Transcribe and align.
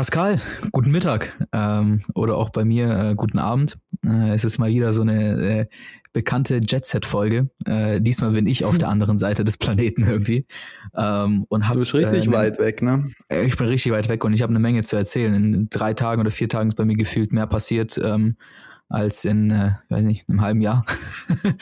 Pascal, 0.00 0.40
guten 0.72 0.92
Mittag 0.92 1.30
ähm, 1.52 2.00
oder 2.14 2.38
auch 2.38 2.48
bei 2.48 2.64
mir 2.64 3.10
äh, 3.10 3.14
guten 3.14 3.38
Abend. 3.38 3.76
Äh, 4.02 4.30
es 4.30 4.46
ist 4.46 4.56
mal 4.56 4.70
wieder 4.70 4.94
so 4.94 5.02
eine 5.02 5.32
äh, 5.32 5.66
bekannte 6.14 6.58
Jet-Set-Folge. 6.66 7.50
Äh, 7.66 8.00
diesmal 8.00 8.30
bin 8.30 8.46
ich 8.46 8.64
auf 8.64 8.78
der 8.78 8.88
anderen 8.94 9.18
Seite 9.18 9.44
des 9.44 9.58
Planeten 9.58 10.04
irgendwie. 10.04 10.46
Ähm, 10.96 11.44
und 11.50 11.68
hab, 11.68 11.74
du 11.74 11.80
bist 11.80 11.92
richtig 11.92 12.28
äh, 12.28 12.32
weit 12.32 12.58
weg, 12.58 12.80
ne? 12.80 13.10
Ich 13.28 13.58
bin 13.58 13.66
richtig 13.66 13.92
weit 13.92 14.08
weg 14.08 14.24
und 14.24 14.32
ich 14.32 14.40
habe 14.40 14.48
eine 14.48 14.58
Menge 14.58 14.84
zu 14.84 14.96
erzählen. 14.96 15.34
In 15.34 15.68
drei 15.68 15.92
Tagen 15.92 16.22
oder 16.22 16.30
vier 16.30 16.48
Tagen 16.48 16.70
ist 16.70 16.76
bei 16.76 16.86
mir 16.86 16.96
gefühlt 16.96 17.34
mehr 17.34 17.46
passiert. 17.46 18.00
Ähm, 18.02 18.36
als 18.88 19.24
in, 19.24 19.50
äh, 19.52 19.72
weiß 19.88 20.02
nicht, 20.04 20.28
einem 20.28 20.40
halben 20.40 20.60
Jahr. 20.62 20.84
ähm, 21.44 21.52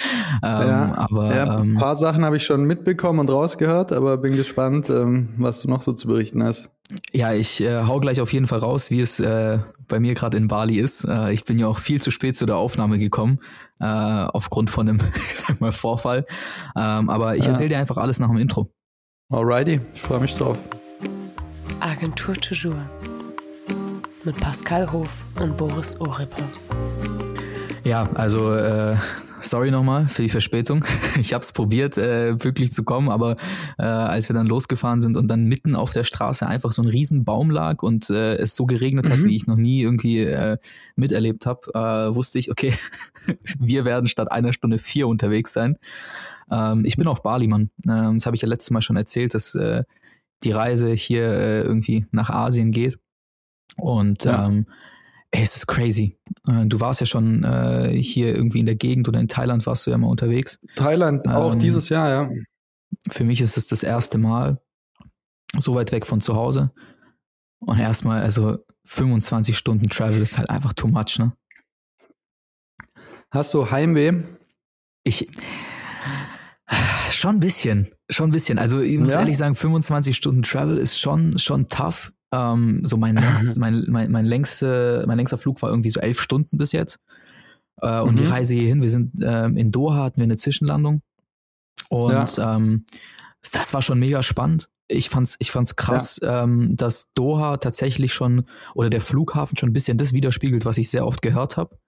ja, 0.43 0.95
aber 0.97 1.35
ja, 1.35 1.57
ein 1.59 1.71
ähm, 1.71 1.77
paar 1.77 1.95
Sachen 1.95 2.25
habe 2.25 2.39
ich 2.39 2.45
schon 2.45 2.65
mitbekommen 2.65 3.19
und 3.19 3.31
rausgehört, 3.31 3.93
aber 3.93 4.17
bin 4.17 4.35
gespannt, 4.35 4.89
ähm, 4.89 5.29
was 5.37 5.61
du 5.61 5.69
noch 5.69 5.83
so 5.83 5.93
zu 5.93 6.09
berichten 6.09 6.43
hast. 6.43 6.71
Ja, 7.13 7.33
ich 7.35 7.61
äh, 7.61 7.85
hau 7.85 8.01
gleich 8.01 8.21
auf 8.21 8.33
jeden 8.33 8.47
Fall 8.47 8.61
raus, 8.61 8.91
wie 8.91 9.01
es 9.01 9.21
äh, 9.21 9.59
bei 9.89 10.01
mir 10.01 10.15
gerade 10.15 10.37
in 10.37 10.49
Bali 10.49 10.79
ist. 10.79 11.05
Äh, 11.05 11.33
ich 11.33 11.45
bin 11.45 11.59
ja 11.59 11.67
auch 11.67 11.79
viel 11.79 12.01
zu 12.01 12.11
spät 12.11 12.37
zu 12.37 12.47
der 12.47 12.57
Aufnahme 12.57 12.99
gekommen, 12.99 13.41
äh, 13.81 13.85
aufgrund 13.85 14.71
von 14.71 14.89
einem, 14.89 15.01
ich 15.15 15.35
sag 15.35 15.61
mal, 15.61 15.73
Vorfall. 15.73 16.25
Ähm, 16.77 17.11
aber 17.11 17.37
ich 17.37 17.45
ja. 17.45 17.51
erzähle 17.51 17.71
dir 17.71 17.79
einfach 17.79 17.99
alles 17.99 18.19
nach 18.19 18.29
dem 18.29 18.39
Intro. 18.39 18.73
Alrighty, 19.31 19.81
ich 19.95 20.01
freue 20.01 20.21
mich 20.21 20.35
drauf. 20.35 20.57
Agentur 21.81 22.35
Toujours 22.35 22.75
mit 24.25 24.37
Pascal 24.41 24.91
Hof 24.91 25.09
und 25.41 25.57
Boris 25.57 25.99
Oripper. 26.01 26.43
Ja, 27.85 28.09
also 28.15 28.55
äh, 28.55 28.97
sorry 29.41 29.71
nochmal 29.71 30.09
für 30.09 30.23
die 30.23 30.29
Verspätung. 30.29 30.85
Ich 31.19 31.33
habe 31.33 31.43
es 31.43 31.53
probiert, 31.53 31.99
äh, 31.99 32.43
wirklich 32.43 32.73
zu 32.73 32.85
kommen, 32.85 33.09
aber 33.09 33.37
äh, 33.79 33.85
als 33.85 34.29
wir 34.29 34.35
dann 34.35 34.47
losgefahren 34.47 35.03
sind 35.03 35.17
und 35.17 35.29
dann 35.29 35.45
mitten 35.45 35.75
auf 35.75 35.93
der 35.93 36.05
Straße 36.05 36.47
einfach 36.47 36.73
so 36.73 36.83
ein 36.83 36.89
riesen 36.89 37.25
Baum 37.25 37.51
lag 37.51 37.83
und 37.83 38.09
äh, 38.11 38.37
es 38.37 38.55
so 38.55 38.67
geregnet 38.67 39.11
hat, 39.11 39.19
mhm. 39.19 39.25
wie 39.25 39.37
ich 39.37 39.47
noch 39.47 39.57
nie 39.57 39.83
irgendwie 39.83 40.21
äh, 40.21 40.59
miterlebt 40.97 41.47
habe, 41.47 41.61
äh, 41.75 42.15
wusste 42.15 42.39
ich, 42.39 42.51
okay, 42.51 42.73
wir 43.59 43.85
werden 43.85 44.07
statt 44.07 44.31
einer 44.31 44.53
Stunde 44.53 44.79
vier 44.79 45.09
unterwegs 45.09 45.53
sein. 45.53 45.77
Ähm, 46.51 46.85
ich 46.85 46.97
bin 46.97 47.07
auf 47.07 47.23
Bali, 47.23 47.49
Mann. 47.49 47.71
Ähm, 47.87 48.15
das 48.15 48.27
habe 48.27 48.37
ich 48.37 48.43
ja 48.43 48.49
letztes 48.49 48.71
Mal 48.71 48.83
schon 48.83 48.97
erzählt, 48.97 49.35
dass 49.35 49.55
äh, 49.55 49.85
die 50.45 50.53
Reise 50.53 50.91
hier 50.93 51.25
äh, 51.25 51.61
irgendwie 51.63 52.07
nach 52.13 52.31
Asien 52.31 52.71
geht. 52.71 52.99
Und 53.77 54.25
ja. 54.25 54.47
ähm, 54.47 54.67
Ey, 55.31 55.43
es 55.43 55.57
ist 55.57 55.67
crazy. 55.67 56.19
Äh, 56.47 56.67
du 56.67 56.81
warst 56.81 57.01
ja 57.01 57.07
schon 57.07 57.45
äh, 57.45 57.93
hier 58.03 58.35
irgendwie 58.35 58.61
in 58.61 58.67
der 58.67 58.77
Gegend 58.77 59.09
oder 59.09 59.21
in 59.21 59.29
Thailand 59.29 59.67
warst 59.67 59.87
du 59.87 59.91
ja 59.91 59.99
mal 59.99 60.09
unterwegs. 60.09 60.59
Thailand, 60.77 61.27
ähm, 61.27 61.33
auch 61.33 61.55
dieses 61.55 61.89
Jahr, 61.91 62.09
ja. 62.09 62.31
Für 63.11 63.25
mich 63.25 63.41
ist 63.41 63.57
es 63.57 63.67
das 63.67 63.83
erste 63.83 64.19
Mal 64.19 64.61
so 65.57 65.75
weit 65.75 65.93
weg 65.93 66.07
von 66.07 66.21
zu 66.21 66.35
Hause. 66.35 66.73
Und 67.61 67.79
erstmal, 67.79 68.23
also 68.23 68.59
25 68.85 69.57
Stunden 69.57 69.89
Travel 69.89 70.21
ist 70.21 70.39
halt 70.39 70.49
einfach 70.49 70.73
too 70.73 70.89
much, 70.89 71.19
ne? 71.19 71.33
Hast 73.31 73.53
du 73.53 73.71
Heimweh? 73.71 74.23
Ich. 75.05 75.29
Schon 77.11 77.37
ein 77.37 77.41
bisschen, 77.41 77.89
schon 78.11 78.29
ein 78.29 78.33
bisschen. 78.33 78.59
Also 78.59 78.81
ich 78.81 78.99
muss 78.99 79.13
ja? 79.13 79.21
ehrlich 79.21 79.37
sagen, 79.37 79.55
25 79.55 80.17
Stunden 80.17 80.43
Travel 80.43 80.77
ist 80.77 80.99
schon, 80.99 81.39
schon 81.39 81.69
tough. 81.69 82.13
Ähm, 82.33 82.81
so 82.85 82.97
mein, 82.97 83.17
längst, 83.17 83.59
mein, 83.59 83.85
mein, 83.89 84.11
mein, 84.11 84.27
längste, 84.27 85.05
mein 85.07 85.17
längster 85.17 85.39
Flug 85.39 85.63
war 85.63 85.71
irgendwie 85.71 85.91
so 85.91 86.01
elf 86.01 86.21
Stunden 86.21 86.59
bis 86.59 86.73
jetzt. 86.73 86.99
Äh, 87.81 88.01
und 88.01 88.13
mhm. 88.13 88.17
die 88.17 88.25
Reise 88.25 88.55
hierhin, 88.55 88.83
wir 88.83 88.91
sind 88.91 89.13
ähm, 89.23 89.57
in 89.57 89.71
Doha, 89.73 90.05
hatten 90.05 90.19
wir 90.19 90.25
eine 90.25 90.37
Zwischenlandung. 90.37 91.03
Und 91.89 92.37
ja. 92.37 92.57
ähm, 92.57 92.85
das 93.53 93.73
war 93.73 93.83
schon 93.83 93.99
mega 93.99 94.23
spannend. 94.23 94.69
Ich 94.89 95.11
fand's, 95.11 95.37
ich 95.39 95.51
fand's 95.51 95.77
krass, 95.77 96.19
ja. 96.23 96.45
ähm, 96.45 96.75
dass 96.77 97.13
Doha 97.13 97.59
tatsächlich 97.59 98.13
schon 98.13 98.45
oder 98.75 98.91
der 98.91 99.01
Flughafen 99.01 99.57
schon 99.57 99.71
ein 99.71 99.75
bisschen 99.75 99.99
das 99.99 100.13
widerspiegelt, 100.13 100.65
was 100.65 100.79
ich 100.79 100.91
sehr 100.91 101.07
oft 101.07 101.23
gehört 101.23 101.57
habe. 101.57 101.79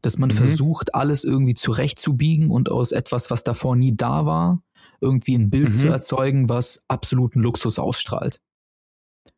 Dass 0.00 0.16
man 0.16 0.30
mhm. 0.30 0.34
versucht, 0.34 0.94
alles 0.94 1.24
irgendwie 1.24 1.54
zurechtzubiegen 1.54 2.50
und 2.50 2.70
aus 2.70 2.92
etwas, 2.92 3.30
was 3.30 3.44
davor 3.44 3.76
nie 3.76 3.96
da 3.96 4.26
war, 4.26 4.62
irgendwie 5.00 5.34
ein 5.34 5.50
Bild 5.50 5.70
mhm. 5.70 5.74
zu 5.74 5.88
erzeugen, 5.88 6.48
was 6.48 6.84
absoluten 6.88 7.40
Luxus 7.40 7.78
ausstrahlt. 7.78 8.40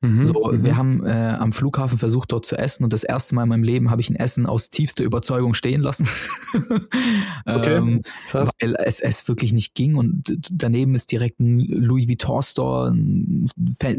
Mhm, 0.03 0.27
so, 0.27 0.51
mhm. 0.51 0.65
wir 0.65 0.77
haben 0.77 1.07
äh, 1.07 1.37
am 1.39 1.53
Flughafen 1.53 1.97
versucht, 1.97 2.33
dort 2.33 2.45
zu 2.45 2.59
essen 2.59 2.83
und 2.83 2.93
das 2.93 3.05
erste 3.05 3.37
Mal 3.37 3.45
in 3.45 3.49
meinem 3.51 3.63
Leben 3.63 3.89
habe 3.89 4.01
ich 4.01 4.11
ein 4.11 4.17
Essen 4.17 4.47
aus 4.47 4.69
tiefster 4.69 5.05
Überzeugung 5.05 5.55
stehen 5.55 5.81
lassen. 5.81 6.09
okay, 7.47 7.77
ähm, 7.77 8.03
weil 8.33 8.75
es, 8.85 8.99
es 8.99 9.29
wirklich 9.29 9.53
nicht 9.53 9.77
ging 9.77 9.95
und 9.95 10.37
daneben 10.51 10.97
ist 10.97 11.13
direkt 11.13 11.39
ein 11.39 11.61
Louis 11.61 12.09
Vuitton 12.09 12.43
Store, 12.43 12.91
ein 12.91 13.47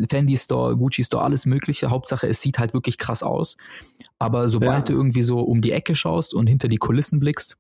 Fendi 0.09 0.36
Store, 0.36 0.75
Gucci 0.75 1.06
Store, 1.06 1.24
alles 1.24 1.46
mögliche. 1.46 1.90
Hauptsache, 1.90 2.28
es 2.28 2.42
sieht 2.42 2.59
halt 2.59 2.74
wirklich 2.74 2.97
krass 2.97 3.24
aus. 3.24 3.56
Aber 4.19 4.50
sobald 4.50 4.90
ja. 4.90 4.94
du 4.94 4.94
irgendwie 4.94 5.22
so 5.22 5.40
um 5.40 5.62
die 5.62 5.72
Ecke 5.72 5.96
schaust 5.96 6.34
und 6.34 6.47
hinter 6.47 6.68
die 6.68 6.78
Kulissen 6.78 7.22
blickst, 7.22 7.58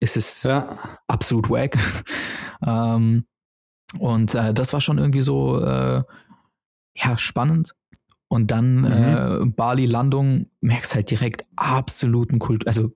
ist 0.00 0.16
es 0.16 0.44
ja. 0.44 0.78
absolut 1.08 1.50
wack. 1.50 1.76
ähm, 2.66 3.26
und 3.98 4.34
äh, 4.34 4.54
das 4.54 4.72
war 4.72 4.80
schon 4.80 4.96
irgendwie 4.96 5.20
so 5.20 5.60
äh, 5.60 6.02
ja, 7.02 7.16
spannend. 7.16 7.74
Und 8.28 8.50
dann 8.52 8.82
mhm. 8.82 8.86
äh, 8.86 9.46
Bali-Landung, 9.46 10.46
merkst 10.60 10.94
halt 10.94 11.10
direkt 11.10 11.44
absoluten 11.56 12.38
Kult, 12.38 12.66
also 12.68 12.92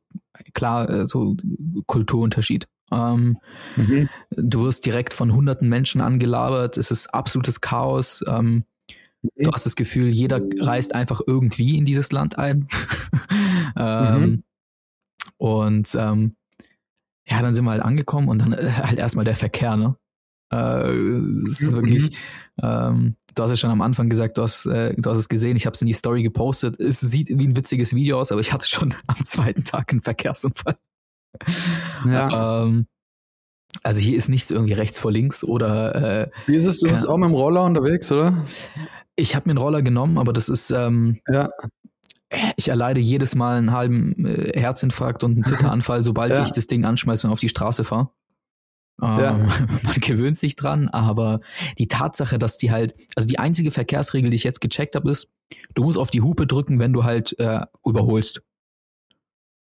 klar, 0.52 0.88
äh, 0.88 1.06
so 1.06 1.36
Kulturunterschied. 1.86 2.68
Ähm, 2.92 3.36
mhm. 3.76 4.08
Du 4.30 4.62
wirst 4.64 4.86
direkt 4.86 5.12
von 5.12 5.34
hunderten 5.34 5.68
Menschen 5.68 6.00
angelabert, 6.00 6.76
es 6.76 6.90
ist 6.90 7.08
absolutes 7.08 7.60
Chaos. 7.60 8.24
Ähm, 8.28 8.64
mhm. 9.22 9.42
Du 9.42 9.52
hast 9.52 9.66
das 9.66 9.74
Gefühl, 9.74 10.08
jeder 10.08 10.40
reist 10.60 10.94
einfach 10.94 11.20
irgendwie 11.26 11.78
in 11.78 11.84
dieses 11.84 12.12
Land 12.12 12.38
ein. 12.38 12.68
ähm, 13.76 14.20
mhm. 14.20 14.44
Und 15.36 15.96
ähm, 15.98 16.36
ja, 17.28 17.42
dann 17.42 17.54
sind 17.54 17.64
wir 17.64 17.72
halt 17.72 17.82
angekommen 17.82 18.28
und 18.28 18.38
dann 18.38 18.52
äh, 18.52 18.70
halt 18.70 18.98
erstmal 18.98 19.24
der 19.24 19.34
Verkehr, 19.34 19.76
ne? 19.76 19.96
Äh, 20.52 20.90
es 21.48 21.60
ist 21.60 21.72
wirklich, 21.72 22.10
mhm. 22.10 22.62
ähm, 22.62 23.16
du 23.34 23.42
hast 23.42 23.50
ja 23.50 23.56
schon 23.56 23.70
am 23.70 23.82
Anfang 23.82 24.08
gesagt, 24.08 24.38
du 24.38 24.42
hast, 24.42 24.66
äh, 24.66 24.94
du 24.96 25.10
hast 25.10 25.18
es 25.18 25.28
gesehen, 25.28 25.56
ich 25.56 25.66
habe 25.66 25.74
es 25.74 25.80
in 25.82 25.86
die 25.86 25.92
Story 25.92 26.22
gepostet. 26.22 26.78
Es 26.80 27.00
sieht 27.00 27.28
wie 27.28 27.46
ein 27.46 27.56
witziges 27.56 27.94
Video 27.94 28.20
aus, 28.20 28.32
aber 28.32 28.40
ich 28.40 28.52
hatte 28.52 28.66
schon 28.66 28.94
am 29.06 29.24
zweiten 29.24 29.64
Tag 29.64 29.92
einen 29.92 30.02
Verkehrsunfall. 30.02 30.76
Ja. 32.06 32.62
Ähm, 32.62 32.86
also 33.82 33.98
hier 33.98 34.16
ist 34.16 34.28
nichts 34.28 34.50
irgendwie 34.50 34.74
rechts 34.74 34.98
vor 34.98 35.10
links 35.10 35.42
oder 35.42 35.94
äh, 35.94 36.30
Wie 36.46 36.56
ist 36.56 36.64
es, 36.64 36.80
du 36.80 36.88
bist 36.88 37.08
auch 37.08 37.16
mit 37.16 37.28
dem 37.28 37.34
Roller 37.34 37.64
unterwegs, 37.64 38.10
oder? 38.12 38.44
Ich 39.16 39.34
habe 39.34 39.48
mir 39.48 39.52
einen 39.52 39.58
Roller 39.58 39.82
genommen, 39.82 40.18
aber 40.18 40.32
das 40.32 40.48
ist 40.48 40.70
ähm, 40.70 41.20
ja. 41.28 41.50
Ich 42.56 42.68
erleide 42.68 43.00
jedes 43.00 43.34
Mal 43.34 43.58
einen 43.58 43.72
halben 43.72 44.26
äh, 44.26 44.58
Herzinfarkt 44.58 45.24
und 45.24 45.32
einen 45.32 45.44
Zitteranfall, 45.44 46.02
sobald 46.02 46.32
ja. 46.32 46.42
ich 46.42 46.52
das 46.52 46.66
Ding 46.66 46.84
anschmeiße 46.84 47.26
und 47.26 47.32
auf 47.32 47.40
die 47.40 47.48
Straße 47.48 47.84
fahre. 47.84 48.10
Ja. 49.00 49.32
Ähm, 49.32 49.46
man 49.82 49.94
gewöhnt 50.00 50.38
sich 50.38 50.56
dran, 50.56 50.88
aber 50.88 51.40
die 51.78 51.88
Tatsache, 51.88 52.38
dass 52.38 52.58
die 52.58 52.70
halt, 52.70 52.94
also 53.16 53.26
die 53.26 53.38
einzige 53.38 53.70
Verkehrsregel, 53.70 54.30
die 54.30 54.36
ich 54.36 54.44
jetzt 54.44 54.60
gecheckt 54.60 54.94
habe, 54.94 55.10
ist, 55.10 55.28
du 55.74 55.84
musst 55.84 55.98
auf 55.98 56.10
die 56.10 56.22
Hupe 56.22 56.46
drücken, 56.46 56.78
wenn 56.78 56.92
du 56.92 57.04
halt 57.04 57.38
äh, 57.38 57.60
überholst. 57.84 58.42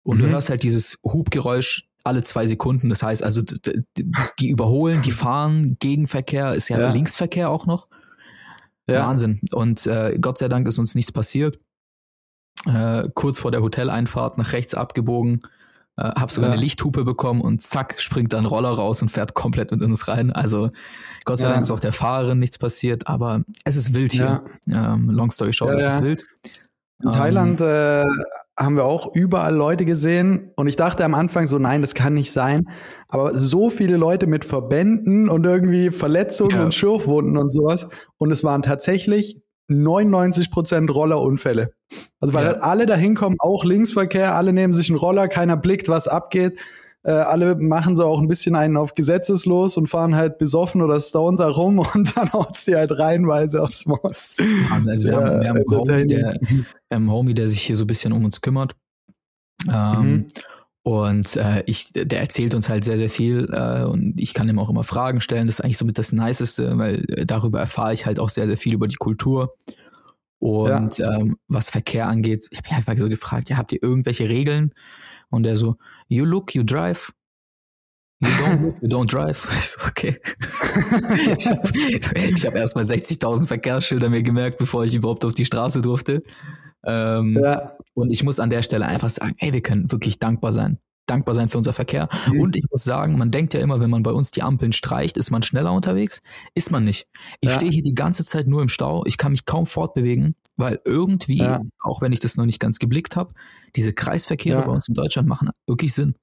Und 0.03 0.17
mhm. 0.17 0.21
du 0.21 0.29
hörst 0.29 0.49
halt 0.49 0.63
dieses 0.63 0.97
Hubgeräusch 1.03 1.87
alle 2.03 2.23
zwei 2.23 2.47
Sekunden. 2.47 2.89
Das 2.89 3.03
heißt 3.03 3.23
also, 3.23 3.41
die 4.39 4.49
überholen, 4.49 5.01
die 5.01 5.11
fahren, 5.11 5.77
Gegenverkehr 5.79 6.53
ist 6.53 6.69
ja, 6.69 6.79
ja. 6.79 6.91
Linksverkehr 6.91 7.49
auch 7.49 7.65
noch. 7.65 7.87
Ja. 8.87 9.07
Wahnsinn. 9.07 9.39
Und 9.53 9.85
äh, 9.85 10.17
Gott 10.19 10.39
sei 10.39 10.47
Dank 10.47 10.67
ist 10.67 10.79
uns 10.79 10.95
nichts 10.95 11.11
passiert. 11.11 11.59
Äh, 12.65 13.07
kurz 13.13 13.39
vor 13.39 13.51
der 13.51 13.61
Hoteleinfahrt 13.61 14.37
nach 14.37 14.53
rechts 14.53 14.73
abgebogen, 14.73 15.39
äh, 16.01 16.19
hab 16.19 16.31
sogar 16.31 16.49
ja. 16.49 16.53
eine 16.53 16.61
Lichthupe 16.61 17.03
bekommen 17.03 17.41
und 17.41 17.61
zack, 17.61 17.99
springt 17.99 18.33
dann 18.33 18.45
Roller 18.45 18.71
raus 18.71 19.01
und 19.01 19.09
fährt 19.09 19.33
komplett 19.33 19.71
mit 19.71 19.81
uns 19.81 20.07
rein. 20.07 20.31
Also 20.31 20.69
Gott 21.25 21.37
sei 21.37 21.47
ja. 21.47 21.51
Dank 21.51 21.63
ist 21.63 21.71
auch 21.71 21.79
der 21.79 21.93
Fahrerin 21.93 22.39
nichts 22.39 22.57
passiert, 22.57 23.07
aber 23.07 23.43
es 23.65 23.75
ist 23.75 23.93
wild 23.93 24.11
hier. 24.11 24.43
Ja. 24.65 24.93
Ähm, 24.93 25.09
long 25.09 25.31
story 25.31 25.53
short, 25.53 25.71
es 25.75 25.85
ist 25.85 26.01
wild. 26.01 26.25
In 27.01 27.09
ähm, 27.09 27.11
Thailand 27.11 27.61
äh, 27.61 28.05
haben 28.57 28.75
wir 28.75 28.85
auch 28.85 29.15
überall 29.15 29.55
Leute 29.55 29.85
gesehen 29.85 30.51
und 30.55 30.67
ich 30.67 30.75
dachte 30.75 31.03
am 31.03 31.13
Anfang 31.13 31.47
so, 31.47 31.57
nein, 31.57 31.81
das 31.81 31.95
kann 31.95 32.13
nicht 32.13 32.31
sein. 32.31 32.69
Aber 33.07 33.35
so 33.35 33.69
viele 33.69 33.97
Leute 33.97 34.27
mit 34.27 34.45
Verbänden 34.45 35.29
und 35.29 35.45
irgendwie 35.45 35.89
Verletzungen 35.89 36.57
ja. 36.57 36.63
und 36.63 36.73
Schürfwunden 36.73 37.37
und 37.37 37.51
sowas. 37.51 37.87
Und 38.17 38.31
es 38.31 38.43
waren 38.43 38.61
tatsächlich 38.61 39.40
99 39.71 40.51
Prozent 40.51 40.93
Rollerunfälle. 40.93 41.73
Also 42.19 42.33
weil 42.33 42.45
ja. 42.45 42.51
halt 42.51 42.61
alle 42.61 42.85
da 42.85 42.95
hinkommen, 42.95 43.37
auch 43.39 43.63
Linksverkehr, 43.65 44.35
alle 44.35 44.53
nehmen 44.53 44.73
sich 44.73 44.89
einen 44.89 44.97
Roller, 44.97 45.27
keiner 45.27 45.57
blickt, 45.57 45.89
was 45.89 46.07
abgeht. 46.07 46.59
Äh, 47.03 47.11
alle 47.11 47.55
machen 47.55 47.95
so 47.95 48.05
auch 48.05 48.21
ein 48.21 48.27
bisschen 48.27 48.55
einen 48.55 48.77
auf 48.77 48.93
gesetzeslos 48.93 49.75
und 49.75 49.87
fahren 49.87 50.15
halt 50.15 50.37
besoffen 50.37 50.83
oder 50.83 50.99
stoned 50.99 51.39
da 51.39 51.49
rum 51.49 51.79
und 51.93 52.15
dann 52.15 52.31
haut 52.31 52.57
sie 52.57 52.75
halt 52.75 52.91
reihenweise 52.91 53.63
aufs 53.63 53.87
Maul. 53.87 53.99
Also 54.03 55.07
wir, 55.07 55.15
haben, 55.15 55.41
wir 55.41 55.49
haben 55.49 55.57
einen 55.57 55.71
Homie, 55.71 56.07
der, 56.07 56.39
ähm, 56.91 57.11
Homie, 57.11 57.33
der 57.33 57.47
sich 57.47 57.63
hier 57.63 57.75
so 57.75 57.85
ein 57.85 57.87
bisschen 57.87 58.13
um 58.13 58.23
uns 58.23 58.41
kümmert. 58.41 58.75
Ähm, 59.67 60.11
mhm. 60.11 60.27
Und 60.83 61.35
äh, 61.35 61.63
ich, 61.67 61.93
der 61.93 62.21
erzählt 62.21 62.55
uns 62.55 62.67
halt 62.67 62.83
sehr, 62.83 62.97
sehr 62.97 63.09
viel 63.09 63.47
äh, 63.53 63.83
und 63.83 64.19
ich 64.19 64.33
kann 64.33 64.49
ihm 64.49 64.57
auch 64.57 64.69
immer 64.69 64.83
Fragen 64.83 65.21
stellen. 65.21 65.45
Das 65.45 65.59
ist 65.59 65.61
eigentlich 65.61 65.77
somit 65.77 65.99
das 65.99 66.11
Niceste, 66.11 66.77
weil 66.77 67.05
äh, 67.09 67.25
darüber 67.25 67.59
erfahre 67.59 67.93
ich 67.93 68.07
halt 68.07 68.19
auch 68.19 68.29
sehr, 68.29 68.47
sehr 68.47 68.57
viel 68.57 68.73
über 68.73 68.87
die 68.87 68.95
Kultur. 68.95 69.55
Und 70.39 70.97
ja. 70.97 71.19
ähm, 71.19 71.37
was 71.47 71.69
Verkehr 71.69 72.07
angeht, 72.07 72.47
ich 72.49 72.57
habe 72.57 72.67
mich 72.67 72.77
einfach 72.77 72.97
so 72.97 73.09
gefragt, 73.09 73.49
ja, 73.49 73.57
habt 73.57 73.71
ihr 73.73 73.83
irgendwelche 73.83 74.27
Regeln? 74.27 74.73
Und 75.29 75.45
er 75.45 75.55
so, 75.55 75.75
you 76.07 76.25
look, 76.25 76.55
you 76.55 76.63
drive. 76.63 77.13
You 78.19 78.29
don't 78.29 78.61
look, 78.61 78.81
you 78.81 78.87
don't 78.87 79.07
drive. 79.11 79.47
Ich 79.51 79.69
so, 79.69 79.81
okay. 79.87 80.19
ich 81.37 82.45
habe 82.45 82.47
hab 82.47 82.55
erstmal 82.55 82.85
60.000 82.85 83.47
Verkehrsschilder 83.47 84.09
mir 84.09 84.23
gemerkt, 84.23 84.57
bevor 84.57 84.83
ich 84.83 84.95
überhaupt 84.95 85.23
auf 85.25 85.33
die 85.33 85.45
Straße 85.45 85.83
durfte. 85.83 86.23
Ähm, 86.85 87.37
ja. 87.41 87.77
Und 87.93 88.11
ich 88.11 88.23
muss 88.23 88.39
an 88.39 88.49
der 88.49 88.63
Stelle 88.63 88.85
einfach 88.85 89.09
sagen, 89.09 89.35
ey, 89.39 89.53
wir 89.53 89.61
können 89.61 89.91
wirklich 89.91 90.19
dankbar 90.19 90.51
sein 90.51 90.79
dankbar 91.11 91.35
sein 91.35 91.49
für 91.49 91.57
unser 91.57 91.73
Verkehr. 91.73 92.07
Mhm. 92.31 92.39
Und 92.39 92.55
ich 92.55 92.63
muss 92.71 92.83
sagen, 92.83 93.17
man 93.17 93.31
denkt 93.31 93.53
ja 93.53 93.59
immer, 93.59 93.79
wenn 93.79 93.89
man 93.89 94.03
bei 94.03 94.11
uns 94.11 94.31
die 94.31 94.43
Ampeln 94.43 94.71
streicht, 94.71 95.17
ist 95.17 95.29
man 95.29 95.43
schneller 95.43 95.73
unterwegs. 95.73 96.21
Ist 96.55 96.71
man 96.71 96.85
nicht. 96.85 97.07
Ich 97.41 97.49
ja. 97.49 97.55
stehe 97.55 97.71
hier 97.71 97.83
die 97.83 97.93
ganze 97.93 98.25
Zeit 98.25 98.47
nur 98.47 98.61
im 98.61 98.69
Stau. 98.69 99.03
Ich 99.05 99.17
kann 99.17 99.31
mich 99.31 99.45
kaum 99.45 99.65
fortbewegen, 99.65 100.35
weil 100.55 100.79
irgendwie, 100.85 101.39
ja. 101.39 101.61
auch 101.81 102.01
wenn 102.01 102.13
ich 102.13 102.21
das 102.21 102.37
noch 102.37 102.45
nicht 102.45 102.59
ganz 102.59 102.79
geblickt 102.79 103.15
habe, 103.15 103.29
diese 103.75 103.93
Kreisverkehre 103.93 104.61
bei 104.61 104.71
uns 104.71 104.87
in 104.87 104.93
Deutschland 104.93 105.27
machen 105.27 105.49
wirklich 105.67 105.93
Sinn. 105.93 106.15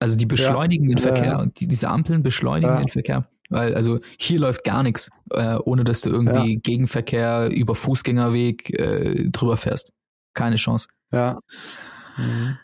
Also 0.00 0.16
die 0.16 0.26
beschleunigen 0.26 0.88
den 0.88 0.98
Verkehr 0.98 1.38
und 1.38 1.60
die, 1.60 1.68
diese 1.68 1.88
Ampeln 1.88 2.22
beschleunigen 2.22 2.78
den 2.78 2.88
Verkehr. 2.88 3.28
Weil 3.50 3.74
also 3.74 3.98
hier 4.18 4.40
läuft 4.40 4.64
gar 4.64 4.82
nichts, 4.82 5.10
äh, 5.32 5.56
ohne 5.56 5.84
dass 5.84 6.00
du 6.00 6.10
irgendwie 6.10 6.56
Gegenverkehr 6.56 7.50
über 7.52 7.74
Fußgängerweg 7.74 8.78
äh, 8.78 9.28
drüber 9.30 9.56
fährst. 9.56 9.92
Keine 10.34 10.56
Chance. 10.56 10.88
Ja. 11.12 11.38
Mhm 12.16 12.56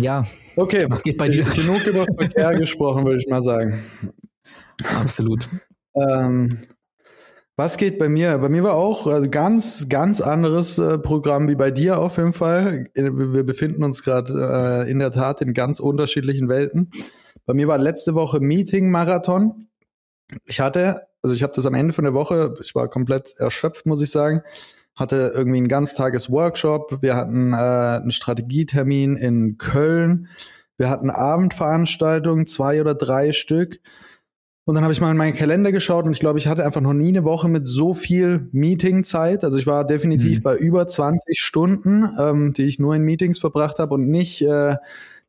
ja. 0.00 0.24
Okay, 0.56 0.86
was 0.88 1.02
geht 1.02 1.16
bei 1.16 1.28
dir? 1.28 1.44
Genug 1.44 1.86
über 1.86 2.06
Verkehr 2.16 2.54
gesprochen, 2.58 3.04
würde 3.04 3.18
ich 3.18 3.28
mal 3.28 3.42
sagen. 3.42 3.84
Absolut. 4.98 5.48
Ähm, 5.94 6.48
was 7.56 7.78
geht 7.78 7.98
bei 7.98 8.08
mir? 8.08 8.36
Bei 8.38 8.48
mir 8.48 8.62
war 8.62 8.74
auch 8.74 9.06
also 9.06 9.30
ganz, 9.30 9.88
ganz 9.88 10.20
anderes 10.20 10.78
äh, 10.78 10.98
Programm 10.98 11.48
wie 11.48 11.54
bei 11.54 11.70
dir 11.70 11.98
auf 11.98 12.18
jeden 12.18 12.34
Fall. 12.34 12.88
Wir 12.94 13.44
befinden 13.44 13.82
uns 13.82 14.02
gerade 14.02 14.84
äh, 14.86 14.90
in 14.90 14.98
der 14.98 15.10
Tat 15.10 15.40
in 15.40 15.54
ganz 15.54 15.80
unterschiedlichen 15.80 16.48
Welten. 16.48 16.90
Bei 17.46 17.54
mir 17.54 17.68
war 17.68 17.78
letzte 17.78 18.14
Woche 18.14 18.40
Meeting-Marathon. 18.40 19.65
Ich 20.44 20.60
hatte, 20.60 21.06
also 21.22 21.34
ich 21.34 21.42
habe 21.42 21.52
das 21.54 21.66
am 21.66 21.74
Ende 21.74 21.92
von 21.92 22.04
der 22.04 22.14
Woche, 22.14 22.54
ich 22.62 22.74
war 22.74 22.88
komplett 22.88 23.34
erschöpft, 23.38 23.86
muss 23.86 24.00
ich 24.00 24.10
sagen 24.10 24.42
hatte 24.96 25.32
irgendwie 25.34 25.58
einen 25.58 25.68
Ganztages-Workshop, 25.68 27.02
wir 27.02 27.14
hatten 27.14 27.52
äh, 27.52 27.56
einen 27.56 28.10
Strategietermin 28.10 29.16
in 29.16 29.58
Köln, 29.58 30.28
wir 30.78 30.88
hatten 30.88 31.10
Abendveranstaltungen, 31.10 32.46
zwei 32.46 32.80
oder 32.80 32.94
drei 32.94 33.32
Stück. 33.32 33.80
Und 34.64 34.74
dann 34.74 34.82
habe 34.82 34.92
ich 34.92 35.00
mal 35.00 35.12
in 35.12 35.16
meinen 35.16 35.36
Kalender 35.36 35.70
geschaut 35.70 36.06
und 36.06 36.12
ich 36.12 36.18
glaube, 36.18 36.40
ich 36.40 36.48
hatte 36.48 36.64
einfach 36.64 36.80
noch 36.80 36.94
nie 36.94 37.08
eine 37.08 37.24
Woche 37.24 37.48
mit 37.48 37.68
so 37.68 37.94
viel 37.94 38.48
Meetingzeit. 38.50 39.44
Also 39.44 39.58
ich 39.58 39.66
war 39.66 39.86
definitiv 39.86 40.38
mhm. 40.38 40.42
bei 40.42 40.56
über 40.56 40.88
20 40.88 41.38
Stunden, 41.38 42.08
ähm, 42.18 42.52
die 42.52 42.64
ich 42.64 42.80
nur 42.80 42.94
in 42.96 43.02
Meetings 43.02 43.38
verbracht 43.38 43.78
habe 43.78 43.94
und 43.94 44.08
nicht 44.08 44.42
äh, 44.42 44.76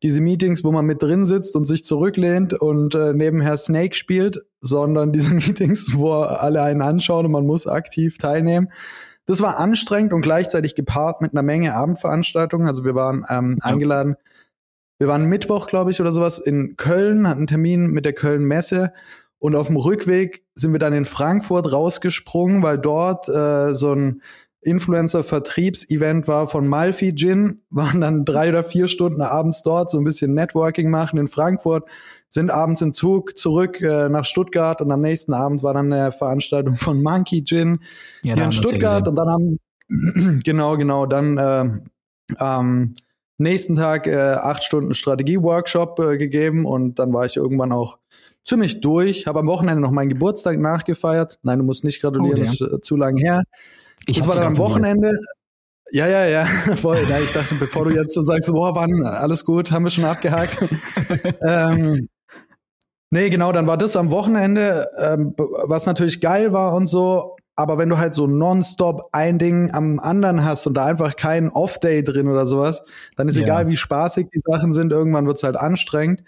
diese 0.04 0.22
Meetings, 0.22 0.64
wo 0.64 0.72
man 0.72 0.86
mit 0.86 1.02
drin 1.02 1.26
sitzt 1.26 1.56
und 1.56 1.66
sich 1.66 1.84
zurücklehnt 1.84 2.54
und 2.54 2.94
äh, 2.94 3.14
nebenher 3.14 3.58
Snake 3.58 3.96
spielt, 3.96 4.46
sondern 4.60 5.12
diese 5.12 5.34
Meetings, 5.34 5.96
wo 5.96 6.12
alle 6.14 6.62
einen 6.62 6.82
anschauen 6.82 7.26
und 7.26 7.32
man 7.32 7.46
muss 7.46 7.68
aktiv 7.68 8.18
teilnehmen. 8.18 8.70
Das 9.26 9.42
war 9.42 9.58
anstrengend 9.58 10.14
und 10.14 10.22
gleichzeitig 10.22 10.76
gepaart 10.76 11.22
mit 11.22 11.34
einer 11.34 11.44
Menge 11.44 11.74
Abendveranstaltungen. 11.74 12.68
Also 12.68 12.86
wir 12.86 12.96
waren 12.96 13.26
ähm, 13.30 13.58
eingeladen. 13.62 14.16
Wir 15.00 15.08
waren 15.08 15.26
Mittwoch, 15.26 15.68
glaube 15.68 15.92
ich, 15.92 16.00
oder 16.00 16.12
sowas 16.12 16.40
in 16.40 16.76
Köln, 16.78 17.28
hatten 17.28 17.40
einen 17.40 17.48
Termin 17.48 17.88
mit 17.88 18.06
der 18.06 18.14
Köln 18.14 18.46
Messe. 18.46 18.94
Und 19.40 19.56
auf 19.56 19.68
dem 19.68 19.76
Rückweg 19.76 20.46
sind 20.56 20.72
wir 20.72 20.80
dann 20.80 20.94
in 20.94 21.06
Frankfurt 21.06 21.72
rausgesprungen, 21.72 22.64
weil 22.64 22.78
dort 22.78 23.28
äh, 23.30 23.74
so 23.74 23.94
ein 23.94 24.22
Influencer-Vertriebsevent 24.68 26.28
war 26.28 26.48
von 26.48 26.68
Malfi 26.68 27.16
Gin, 27.16 27.62
waren 27.70 28.02
dann 28.02 28.26
drei 28.26 28.50
oder 28.50 28.64
vier 28.64 28.88
Stunden 28.88 29.22
abends 29.22 29.64
dort, 29.64 29.90
so 29.90 29.98
ein 29.98 30.04
bisschen 30.04 30.34
Networking 30.34 30.90
machen 30.90 31.18
in 31.18 31.28
Frankfurt, 31.28 31.88
sind 32.30 32.52
abends 32.52 32.82
in 32.82 32.94
Zug 32.94 33.38
zurück 33.38 33.82
äh, 33.82 34.10
nach 34.10 34.26
Stuttgart 34.26 34.82
und 34.82 34.92
am 34.92 35.00
nächsten 35.00 35.34
Abend 35.34 35.64
war 35.64 35.74
dann 35.74 35.92
eine 35.92 36.12
Veranstaltung 36.12 36.76
von 36.76 37.02
Monkey 37.02 37.44
Gin 37.44 37.80
ja, 38.24 38.36
hier 38.36 38.46
in 38.46 38.52
Stuttgart 38.52 39.08
und 39.08 39.16
dann 39.16 39.30
haben, 39.30 39.60
genau, 40.44 40.78
genau, 40.78 41.06
dann 41.06 41.38
äh, 41.38 42.36
am 42.38 42.96
nächsten 43.38 43.76
Tag 43.76 44.08
äh, 44.08 44.16
acht 44.16 44.64
Stunden 44.64 44.94
Strategie-Workshop 44.94 46.00
äh, 46.00 46.18
gegeben 46.18 46.66
und 46.66 47.00
dann 47.00 47.14
war 47.14 47.26
ich 47.26 47.38
irgendwann 47.38 47.72
auch 47.72 47.98
ziemlich 48.44 48.82
durch, 48.82 49.28
habe 49.28 49.40
am 49.40 49.48
Wochenende 49.48 49.82
noch 49.82 49.92
meinen 49.92 50.10
Geburtstag 50.10 50.60
nachgefeiert. 50.60 51.40
Nein, 51.44 51.60
du 51.60 51.66
musst 51.66 51.84
nicht 51.84 52.02
gratulieren, 52.02 52.40
oh, 52.40 52.44
ja. 52.44 52.46
das 52.46 52.62
ist 52.62 52.74
äh, 52.74 52.82
zu 52.82 52.96
lang 52.96 53.18
her. 53.18 53.44
Ich 54.06 54.18
das 54.18 54.28
war 54.28 54.36
dann 54.36 54.44
am 54.44 54.58
Wochenende. 54.58 55.18
Ja, 55.92 56.08
ja, 56.08 56.26
ja, 56.26 56.46
voll. 56.76 57.00
Ja, 57.10 57.20
ich 57.20 57.32
dachte, 57.32 57.56
bevor 57.56 57.86
du 57.86 57.96
jetzt 57.96 58.14
so 58.14 58.22
sagst, 58.22 58.52
boah, 58.52 58.76
wann, 58.76 59.06
alles 59.06 59.46
gut, 59.46 59.72
haben 59.72 59.84
wir 59.84 59.90
schon 59.90 60.06
abgehakt. 60.06 60.58
ähm, 61.42 62.10
nee, 63.10 63.30
genau, 63.30 63.52
dann 63.52 63.68
war 63.68 63.78
das 63.78 63.96
am 63.96 64.12
Wochenende, 64.12 64.88
ähm, 65.00 65.34
was 65.38 65.86
natürlich 65.86 66.20
geil 66.20 66.52
war 66.52 66.74
und 66.74 66.88
so. 66.88 67.36
Aber 67.60 67.80
wenn 67.80 67.90
du 67.90 67.98
halt 67.98 68.14
so 68.14 68.28
nonstop 68.28 69.10
ein 69.14 69.40
Ding 69.40 69.74
am 69.74 69.98
anderen 69.98 70.44
hast 70.46 70.68
und 70.68 70.76
da 70.76 70.86
einfach 70.86 71.16
kein 71.16 71.50
Off-Day 71.50 72.04
drin 72.04 72.28
oder 72.28 72.46
sowas, 72.46 72.84
dann 73.16 73.28
ist 73.28 73.36
ja. 73.36 73.44
egal, 73.44 73.68
wie 73.68 73.76
spaßig 73.76 74.28
die 74.32 74.40
Sachen 74.40 74.72
sind, 74.72 74.92
irgendwann 74.92 75.26
wird's 75.26 75.42
halt 75.42 75.56
anstrengend. 75.56 76.24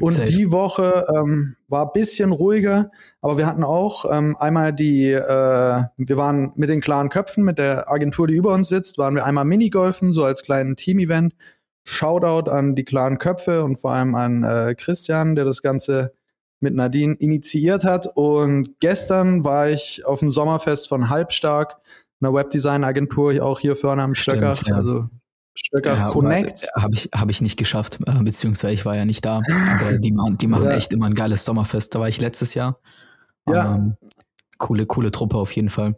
Und 0.00 0.12
Safe. 0.12 0.30
die 0.30 0.50
Woche 0.50 1.06
ähm, 1.14 1.56
war 1.68 1.92
bisschen 1.92 2.32
ruhiger, 2.32 2.90
aber 3.20 3.38
wir 3.38 3.46
hatten 3.46 3.64
auch 3.64 4.04
ähm, 4.10 4.36
einmal 4.38 4.72
die, 4.72 5.12
äh, 5.12 5.18
wir 5.96 6.16
waren 6.16 6.52
mit 6.56 6.70
den 6.70 6.80
klaren 6.80 7.08
Köpfen, 7.08 7.44
mit 7.44 7.58
der 7.58 7.90
Agentur, 7.90 8.26
die 8.26 8.34
über 8.34 8.52
uns 8.52 8.68
sitzt, 8.68 8.98
waren 8.98 9.14
wir 9.14 9.26
einmal 9.26 9.44
Minigolfen, 9.44 10.12
so 10.12 10.24
als 10.24 10.42
kleinen 10.42 10.76
Team-Event. 10.76 11.34
Shoutout 11.84 12.50
an 12.50 12.74
die 12.74 12.84
klaren 12.84 13.18
Köpfe 13.18 13.64
und 13.64 13.76
vor 13.76 13.92
allem 13.92 14.14
an 14.14 14.44
äh, 14.44 14.74
Christian, 14.74 15.34
der 15.34 15.44
das 15.44 15.62
Ganze 15.62 16.12
mit 16.60 16.74
Nadine 16.74 17.16
initiiert 17.18 17.84
hat. 17.84 18.06
Und 18.14 18.78
gestern 18.80 19.44
war 19.44 19.68
ich 19.70 20.04
auf 20.04 20.20
dem 20.20 20.30
Sommerfest 20.30 20.88
von 20.88 21.08
Halbstark, 21.08 21.78
einer 22.20 22.34
Webdesign-Agentur, 22.34 23.42
auch 23.42 23.58
hier 23.58 23.76
vorne 23.76 24.02
am 24.02 24.14
Stöcker. 24.14 24.54
Ja. 24.66 24.74
Also 24.74 25.08
Stöcker 25.54 25.94
ja, 25.94 26.08
Connect. 26.10 26.68
Habe 26.76 26.94
ich, 26.94 27.10
hab 27.14 27.28
ich 27.28 27.40
nicht 27.40 27.58
geschafft, 27.58 27.98
äh, 28.06 28.22
beziehungsweise 28.22 28.74
ich 28.74 28.84
war 28.84 28.96
ja 28.96 29.04
nicht 29.04 29.24
da. 29.24 29.42
Aber 29.80 29.98
die, 29.98 30.12
die 30.40 30.46
machen 30.46 30.64
ja. 30.64 30.70
echt 30.70 30.92
immer 30.92 31.06
ein 31.06 31.14
geiles 31.14 31.44
Sommerfest. 31.44 31.94
Da 31.94 32.00
war 32.00 32.08
ich 32.08 32.20
letztes 32.20 32.54
Jahr. 32.54 32.78
Ja. 33.48 33.74
Ähm, 33.74 33.96
coole, 34.58 34.86
coole 34.86 35.10
Truppe 35.10 35.36
auf 35.36 35.52
jeden 35.52 35.70
Fall. 35.70 35.94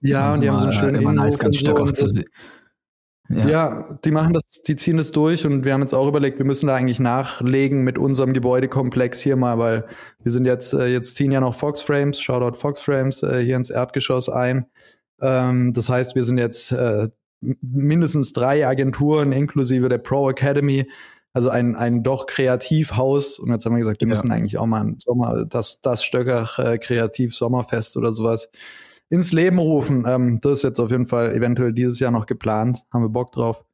Ja, 0.00 0.32
und 0.32 0.42
die 0.42 0.48
haben 0.48 0.58
so 0.58 0.64
einen 0.64 0.72
schönen 0.72 0.94
immer 0.96 1.12
nice, 1.12 1.38
ganz 1.38 1.56
Stöcker 1.56 1.86
so 1.86 1.92
zu 1.92 2.08
sehen. 2.08 2.28
Ja. 3.30 3.48
ja. 3.48 3.98
die 4.04 4.10
machen 4.10 4.32
das, 4.32 4.62
die 4.66 4.76
ziehen 4.76 4.96
das 4.96 5.12
durch 5.12 5.44
und 5.44 5.64
wir 5.64 5.74
haben 5.74 5.82
jetzt 5.82 5.92
auch 5.92 6.08
überlegt, 6.08 6.38
wir 6.38 6.46
müssen 6.46 6.68
da 6.68 6.74
eigentlich 6.74 7.00
nachlegen 7.00 7.82
mit 7.82 7.98
unserem 7.98 8.32
Gebäudekomplex 8.32 9.20
hier 9.20 9.36
mal, 9.36 9.58
weil 9.58 9.86
wir 10.22 10.32
sind 10.32 10.46
jetzt, 10.46 10.72
äh, 10.72 10.86
jetzt 10.86 11.16
ziehen 11.16 11.30
ja 11.30 11.40
noch 11.40 11.54
Fox 11.54 11.82
Frames, 11.82 12.20
Shoutout 12.20 12.56
Fox 12.56 12.80
Frames, 12.80 13.22
äh, 13.22 13.40
hier 13.40 13.56
ins 13.56 13.70
Erdgeschoss 13.70 14.28
ein. 14.28 14.66
Ähm, 15.20 15.74
das 15.74 15.88
heißt, 15.88 16.14
wir 16.14 16.22
sind 16.22 16.38
jetzt 16.38 16.72
äh, 16.72 17.08
mindestens 17.40 18.32
drei 18.32 18.66
Agenturen 18.66 19.32
inklusive 19.32 19.88
der 19.88 19.98
Pro 19.98 20.30
Academy, 20.30 20.90
also 21.32 21.50
ein, 21.50 21.76
ein 21.76 22.02
doch 22.02 22.26
Kreativhaus. 22.26 23.38
Und 23.38 23.50
jetzt 23.50 23.64
haben 23.64 23.74
wir 23.74 23.80
gesagt, 23.80 24.00
wir 24.00 24.08
ja. 24.08 24.14
müssen 24.14 24.30
eigentlich 24.30 24.58
auch 24.58 24.66
mal 24.66 24.82
ein 24.82 24.96
Sommer, 24.98 25.44
das, 25.44 25.80
das 25.80 26.04
Stöcker 26.04 26.48
äh, 26.58 26.78
Kreativ 26.78 27.34
Sommerfest 27.34 27.96
oder 27.96 28.12
sowas 28.12 28.50
ins 29.10 29.32
Leben 29.32 29.58
rufen. 29.58 30.04
Ähm, 30.06 30.40
das 30.40 30.58
ist 30.58 30.62
jetzt 30.64 30.80
auf 30.80 30.90
jeden 30.90 31.06
Fall 31.06 31.32
eventuell 31.34 31.72
dieses 31.72 31.98
Jahr 32.00 32.10
noch 32.10 32.26
geplant. 32.26 32.84
Haben 32.92 33.02
wir 33.02 33.08
Bock 33.08 33.32
drauf. 33.32 33.64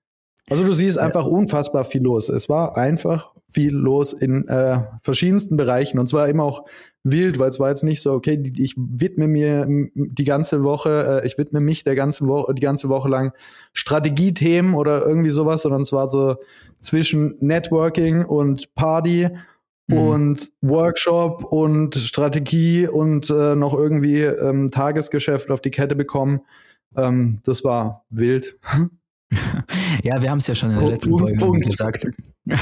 Also 0.51 0.65
du 0.65 0.75
siehst 0.75 0.99
einfach 0.99 1.27
unfassbar 1.27 1.85
viel 1.85 2.03
los. 2.03 2.29
Es 2.29 2.49
war 2.49 2.77
einfach 2.77 3.33
viel 3.51 3.73
los 3.73 4.13
in 4.13 4.47
äh, 4.49 4.81
verschiedensten 5.03 5.57
Bereichen 5.57 5.99
und 5.99 6.07
zwar 6.07 6.29
immer 6.29 6.45
auch 6.45 6.65
wild, 7.05 7.39
weil 7.39 7.49
es 7.49 7.61
war 7.61 7.69
jetzt 7.69 7.85
nicht 7.85 8.03
so, 8.03 8.13
okay, 8.13 8.43
ich 8.57 8.75
widme 8.77 9.29
mir 9.29 9.67
die 9.95 10.25
ganze 10.25 10.65
Woche, 10.65 11.23
äh, 11.23 11.27
ich 11.27 11.39
widme 11.39 11.61
mich 11.61 11.85
der 11.85 11.95
ganzen 11.95 12.27
Woche, 12.27 12.53
die 12.55 12.63
ganze 12.63 12.89
Woche 12.89 13.09
lang 13.09 13.33
Strategiethemen 13.73 14.75
oder 14.75 15.07
irgendwie 15.07 15.31
sowas, 15.31 15.63
sondern 15.63 15.83
es 15.83 15.93
war 15.93 16.09
so 16.09 16.37
zwischen 16.81 17.37
Networking 17.41 18.25
und 18.25 18.75
Party 18.75 19.29
mhm. 19.87 19.99
und 19.99 20.53
Workshop 20.61 21.45
und 21.45 21.95
Strategie 21.95 22.89
und 22.89 23.31
äh, 23.31 23.55
noch 23.55 23.75
irgendwie 23.75 24.23
ähm, 24.23 24.71
Tagesgeschäft 24.71 25.51
auf 25.51 25.61
die 25.61 25.71
Kette 25.71 25.95
bekommen. 25.95 26.41
Ähm, 26.97 27.41
das 27.45 27.65
war 27.65 28.05
wild. 28.11 28.59
ja, 30.03 30.23
wir 30.23 30.31
haben 30.31 30.39
es 30.39 30.47
ja 30.47 30.55
schon 30.55 30.71
in 30.71 30.81
der 30.81 30.89
letzten 30.89 31.17
Folge 31.17 31.61
gesagt. 31.61 32.05
ja, 32.45 32.57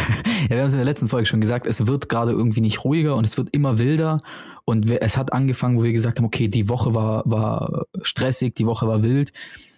wir 0.48 0.58
haben 0.58 0.66
es 0.66 0.72
in 0.72 0.78
der 0.78 0.84
letzten 0.84 1.08
Folge 1.08 1.26
schon 1.26 1.40
gesagt, 1.40 1.66
es 1.66 1.86
wird 1.86 2.08
gerade 2.08 2.32
irgendwie 2.32 2.60
nicht 2.60 2.84
ruhiger 2.84 3.16
und 3.16 3.24
es 3.24 3.36
wird 3.36 3.48
immer 3.52 3.78
wilder. 3.78 4.20
Und 4.64 4.90
es 4.90 5.16
hat 5.16 5.32
angefangen, 5.32 5.78
wo 5.78 5.82
wir 5.82 5.92
gesagt 5.92 6.18
haben, 6.18 6.26
okay, 6.26 6.48
die 6.48 6.68
Woche 6.68 6.94
war, 6.94 7.22
war 7.26 7.86
stressig, 8.02 8.54
die 8.54 8.66
Woche 8.66 8.86
war 8.86 9.02
wild. 9.02 9.32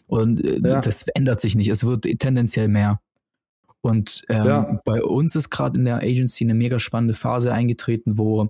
Und 0.06 0.44
äh, 0.44 0.60
ja. 0.60 0.80
das 0.80 1.06
ändert 1.08 1.40
sich 1.40 1.54
nicht. 1.54 1.68
Es 1.68 1.84
wird 1.84 2.04
tendenziell 2.18 2.68
mehr. 2.68 2.98
Und 3.80 4.22
ähm, 4.28 4.46
ja. 4.46 4.80
bei 4.84 5.02
uns 5.02 5.36
ist 5.36 5.50
gerade 5.50 5.78
in 5.78 5.84
der 5.84 5.98
Agency 5.98 6.44
eine 6.44 6.54
mega 6.54 6.78
spannende 6.78 7.14
Phase 7.14 7.52
eingetreten, 7.52 8.16
wo 8.16 8.48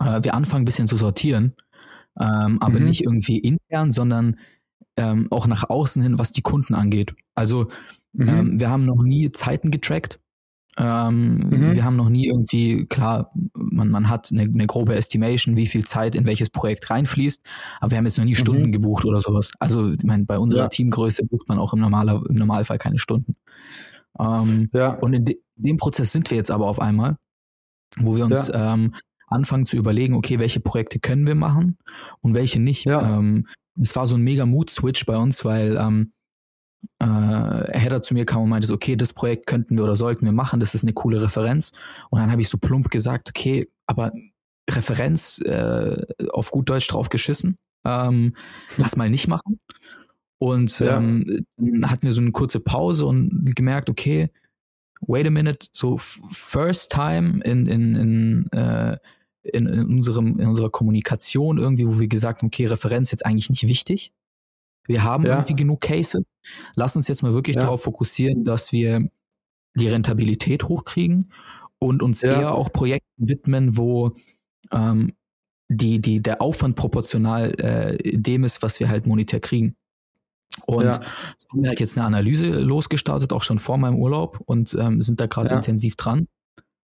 äh, 0.00 0.22
wir 0.22 0.34
anfangen, 0.34 0.62
ein 0.62 0.64
bisschen 0.64 0.88
zu 0.88 0.96
sortieren. 0.96 1.54
Ähm, 2.18 2.58
aber 2.60 2.80
mhm. 2.80 2.86
nicht 2.86 3.04
irgendwie 3.04 3.38
intern, 3.38 3.92
sondern 3.92 4.38
ähm, 4.96 5.28
auch 5.30 5.46
nach 5.46 5.68
außen 5.68 6.02
hin, 6.02 6.18
was 6.18 6.32
die 6.32 6.42
Kunden 6.42 6.74
angeht. 6.74 7.14
Also 7.38 7.66
mhm. 8.12 8.28
ähm, 8.28 8.60
wir 8.60 8.70
haben 8.70 8.84
noch 8.84 9.02
nie 9.02 9.30
Zeiten 9.32 9.70
getrackt. 9.70 10.20
Ähm, 10.76 11.38
mhm. 11.38 11.74
Wir 11.74 11.84
haben 11.84 11.96
noch 11.96 12.08
nie 12.08 12.28
irgendwie, 12.28 12.86
klar, 12.86 13.32
man, 13.54 13.90
man 13.90 14.08
hat 14.08 14.30
eine, 14.30 14.42
eine 14.42 14.66
grobe 14.66 14.94
Estimation, 14.94 15.56
wie 15.56 15.66
viel 15.66 15.84
Zeit 15.84 16.14
in 16.14 16.24
welches 16.24 16.50
Projekt 16.50 16.88
reinfließt, 16.88 17.44
aber 17.80 17.90
wir 17.90 17.98
haben 17.98 18.04
jetzt 18.04 18.18
noch 18.18 18.24
nie 18.24 18.32
mhm. 18.32 18.36
Stunden 18.36 18.72
gebucht 18.72 19.04
oder 19.04 19.20
sowas. 19.20 19.50
Also 19.58 19.92
ich 19.92 20.04
meine, 20.04 20.24
bei 20.24 20.38
unserer 20.38 20.62
ja. 20.62 20.68
Teamgröße 20.68 21.26
bucht 21.26 21.48
man 21.48 21.58
auch 21.58 21.72
im, 21.72 21.80
normaler, 21.80 22.22
im 22.28 22.36
Normalfall 22.36 22.78
keine 22.78 22.98
Stunden. 22.98 23.34
Ähm, 24.20 24.70
ja. 24.72 24.90
Und 24.90 25.14
in, 25.14 25.24
de, 25.24 25.40
dem 25.56 25.76
Prozess 25.76 26.12
sind 26.12 26.30
wir 26.30 26.36
jetzt 26.36 26.50
aber 26.50 26.66
auf 26.66 26.80
einmal, 26.80 27.16
wo 27.98 28.16
wir 28.16 28.24
uns 28.24 28.48
ja. 28.48 28.74
ähm, 28.74 28.94
anfangen 29.26 29.66
zu 29.66 29.76
überlegen, 29.76 30.14
okay, 30.14 30.38
welche 30.38 30.60
Projekte 30.60 31.00
können 31.00 31.26
wir 31.26 31.34
machen 31.34 31.76
und 32.20 32.34
welche 32.34 32.60
nicht. 32.60 32.84
Ja. 32.84 33.18
Ähm, 33.18 33.46
es 33.80 33.94
war 33.96 34.06
so 34.06 34.16
ein 34.16 34.22
mega 34.22 34.46
Mood-Switch 34.46 35.06
bei 35.06 35.16
uns, 35.16 35.44
weil 35.44 35.76
ähm, 35.76 36.12
äh, 37.00 37.04
Header 37.04 38.02
zu 38.02 38.14
mir 38.14 38.24
kam 38.24 38.42
und 38.42 38.48
meinte, 38.48 38.72
okay, 38.72 38.96
das 38.96 39.12
Projekt 39.12 39.46
könnten 39.46 39.76
wir 39.76 39.84
oder 39.84 39.96
sollten 39.96 40.24
wir 40.24 40.32
machen, 40.32 40.60
das 40.60 40.74
ist 40.74 40.82
eine 40.82 40.92
coole 40.92 41.20
Referenz. 41.22 41.72
Und 42.10 42.20
dann 42.20 42.30
habe 42.30 42.40
ich 42.40 42.48
so 42.48 42.58
plump 42.58 42.90
gesagt, 42.90 43.30
okay, 43.30 43.68
aber 43.86 44.12
Referenz 44.70 45.40
äh, 45.40 46.04
auf 46.30 46.50
gut 46.50 46.68
Deutsch 46.68 46.88
drauf 46.88 47.08
geschissen, 47.08 47.56
ähm, 47.84 48.34
lass 48.76 48.96
mal 48.96 49.10
nicht 49.10 49.28
machen. 49.28 49.60
Und 50.38 50.78
ja. 50.78 50.98
ähm, 50.98 51.44
dann 51.56 51.90
hatten 51.90 52.06
wir 52.06 52.12
so 52.12 52.20
eine 52.20 52.32
kurze 52.32 52.60
Pause 52.60 53.06
und 53.06 53.56
gemerkt, 53.56 53.90
okay, 53.90 54.30
wait 55.00 55.26
a 55.26 55.30
minute, 55.30 55.68
so 55.72 55.96
first 55.98 56.92
time 56.92 57.40
in, 57.44 57.66
in, 57.66 57.94
in, 57.94 58.52
äh, 58.52 58.96
in, 59.42 59.66
in, 59.66 59.86
unserem, 59.86 60.38
in 60.38 60.48
unserer 60.48 60.70
Kommunikation 60.70 61.58
irgendwie, 61.58 61.86
wo 61.86 61.98
wir 61.98 62.08
gesagt 62.08 62.42
haben, 62.42 62.48
okay, 62.48 62.66
Referenz 62.66 63.10
jetzt 63.10 63.24
eigentlich 63.24 63.50
nicht 63.50 63.66
wichtig. 63.66 64.12
Wir 64.88 65.04
haben 65.04 65.24
ja. 65.24 65.34
irgendwie 65.36 65.54
genug 65.54 65.80
Cases. 65.80 66.24
Lass 66.74 66.96
uns 66.96 67.06
jetzt 67.06 67.22
mal 67.22 67.34
wirklich 67.34 67.56
ja. 67.56 67.62
darauf 67.62 67.82
fokussieren, 67.82 68.42
dass 68.42 68.72
wir 68.72 69.08
die 69.76 69.88
Rentabilität 69.88 70.64
hochkriegen 70.64 71.30
und 71.78 72.02
uns 72.02 72.22
ja. 72.22 72.40
eher 72.40 72.54
auch 72.54 72.72
Projekten 72.72 73.28
widmen, 73.28 73.76
wo 73.76 74.12
ähm, 74.72 75.12
die, 75.68 76.00
die, 76.00 76.20
der 76.20 76.40
Aufwand 76.40 76.74
proportional 76.74 77.52
äh, 77.60 78.18
dem 78.18 78.42
ist, 78.44 78.62
was 78.62 78.80
wir 78.80 78.88
halt 78.88 79.06
monetär 79.06 79.40
kriegen. 79.40 79.76
Und 80.66 80.84
ja. 80.84 80.94
haben 80.94 81.62
wir 81.62 81.68
halt 81.68 81.80
jetzt 81.80 81.96
eine 81.96 82.06
Analyse 82.06 82.46
losgestartet, 82.48 83.32
auch 83.32 83.42
schon 83.42 83.58
vor 83.58 83.76
meinem 83.76 83.96
Urlaub 83.96 84.40
und 84.46 84.74
ähm, 84.74 85.02
sind 85.02 85.20
da 85.20 85.26
gerade 85.26 85.50
ja. 85.50 85.56
intensiv 85.56 85.96
dran. 85.96 86.26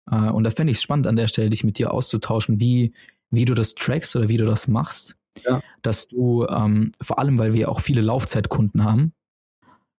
Äh, 0.10 0.30
und 0.30 0.44
da 0.44 0.52
fände 0.52 0.72
ich 0.72 0.78
es 0.78 0.84
spannend, 0.84 1.08
an 1.08 1.16
der 1.16 1.28
Stelle 1.28 1.50
dich 1.50 1.64
mit 1.64 1.80
dir 1.80 1.92
auszutauschen, 1.92 2.60
wie, 2.60 2.94
wie 3.32 3.46
du 3.46 3.56
das 3.56 3.74
trackst 3.74 4.16
oder 4.16 4.30
wie 4.30 4.38
du 4.38 4.46
das 4.46 4.68
machst. 4.68 5.17
Ja. 5.46 5.62
Dass 5.82 6.08
du, 6.08 6.46
ähm, 6.48 6.92
vor 7.02 7.20
allem, 7.20 7.38
weil 7.38 7.54
wir 7.54 7.70
auch 7.70 7.82
viele 7.82 8.02
Laufzeitkunden 8.02 8.84
haben, 8.84 9.14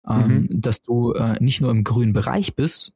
ähm, 0.08 0.28
mhm. 0.28 0.62
dass 0.62 0.82
du 0.82 1.14
äh, 1.14 1.36
nicht 1.40 1.62
nur 1.62 1.72
im 1.72 1.84
grünen 1.84 2.14
Bereich 2.14 2.56
bist, 2.56 2.94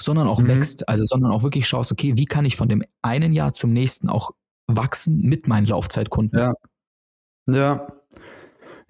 sondern 0.00 0.28
auch 0.28 0.40
mhm. 0.40 0.48
wächst, 0.48 0.88
also 0.88 1.04
sondern 1.04 1.32
auch 1.32 1.42
wirklich 1.42 1.66
schaust, 1.66 1.92
okay, 1.92 2.16
wie 2.16 2.26
kann 2.26 2.44
ich 2.44 2.56
von 2.56 2.68
dem 2.68 2.82
einen 3.02 3.32
Jahr 3.32 3.52
zum 3.52 3.72
nächsten 3.72 4.08
auch 4.08 4.30
wachsen 4.66 5.20
mit 5.22 5.48
meinen 5.48 5.66
Laufzeitkunden? 5.66 6.38
Ja. 6.38 6.54
Ja, 7.46 7.88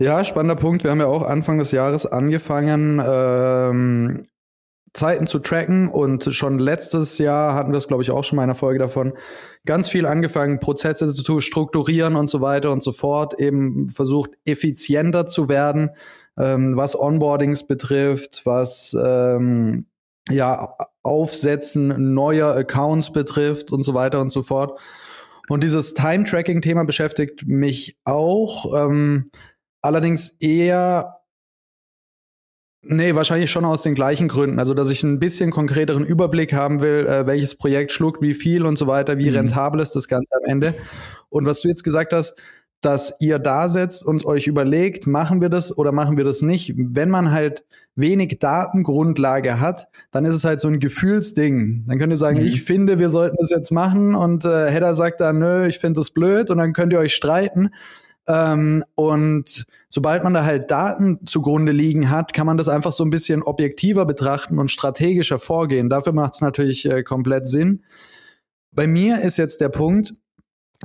ja, 0.03 0.25
spannender 0.25 0.57
Punkt. 0.57 0.83
Wir 0.83 0.91
haben 0.91 0.99
ja 0.99 1.07
auch 1.07 1.23
Anfang 1.23 1.59
des 1.59 1.71
Jahres 1.71 2.07
angefangen, 2.07 3.01
ähm, 3.05 4.27
Zeiten 4.95 5.27
zu 5.27 5.39
tracken 5.39 5.89
und 5.89 6.25
schon 6.35 6.59
letztes 6.59 7.19
Jahr 7.19 7.55
hatten 7.55 7.73
wir 7.73 7.79
es, 7.79 7.89
glaube 7.89 8.03
ich, 8.03 8.11
auch 8.11 8.25
schon 8.25 8.37
mal 8.37 8.45
in 8.45 8.51
einer 8.51 8.59
Folge 8.59 8.79
davon, 8.79 9.15
ganz 9.65 9.89
viel 9.89 10.07
angefangen, 10.07 10.61
Prozesse 10.61 11.09
zu 11.09 11.41
strukturieren 11.41 12.17
und 12.17 12.29
so 12.29 12.41
weiter 12.41 12.73
und 12.73 12.83
so 12.83 12.93
fort, 12.93 13.41
eben 13.41 13.89
versucht, 13.89 14.33
effizienter 14.45 15.27
zu 15.27 15.49
werden, 15.49 15.91
ähm, 16.39 16.77
was 16.77 16.99
Onboardings 16.99 17.67
betrifft, 17.67 18.43
was 18.45 18.97
ähm, 19.03 19.87
ja, 20.29 20.77
Aufsetzen 21.03 22.15
neuer 22.15 22.55
Accounts 22.55 23.13
betrifft 23.13 23.73
und 23.73 23.85
so 23.85 23.95
weiter 23.95 24.21
und 24.21 24.31
so 24.31 24.43
fort. 24.43 24.79
Und 25.49 25.65
dieses 25.65 25.95
Time-Tracking-Thema 25.95 26.85
beschäftigt 26.85 27.47
mich 27.47 27.99
auch. 28.05 28.73
Ähm, 28.75 29.31
Allerdings 29.83 30.37
eher 30.39 31.22
Nee, 32.85 33.15
wahrscheinlich 33.15 33.51
schon 33.51 33.65
aus 33.65 33.83
den 33.83 33.95
gleichen 33.95 34.27
Gründen. 34.27 34.59
Also, 34.59 34.75
dass 34.75 34.91
ich 34.91 35.05
ein 35.05 35.21
bisschen 35.21 35.51
konkreteren 35.51 36.05
Überblick 36.05 36.53
haben 36.53 36.81
will, 36.81 37.07
äh, 37.07 37.27
welches 37.27 37.55
Projekt 37.55 37.93
schluckt 37.93 38.21
wie 38.23 38.35
viel 38.35 38.67
und 38.67 38.77
so 38.77 38.89
weiter, 38.89 39.19
wie 39.19 39.31
mhm. 39.31 39.37
rentabel 39.37 39.81
ist 39.81 39.95
das 39.95 40.09
Ganze 40.09 40.35
am 40.35 40.51
Ende. 40.51 40.75
Und 41.29 41.47
was 41.47 41.61
du 41.61 41.69
jetzt 41.69 41.85
gesagt 41.85 42.13
hast, 42.13 42.35
dass 42.81 43.15
ihr 43.21 43.39
da 43.39 43.69
setzt 43.69 44.05
und 44.05 44.27
euch 44.27 44.49
überlegt, 44.49 45.07
machen 45.07 45.41
wir 45.41 45.49
das 45.49 45.77
oder 45.79 45.93
machen 45.93 46.17
wir 46.17 46.25
das 46.25 46.43
nicht. 46.43 46.75
Wenn 46.77 47.11
man 47.11 47.31
halt 47.31 47.65
wenig 47.95 48.39
Datengrundlage 48.41 49.61
hat, 49.61 49.87
dann 50.11 50.25
ist 50.25 50.35
es 50.35 50.45
halt 50.45 50.61
so 50.61 50.67
ein 50.67 50.81
Gefühlsding. 50.81 51.85
Dann 51.87 51.99
könnt 51.99 52.13
ihr 52.13 52.17
sagen, 52.17 52.41
mhm. 52.41 52.47
ich 52.47 52.65
finde, 52.65 52.99
wir 52.99 53.11
sollten 53.11 53.37
das 53.39 53.51
jetzt 53.51 53.71
machen 53.71 54.17
und 54.17 54.45
äh, 54.45 54.69
Hedda 54.69 54.95
sagt 54.95 55.21
dann, 55.21 55.39
nö, 55.39 55.67
ich 55.67 55.79
finde 55.79 56.01
das 56.01 56.11
blöd 56.11 56.51
und 56.51 56.59
dann 56.59 56.73
könnt 56.73 56.93
ihr 56.93 56.99
euch 56.99 57.15
streiten. 57.15 57.71
Ähm, 58.29 58.85
und 58.95 59.65
sobald 59.89 60.23
man 60.23 60.35
da 60.35 60.45
halt 60.45 60.71
Daten 60.71 61.27
zugrunde 61.27 61.73
liegen 61.73 62.11
hat, 62.11 62.33
kann 62.33 62.47
man 62.47 62.57
das 62.57 62.69
einfach 62.69 62.93
so 62.93 63.05
ein 63.05 63.11
bisschen 63.11 63.43
objektiver 63.43 64.07
betrachten 64.07 64.59
und 64.59 64.71
strategischer 64.71 65.39
vorgehen. 65.39 65.89
Dafür 65.89 66.13
macht 66.13 66.35
es 66.35 66.41
natürlich 66.41 66.89
äh, 66.91 67.03
komplett 67.03 67.49
Sinn. 67.49 67.83
Bei 68.71 68.87
mir 68.87 69.21
ist 69.21 69.39
jetzt 69.39 69.61
der 69.61 69.69
Punkt, 69.69 70.15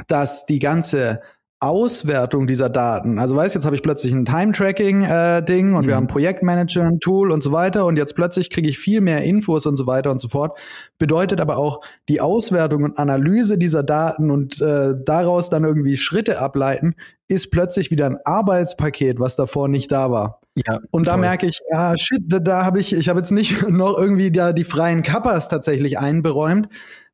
dass 0.07 0.45
die 0.45 0.59
ganze 0.59 1.21
Auswertung 1.59 2.45
dieser 2.45 2.69
Daten. 2.69 3.17
Also 3.17 3.35
weißt, 3.35 3.55
jetzt 3.55 3.65
habe 3.65 3.75
ich 3.75 3.81
plötzlich 3.81 4.13
ein 4.13 4.25
Time-Tracking-Ding 4.25 5.71
äh, 5.71 5.75
und 5.75 5.85
mhm. 5.85 5.87
wir 5.87 5.95
haben 5.95 6.05
Projektmanager, 6.05 6.83
ein 6.83 6.99
Tool 6.99 7.31
und 7.31 7.41
so 7.41 7.51
weiter 7.51 7.87
und 7.87 7.97
jetzt 7.97 8.15
plötzlich 8.15 8.51
kriege 8.51 8.69
ich 8.69 8.77
viel 8.77 9.01
mehr 9.01 9.23
Infos 9.23 9.65
und 9.65 9.75
so 9.75 9.87
weiter 9.87 10.11
und 10.11 10.21
so 10.21 10.27
fort. 10.27 10.57
Bedeutet 10.99 11.41
aber 11.41 11.57
auch 11.57 11.81
die 12.09 12.21
Auswertung 12.21 12.83
und 12.83 12.99
Analyse 12.99 13.57
dieser 13.57 13.81
Daten 13.81 14.29
und 14.29 14.61
äh, 14.61 14.93
daraus 15.03 15.49
dann 15.49 15.63
irgendwie 15.63 15.97
Schritte 15.97 16.39
ableiten, 16.39 16.95
ist 17.27 17.49
plötzlich 17.49 17.89
wieder 17.89 18.05
ein 18.05 18.17
Arbeitspaket, 18.23 19.19
was 19.19 19.35
davor 19.35 19.67
nicht 19.67 19.91
da 19.91 20.11
war. 20.11 20.41
Ja, 20.67 20.79
und 20.91 21.07
da 21.07 21.13
voll. 21.13 21.21
merke 21.21 21.47
ich, 21.47 21.59
ah 21.71 21.97
shit, 21.97 22.21
da, 22.27 22.37
da 22.37 22.65
habe 22.65 22.79
ich, 22.79 22.93
ich 22.93 23.09
habe 23.09 23.19
jetzt 23.19 23.31
nicht 23.31 23.61
noch 23.69 23.97
irgendwie 23.97 24.31
da 24.31 24.53
die 24.53 24.63
freien 24.63 25.01
Kappas 25.01 25.49
tatsächlich 25.49 25.97
einberäumt. 25.97 26.69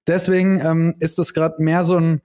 Deswegen 0.06 0.60
ähm, 0.60 0.96
ist 1.00 1.18
das 1.18 1.34
gerade 1.34 1.64
mehr 1.64 1.86
so 1.86 1.96
ein 1.96 2.22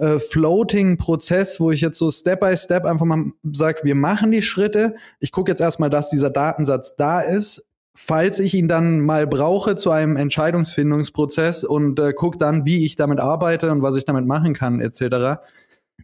äh, 0.00 0.18
Floating-Prozess, 0.18 1.60
wo 1.60 1.70
ich 1.70 1.80
jetzt 1.80 1.98
so 1.98 2.10
Step 2.10 2.40
by 2.40 2.56
Step 2.56 2.84
einfach 2.84 3.04
mal 3.04 3.32
sage, 3.52 3.80
wir 3.84 3.94
machen 3.94 4.30
die 4.30 4.42
Schritte. 4.42 4.94
Ich 5.20 5.30
gucke 5.30 5.50
jetzt 5.50 5.60
erstmal, 5.60 5.90
dass 5.90 6.10
dieser 6.10 6.30
Datensatz 6.30 6.96
da 6.96 7.20
ist, 7.20 7.68
falls 7.94 8.38
ich 8.38 8.54
ihn 8.54 8.68
dann 8.68 9.00
mal 9.00 9.26
brauche 9.26 9.76
zu 9.76 9.90
einem 9.90 10.16
Entscheidungsfindungsprozess 10.16 11.64
und 11.64 12.00
äh, 12.00 12.12
gucke 12.12 12.38
dann, 12.38 12.64
wie 12.64 12.84
ich 12.84 12.96
damit 12.96 13.20
arbeite 13.20 13.70
und 13.70 13.82
was 13.82 13.96
ich 13.96 14.06
damit 14.06 14.26
machen 14.26 14.54
kann, 14.54 14.80
etc. 14.80 15.40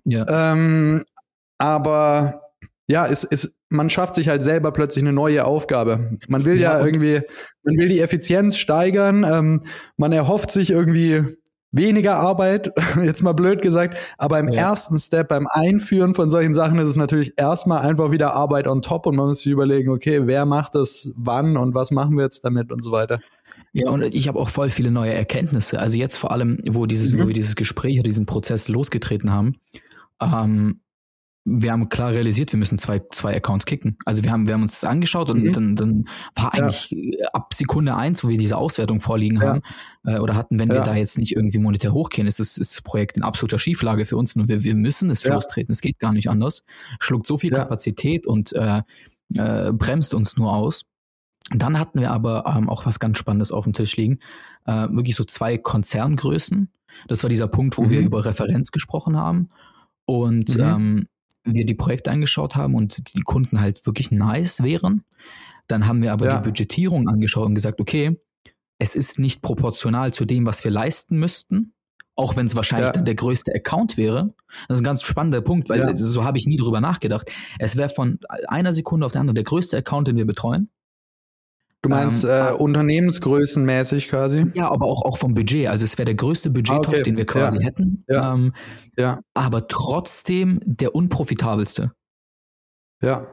Ja. 0.05 0.27
Ähm, 0.29 1.03
aber 1.59 2.43
ja, 2.89 3.07
es, 3.07 3.25
es, 3.25 3.57
man 3.69 3.91
schafft 3.91 4.15
sich 4.15 4.29
halt 4.29 4.43
selber 4.43 4.73
plötzlich 4.73 5.05
eine 5.05 5.13
neue 5.13 5.45
Aufgabe. 5.45 6.19
Man 6.29 6.45
will 6.45 6.61
ja, 6.61 6.79
ja 6.79 6.85
irgendwie, 6.85 7.23
man 7.65 7.77
will 7.77 7.89
die 7.89 8.01
Effizienz 8.01 8.59
steigern, 8.59 9.25
ähm, 9.25 9.65
man 9.97 10.13
erhofft 10.13 10.51
sich 10.51 10.71
irgendwie 10.71 11.25
weniger 11.73 12.17
Arbeit, 12.17 12.73
jetzt 13.03 13.23
mal 13.23 13.33
blöd 13.33 13.63
gesagt, 13.63 13.99
aber 14.19 14.39
im 14.39 14.49
ja. 14.49 14.71
ersten 14.71 14.99
Step 14.99 15.29
beim 15.29 15.47
Einführen 15.51 16.15
von 16.15 16.29
solchen 16.29 16.55
Sachen 16.55 16.79
ist 16.79 16.87
es 16.87 16.97
natürlich 16.97 17.35
erstmal 17.37 17.83
einfach 17.83 18.11
wieder 18.11 18.35
Arbeit 18.35 18.67
on 18.69 18.83
top 18.83 19.07
und 19.07 19.17
man 19.17 19.27
muss 19.27 19.41
sich 19.41 19.53
überlegen, 19.53 19.91
okay, 19.91 20.27
wer 20.27 20.47
macht 20.47 20.75
das 20.75 21.13
wann 21.17 21.57
und 21.57 21.75
was 21.75 21.91
machen 21.91 22.17
wir 22.17 22.25
jetzt 22.25 22.45
damit 22.45 22.73
und 22.73 22.83
so 22.83 22.93
weiter. 22.93 23.21
Ja, 23.73 23.91
und 23.91 24.03
ich 24.15 24.27
habe 24.27 24.39
auch 24.39 24.49
voll 24.49 24.71
viele 24.71 24.91
neue 24.91 25.13
Erkenntnisse. 25.13 25.79
Also 25.79 25.99
jetzt 25.99 26.17
vor 26.17 26.33
allem, 26.33 26.59
wo 26.67 26.87
dieses, 26.87 27.13
mhm. 27.13 27.21
wo 27.21 27.27
wir 27.27 27.35
dieses 27.35 27.57
Gespräch 27.57 27.99
oder 27.99 28.09
diesen 28.09 28.25
Prozess 28.25 28.69
losgetreten 28.69 29.31
haben, 29.31 29.53
ähm, 30.21 30.81
wir 31.49 31.71
haben 31.71 31.89
klar 31.89 32.11
realisiert, 32.11 32.53
wir 32.53 32.59
müssen 32.59 32.77
zwei, 32.77 33.01
zwei 33.13 33.37
Accounts 33.37 33.67
kicken. 33.67 33.97
Also 34.05 34.25
wir 34.25 34.33
haben, 34.33 34.49
wir 34.49 34.55
haben 34.55 34.63
uns 34.63 34.81
das 34.81 34.91
angeschaut 34.91 35.31
und 35.31 35.45
mhm. 35.45 35.53
dann, 35.53 35.77
dann 35.77 36.09
war 36.35 36.53
eigentlich 36.53 36.91
ja. 36.91 37.29
ab 37.33 37.55
Sekunde 37.55 37.95
eins, 37.95 38.25
wo 38.25 38.29
wir 38.29 38.37
diese 38.37 38.57
Auswertung 38.57 39.01
vorliegen 39.01 39.41
ja. 39.41 39.49
haben 39.49 39.61
äh, 40.05 40.19
oder 40.19 40.35
hatten, 40.35 40.59
wenn 40.59 40.69
ja. 40.71 40.75
wir 40.75 40.83
da 40.83 40.97
jetzt 40.97 41.19
nicht 41.19 41.37
irgendwie 41.37 41.59
monetär 41.59 41.93
hochgehen, 41.93 42.27
ist 42.27 42.41
das, 42.41 42.59
ist 42.59 42.73
das 42.73 42.83
Projekt 42.83 43.17
in 43.17 43.23
absoluter 43.23 43.61
Schieflage 43.61 44.07
für 44.07 44.17
uns 44.17 44.35
und 44.35 44.49
wir, 44.49 44.65
wir 44.65 44.75
müssen 44.75 45.09
es 45.09 45.25
lostreten. 45.25 45.71
Es 45.71 45.81
geht 45.81 46.01
gar 46.01 46.13
nicht 46.13 46.29
anders. 46.29 46.65
Schluckt 46.99 47.29
so 47.29 47.39
viel 47.39 47.53
Kapazität 47.53 48.27
und 48.27 48.53
äh, 48.53 48.83
äh, 49.37 49.73
bremst 49.73 50.15
uns 50.15 50.37
nur 50.37 50.53
aus. 50.53 50.83
dann 51.51 51.79
hatten 51.79 52.01
wir 52.01 52.11
aber 52.11 52.45
ähm, 52.57 52.69
auch 52.69 52.87
was 52.87 52.99
ganz 52.99 53.19
Spannendes 53.19 53.53
auf 53.53 53.65
dem 53.65 53.73
Tisch 53.73 53.97
liegen. 53.97 54.19
Äh, 54.65 54.89
wirklich 54.91 55.15
so 55.15 55.23
zwei 55.23 55.59
Konzerngrößen. 55.59 56.73
Das 57.07 57.23
war 57.23 57.31
dieser 57.31 57.47
Punkt, 57.47 57.79
wo 57.79 57.83
mhm. 57.83 57.91
wir 57.91 58.01
über 58.01 58.25
Referenz 58.25 58.73
gesprochen 58.73 59.17
haben. 59.17 59.47
Und 60.07 60.57
mhm. 60.57 60.63
ähm, 60.63 61.07
wir 61.55 61.65
die 61.65 61.75
Projekte 61.75 62.11
angeschaut 62.11 62.57
haben 62.57 62.75
und 62.75 63.15
die 63.15 63.23
Kunden 63.23 63.61
halt 63.61 63.85
wirklich 63.87 64.11
nice 64.11 64.63
wären. 64.63 65.03
Dann 65.69 65.87
haben 65.87 66.03
wir 66.03 66.13
aber 66.13 66.27
ja. 66.27 66.37
die 66.39 66.49
Budgetierung 66.49 67.09
angeschaut 67.09 67.47
und 67.47 67.55
gesagt, 67.55 67.81
okay, 67.81 68.21
es 68.79 68.95
ist 68.95 69.19
nicht 69.19 69.43
proportional 69.43 70.13
zu 70.13 70.25
dem, 70.25 70.47
was 70.47 70.63
wir 70.65 70.71
leisten 70.71 71.19
müssten. 71.19 71.73
Auch 72.15 72.37
wenn 72.37 72.47
es 72.47 72.57
wahrscheinlich 72.57 72.89
Ja. 72.89 72.93
dann 72.93 73.05
der 73.05 73.15
größte 73.15 73.53
Account 73.55 73.97
wäre. 73.97 74.35
Das 74.69 74.77
ist 74.77 74.81
ein 74.81 74.85
ganz 74.85 75.03
spannender 75.03 75.43
Punkt, 75.43 75.69
weil 75.69 75.81
Ja. 75.81 75.95
so 75.95 76.25
habe 76.25 76.39
ich 76.39 76.47
nie 76.47 76.57
drüber 76.57 76.81
nachgedacht. 76.81 77.31
Es 77.59 77.77
wäre 77.77 77.89
von 77.91 78.19
einer 78.49 78.73
Sekunde 78.73 79.05
auf 79.05 79.13
der 79.13 79.21
andere 79.21 79.35
der 79.35 79.45
größte 79.45 79.77
Account, 79.77 80.09
den 80.09 80.17
wir 80.17 80.27
betreuen. 80.27 80.71
Du 81.89 81.95
meinst 81.95 82.25
Ähm, 82.25 82.31
äh, 82.31 82.33
ah. 82.33 82.53
Unternehmensgrößenmäßig 82.55 84.09
quasi? 84.09 84.47
Ja, 84.55 84.71
aber 84.71 84.87
auch, 84.87 85.03
auch 85.03 85.19
vom 85.19 85.35
Budget. 85.35 85.69
Also 85.69 85.85
es 85.85 85.97
wäre 85.99 86.07
der 86.07 86.15
größte 86.15 86.51
Budgettopf, 86.51 86.89
Ah, 86.89 86.91
okay. 86.91 87.03
den 87.03 87.17
wir 87.17 87.27
quasi 87.27 87.59
Ja. 87.59 87.65
hätten. 87.65 88.05
Ja. 88.09 88.35
Ähm, 88.35 88.53
Ja, 88.99 89.21
aber 89.35 89.69
trotzdem 89.69 90.61
der 90.65 90.95
unprofitabelste. 90.95 91.93
ja, 93.03 93.27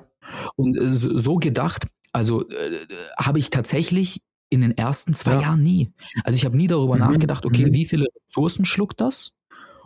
Und 0.56 0.78
äh, 0.78 0.88
so 0.88 1.18
so 1.18 1.36
gedacht, 1.36 1.86
also 2.12 2.48
äh, 2.50 2.80
habe 3.18 3.40
ich 3.40 3.50
tatsächlich 3.50 4.22
in 4.50 4.62
den 4.62 4.78
ersten 4.78 5.14
zwei 5.14 5.34
Ja. 5.34 5.42
Jahren 5.42 5.64
nie. 5.64 5.92
Also 6.24 6.38
ich 6.38 6.46
habe 6.46 6.56
nie 6.58 6.68
darüber 6.68 6.94
Mhm, 6.96 7.00
nachgedacht, 7.02 7.46
okay, 7.46 7.66
mhm. 7.66 7.74
wie 7.74 7.86
viele 7.86 8.06
Ressourcen 8.26 8.66
schluckt 8.66 9.02
das? 9.02 9.32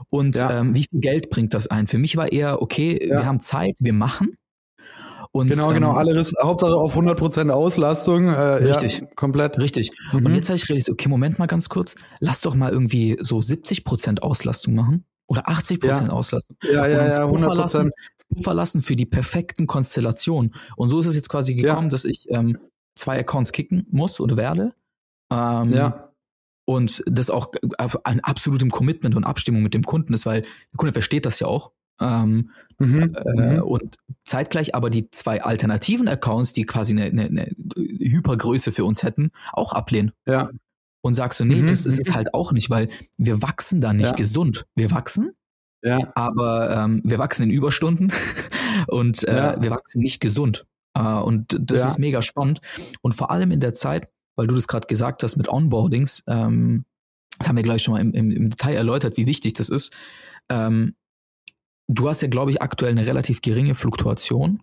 Und 0.10 0.36
Ja. 0.36 0.60
ähm, 0.60 0.76
wie 0.76 0.84
viel 0.90 1.00
Geld 1.00 1.30
bringt 1.30 1.54
das 1.54 1.68
ein? 1.68 1.88
Für 1.88 1.98
mich 1.98 2.18
war 2.18 2.32
eher, 2.32 2.62
okay, 2.62 3.00
Ja. 3.02 3.20
wir 3.20 3.26
haben 3.26 3.40
Zeit, 3.40 3.76
wir 3.80 3.94
machen. 3.94 4.36
Und, 5.32 5.48
genau, 5.50 5.70
genau. 5.74 5.92
ähm, 5.92 5.98
Alle 5.98 6.16
Riss, 6.16 6.34
Hauptsache 6.42 6.74
auf 6.76 6.96
100% 6.96 7.50
Auslastung. 7.50 8.28
Äh, 8.28 8.32
Richtig. 8.32 9.00
Ja, 9.00 9.08
komplett. 9.16 9.58
Richtig. 9.60 9.92
Mhm. 10.14 10.26
Und 10.26 10.34
jetzt 10.36 10.50
habe 10.50 10.56
ich 10.58 10.68
realisiert, 10.70 10.94
okay, 10.94 11.10
Moment 11.10 11.38
mal 11.40 11.46
ganz 11.48 11.70
kurz, 11.70 11.96
lass 12.20 12.42
doch 12.42 12.56
mal 12.56 12.72
irgendwie 12.72 13.18
so 13.22 13.40
70% 13.40 14.20
Auslastung 14.22 14.74
machen 14.76 15.06
oder 15.28 15.48
80% 15.50 15.86
Ja. 15.86 16.10
Auslastung. 16.10 16.58
Ja, 16.64 16.84
und 16.84 16.92
ja, 16.92 17.08
ja, 17.08 17.28
Puffer 17.28 17.52
100%. 17.52 17.56
lassen, 17.56 17.92
Puffer 18.34 18.54
lassen 18.54 18.82
für 18.82 18.96
die 18.96 19.06
perfekten 19.06 19.68
Konstellationen. 19.68 20.54
Und 20.76 20.90
so 20.90 21.00
ist 21.00 21.06
es 21.08 21.16
jetzt 21.16 21.30
quasi 21.30 21.56
gekommen, 21.56 21.90
dass 21.90 22.06
ich 22.06 22.26
ähm, 22.30 22.58
zwei 22.96 23.20
Accounts 23.20 23.52
kicken 23.52 23.86
muss 23.92 24.20
oder 24.20 24.38
werde. 24.38 24.74
Ähm, 25.32 25.74
Ja, 25.74 26.10
Und 26.66 27.04
das 27.06 27.30
auch 27.30 27.52
an 28.04 28.20
absolutem 28.22 28.70
Commitment 28.70 29.16
und 29.16 29.24
Abstimmung 29.24 29.62
mit 29.64 29.74
dem 29.74 29.84
Kunden 29.84 30.14
ist, 30.14 30.26
weil 30.26 30.42
der 30.42 30.78
Kunde 30.78 30.94
versteht 30.94 31.26
das 31.26 31.40
ja 31.40 31.48
auch. 31.48 31.72
Ähm, 32.00 32.52
mhm. 32.80 33.14
äh, 33.16 33.56
mhm. 33.56 33.62
und 33.64 33.96
zeitgleich 34.24 34.76
aber 34.76 34.90
die 34.90 35.10
zwei 35.12 35.42
alternativen 35.44 36.08
Accounts, 36.08 36.54
die 36.54 36.66
quasi 36.66 36.94
eine, 36.94 37.06
eine, 37.06 37.26
eine 37.26 37.52
Hypergröße 37.76 38.72
für 38.72 38.86
uns 38.86 39.04
hätten, 39.04 39.32
auch 39.54 39.74
ablehnen. 39.74 40.12
ja, 40.28 40.50
Und 41.02 41.14
sagst 41.16 41.40
du, 41.40 41.46
nee, 41.46 41.62
Mhm, 41.62 41.68
das 41.68 41.86
ist 41.86 42.00
es 42.00 42.10
mhm. 42.10 42.16
halt 42.16 42.34
auch 42.34 42.52
nicht, 42.52 42.70
weil 42.70 42.90
wir 43.18 43.42
wachsen 43.42 43.82
da 43.82 43.94
nicht 43.94 44.10
Ja. 44.12 44.16
gesund. 44.16 44.66
Wir 44.76 44.92
wachsen, 44.92 45.32
ja, 45.84 46.00
aber 46.16 46.70
ähm, 46.76 47.02
wir 47.06 47.18
wachsen 47.20 47.44
in 47.44 47.50
Überstunden 47.50 48.12
und 48.88 49.28
äh, 49.28 49.36
Ja. 49.36 49.62
wir 49.62 49.72
wachsen 49.72 50.02
nicht 50.02 50.20
gesund. 50.20 50.66
Äh, 50.96 51.02
und 51.02 51.58
das 51.60 51.86
ist 51.86 52.00
mega 52.00 52.22
spannend. 52.22 52.62
Und 53.02 53.14
vor 53.16 53.32
allem 53.32 53.52
in 53.52 53.60
der 53.60 53.74
Zeit, 53.74 54.08
weil 54.36 54.48
du 54.48 54.56
das 54.56 54.68
gerade 54.68 54.88
gesagt 54.88 55.24
hast 55.24 55.36
mit 55.38 55.50
Onboardings, 55.50 56.24
ähm, 56.28 56.86
das 57.40 57.48
haben 57.48 57.56
wir 57.56 57.64
gleich 57.64 57.84
schon 57.84 57.94
mal 57.94 58.02
im, 58.02 58.14
im, 58.14 58.32
im 58.32 58.50
Detail 58.50 58.76
erläutert, 58.76 59.18
wie 59.18 59.28
wichtig 59.28 59.54
das 59.54 59.70
ist. 59.70 59.94
Ähm, 60.50 60.96
du 61.88 62.08
hast 62.10 62.22
ja, 62.22 62.28
glaube 62.28 62.52
ich, 62.52 62.62
aktuell 62.62 62.92
eine 62.92 63.06
relativ 63.06 63.42
geringe 63.42 63.76
Fluktuation. 63.76 64.62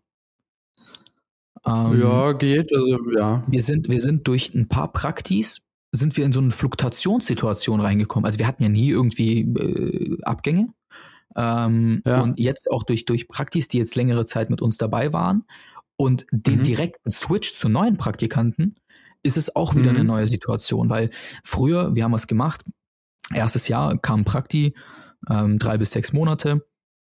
Ähm, 1.67 2.01
ja, 2.01 2.33
geht. 2.33 2.71
Also, 2.75 2.99
ja. 3.17 3.43
wir 3.47 3.61
sind, 3.63 3.89
wir 3.89 4.01
sind 4.01 4.29
durch 4.29 4.55
ein 4.55 4.69
paar 4.69 4.93
Praktis 4.93 5.63
sind 5.93 6.17
wir 6.17 6.25
in 6.25 6.33
so 6.33 6.41
eine 6.41 6.51
Fluktuationssituation 6.51 7.81
reingekommen. 7.81 8.27
Also 8.27 8.41
wir 8.41 8.49
hatten 8.49 8.65
ja 8.65 8.69
nie 8.69 8.91
irgendwie 8.91 9.43
äh, 9.43 10.19
Abgänge. 10.23 10.67
Ähm, 11.37 12.03
Ja. 12.05 12.21
Und 12.21 12.41
jetzt 12.41 12.69
auch 12.71 12.83
durch, 12.83 13.05
durch 13.05 13.29
Praktis, 13.29 13.69
die 13.69 13.79
jetzt 13.79 13.95
längere 13.95 14.27
Zeit 14.27 14.51
mit 14.51 14.61
uns 14.61 14.77
dabei 14.77 15.13
waren 15.13 15.45
und 15.97 16.27
den 16.33 16.59
Mhm. 16.59 16.63
direkten 16.65 17.11
Switch 17.11 17.55
zu 17.55 17.69
neuen 17.69 17.97
Praktikanten, 17.97 18.75
ist 19.23 19.37
es 19.37 19.55
auch 19.55 19.77
wieder 19.77 19.93
Mhm. 19.93 19.99
eine 19.99 20.05
neue 20.05 20.27
Situation. 20.27 20.91
Weil 20.91 21.11
früher, 21.45 21.95
wir 21.95 22.03
haben 22.03 22.13
was 22.13 22.27
gemacht, 22.27 22.65
erstes 23.33 23.69
Jahr 23.69 23.97
kam 23.97 24.25
Prakti, 24.25 24.75
ähm, 25.31 25.61
drei 25.61 25.79
bis 25.79 25.93
sechs 25.93 26.13
Monate, 26.13 26.67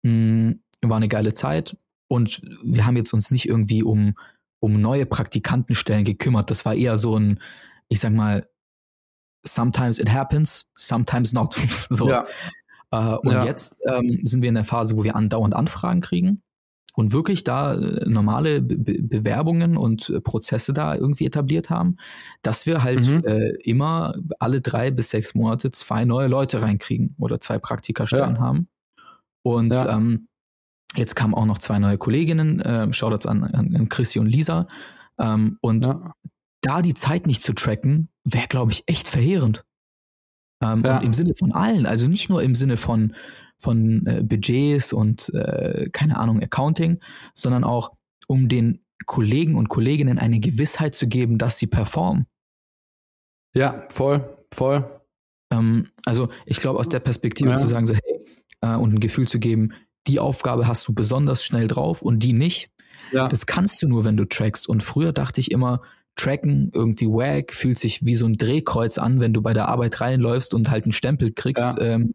mh, 0.05 0.55
war 0.83 0.97
eine 0.97 1.07
geile 1.07 1.33
Zeit 1.33 1.75
und 2.07 2.41
wir 2.63 2.85
haben 2.85 2.95
jetzt 2.97 3.13
uns 3.13 3.31
nicht 3.31 3.47
irgendwie 3.47 3.83
um, 3.83 4.15
um 4.59 4.79
neue 4.79 5.05
Praktikantenstellen 5.05 6.03
gekümmert. 6.05 6.51
Das 6.51 6.65
war 6.65 6.75
eher 6.75 6.97
so 6.97 7.17
ein, 7.17 7.39
ich 7.89 7.99
sag 7.99 8.13
mal, 8.13 8.47
sometimes 9.43 9.99
it 9.99 10.11
happens, 10.11 10.69
sometimes 10.75 11.33
not. 11.33 11.53
so. 11.89 12.09
Ja. 12.09 12.25
Äh, 12.91 13.15
und 13.17 13.31
Ja. 13.33 13.45
jetzt 13.45 13.75
ähm, 13.87 14.19
sind 14.23 14.41
wir 14.41 14.49
in 14.49 14.55
der 14.55 14.63
Phase, 14.63 14.97
wo 14.97 15.03
wir 15.03 15.15
andauernd 15.15 15.53
Anfragen 15.55 16.01
kriegen 16.01 16.41
und 16.93 17.11
wirklich 17.11 17.43
da 17.43 17.73
äh, 17.75 18.07
normale 18.09 18.61
Be 18.61 18.77
Be 18.77 19.01
Bewerbungen 19.01 19.77
und 19.77 20.11
Prozesse 20.23 20.73
da 20.73 20.95
irgendwie 20.95 21.25
etabliert 21.25 21.69
haben, 21.69 21.97
dass 22.41 22.65
wir 22.65 22.83
halt 22.83 23.05
Mhm. 23.05 23.23
äh, 23.25 23.49
immer 23.63 24.15
alle 24.39 24.61
drei 24.61 24.91
bis 24.91 25.09
sechs 25.09 25.35
Monate 25.35 25.71
zwei 25.71 26.05
neue 26.05 26.27
Leute 26.27 26.61
reinkriegen 26.61 27.15
oder 27.19 27.39
zwei 27.39 27.57
Praktikastellen 27.59 28.35
Ja. 28.35 28.41
haben. 28.41 28.67
Und 29.45 29.71
Ja. 29.71 29.95
ähm, 29.95 30.27
jetzt 30.95 31.15
kamen 31.15 31.35
auch 31.35 31.45
noch 31.45 31.59
zwei 31.59 31.77
neue 31.77 31.99
Kolleginnen, 31.99 32.61
äh, 32.61 32.91
Shoutouts 32.91 33.27
an, 33.27 33.43
an, 33.43 33.75
an 33.75 33.89
Chrissy 33.89 34.17
und 34.19 34.25
Lisa. 34.25 34.65
Ähm, 35.19 35.57
und 35.61 35.85
Ja. 35.85 36.13
da 36.61 36.81
die 36.81 36.95
Zeit 36.95 37.27
nicht 37.27 37.43
zu 37.43 37.53
tracken, 37.53 38.09
wäre, 38.23 38.47
glaube 38.47 38.71
ich, 38.71 38.83
echt 38.87 39.07
verheerend. 39.07 39.63
Ähm, 40.63 40.83
Ja. 40.83 40.97
Und 40.97 41.05
im 41.05 41.13
Sinne 41.13 41.33
von 41.37 41.51
allen, 41.51 41.85
also 41.85 42.07
nicht 42.07 42.27
nur 42.29 42.41
im 42.41 42.55
Sinne 42.55 42.77
von, 42.77 43.13
von 43.59 44.05
äh, 44.07 44.23
Budgets 44.23 44.93
und 44.93 45.29
äh, 45.35 45.89
keine 45.93 46.17
Ahnung, 46.17 46.41
Accounting, 46.41 46.99
sondern 47.35 47.63
auch 47.63 47.93
um 48.27 48.49
den 48.49 48.83
Kollegen 49.05 49.55
und 49.55 49.69
Kolleginnen 49.69 50.17
eine 50.17 50.39
Gewissheit 50.39 50.95
zu 50.95 51.07
geben, 51.07 51.37
dass 51.37 51.59
sie 51.59 51.67
performen. 51.67 52.25
ja, 53.53 53.85
voll, 53.89 54.37
voll. 54.51 55.01
Ähm, 55.51 55.89
also 56.05 56.29
ich 56.47 56.59
glaube, 56.59 56.79
aus 56.79 56.89
der 56.89 56.99
Perspektive 56.99 57.51
Ja. 57.51 57.55
zu 57.57 57.67
sagen, 57.67 57.85
so, 57.85 57.93
hey, 57.93 58.14
äh, 58.73 58.75
und 58.77 58.93
ein 58.93 58.99
Gefühl 58.99 59.27
zu 59.27 59.39
geben, 59.39 59.73
die 60.07 60.19
Aufgabe 60.19 60.67
hast 60.67 60.87
du 60.87 60.93
besonders 60.93 61.43
schnell 61.43 61.67
drauf 61.67 62.01
und 62.01 62.19
die 62.19 62.33
nicht, 62.33 62.67
Ja, 63.11 63.27
Das 63.27 63.45
kannst 63.45 63.81
du 63.83 63.87
nur, 63.87 64.03
wenn 64.05 64.17
du 64.17 64.25
trackst. 64.25 64.67
Und 64.67 64.81
früher 64.81 65.13
dachte 65.13 65.39
ich 65.39 65.51
immer, 65.51 65.81
tracken, 66.15 66.71
irgendwie 66.73 67.07
wack, 67.07 67.53
fühlt 67.53 67.77
sich 67.77 68.03
wie 68.05 68.15
so 68.15 68.25
ein 68.25 68.37
Drehkreuz 68.37 68.97
an, 68.97 69.19
wenn 69.19 69.31
du 69.33 69.41
bei 69.41 69.53
der 69.53 69.67
Arbeit 69.67 70.01
reinläufst 70.01 70.53
und 70.55 70.71
halt 70.71 70.85
einen 70.85 70.91
Stempel 70.93 71.31
kriegst. 71.31 71.75
Ähm, 71.79 72.13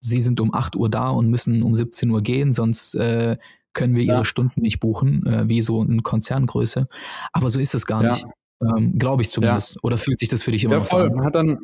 sie 0.00 0.20
sind 0.20 0.38
um 0.40 0.54
8 0.54 0.76
Uhr 0.76 0.88
da 0.90 1.08
und 1.10 1.28
müssen 1.28 1.62
um 1.62 1.74
17 1.74 2.08
Uhr 2.10 2.22
gehen, 2.22 2.52
sonst 2.52 2.94
äh, 2.94 3.36
können 3.72 3.96
wir 3.96 4.04
ihre 4.04 4.18
Ja. 4.18 4.24
Stunden 4.24 4.60
nicht 4.60 4.78
buchen, 4.80 5.26
äh, 5.26 5.48
wie 5.48 5.62
so 5.62 5.80
eine 5.80 6.02
Konzerngröße. 6.02 6.86
Aber 7.32 7.50
so 7.50 7.58
ist 7.58 7.74
es 7.74 7.84
gar 7.86 8.02
Ja. 8.02 8.10
nicht. 8.10 8.24
Ähm, 8.60 8.98
Glaube 8.98 9.22
ich 9.22 9.30
zumindest. 9.30 9.78
Oder 9.82 9.98
fühlt 9.98 10.18
sich 10.20 10.28
das 10.28 10.42
für 10.44 10.50
dich 10.52 10.62
immer 10.64 10.74
ja 10.74 10.80
voll. 10.82 11.10
an? 11.10 11.24
Hat 11.24 11.34
dann, 11.34 11.58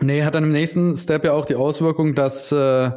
nee, 0.00 0.22
hat 0.22 0.34
dann 0.36 0.44
im 0.44 0.52
nächsten 0.52 0.96
Step 0.96 1.24
ja 1.24 1.32
auch 1.32 1.46
die 1.46 1.56
Auswirkung, 1.56 2.14
dass 2.14 2.52
äh, 2.52 2.90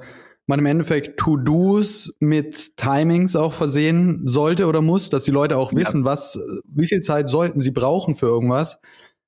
man 0.48 0.60
im 0.60 0.66
Endeffekt 0.66 1.18
To-Dos 1.20 2.16
mit 2.20 2.76
Timings 2.78 3.36
auch 3.36 3.54
versehen 3.54 4.22
sollte 4.26 4.68
oder 4.68 4.82
muss, 4.82 5.10
dass 5.10 5.24
die 5.24 5.32
Leute 5.32 5.58
auch 5.58 5.72
Ja. 5.72 5.80
wissen, 5.80 6.06
was, 6.06 6.36
äh, 6.36 6.40
wie 6.68 6.88
viel 6.88 7.02
Zeit 7.02 7.30
sollten 7.30 7.60
sie 7.60 7.72
brauchen 7.72 8.16
für 8.16 8.26
irgendwas. 8.26 8.80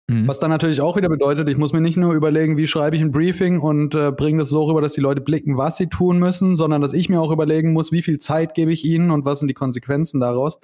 Mhm. 0.08 0.28
Was 0.28 0.40
dann 0.40 0.52
natürlich 0.52 0.82
auch 0.82 0.98
wieder 0.98 1.10
bedeutet, 1.10 1.50
ich 1.50 1.58
muss 1.58 1.74
mir 1.74 1.82
nicht 1.82 1.98
nur 1.98 2.14
überlegen, 2.14 2.58
wie 2.58 2.68
schreibe 2.68 2.96
ich 2.96 3.02
ein 3.02 3.12
Briefing 3.12 3.60
und 3.60 3.96
äh, 3.96 4.12
bringe 4.12 4.40
das 4.40 4.50
so 4.50 4.64
rüber, 4.66 4.82
dass 4.82 4.94
die 4.94 5.02
Leute 5.02 5.22
blicken, 5.22 5.58
was 5.58 5.78
sie 5.78 5.88
tun 5.88 6.20
müssen, 6.20 6.56
sondern 6.56 6.82
dass 6.82 6.94
ich 6.94 7.10
mir 7.10 7.20
auch 7.20 7.32
überlegen 7.32 7.74
muss, 7.74 7.92
wie 7.92 8.04
viel 8.04 8.20
Zeit 8.20 8.54
gebe 8.54 8.72
ich 8.72 8.86
ihnen 8.86 9.10
und 9.10 9.26
was 9.26 9.40
sind 9.40 9.48
die 9.48 9.56
Konsequenzen 9.56 10.20
daraus. 10.20 10.60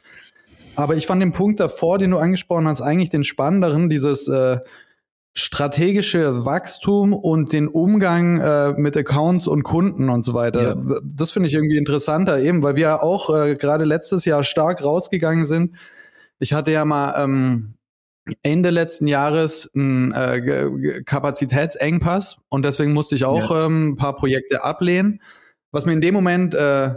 Aber 0.76 0.96
ich 0.96 1.08
fand 1.08 1.22
den 1.22 1.32
Punkt 1.32 1.60
davor, 1.60 1.98
den 1.98 2.12
du 2.12 2.18
angesprochen 2.18 2.68
hast, 2.68 2.82
eigentlich 2.82 3.10
den 3.10 3.24
spannenderen, 3.24 3.90
dieses 3.90 4.28
äh, 4.28 4.60
strategische 5.34 6.46
Wachstum 6.46 7.14
und 7.14 7.54
den 7.54 7.68
Umgang 7.68 8.40
äh, 8.40 8.74
mit 8.74 8.98
Accounts 8.98 9.48
und 9.48 9.64
Kunden 9.64 10.10
und 10.10 10.24
so 10.24 10.34
weiter. 10.34 10.76
Ja. 10.76 11.00
Das 11.04 11.32
finde 11.32 11.48
ich 11.48 11.56
irgendwie 11.56 11.78
interessanter, 11.78 12.40
eben, 12.40 12.64
weil 12.64 12.76
wir 12.76 12.82
ja 12.82 13.02
auch 13.02 13.30
äh, 13.34 13.56
gerade 13.56 13.86
letztes 13.86 14.26
Jahr 14.26 14.44
stark 14.44 14.84
rausgegangen 14.84 15.46
sind. 15.46 15.76
Ich 16.40 16.54
hatte 16.54 16.72
ja 16.72 16.84
mal 16.84 17.14
ähm, 17.24 17.76
Ende 18.44 18.72
letzten 18.72 19.08
Jahres 19.08 19.72
einen 19.74 20.12
äh, 20.12 21.02
Kapazitätsengpass 21.06 22.38
und 22.50 22.66
deswegen 22.66 22.94
musste 22.94 23.16
ich 23.16 23.24
auch 23.24 23.52
ähm, 23.66 23.92
ein 23.92 23.96
paar 23.96 24.16
Projekte 24.16 24.64
ablehnen, 24.64 25.22
was 25.72 25.86
mir 25.86 25.94
in 25.94 26.02
dem 26.02 26.14
Moment 26.14 26.54
äh, 26.56 26.96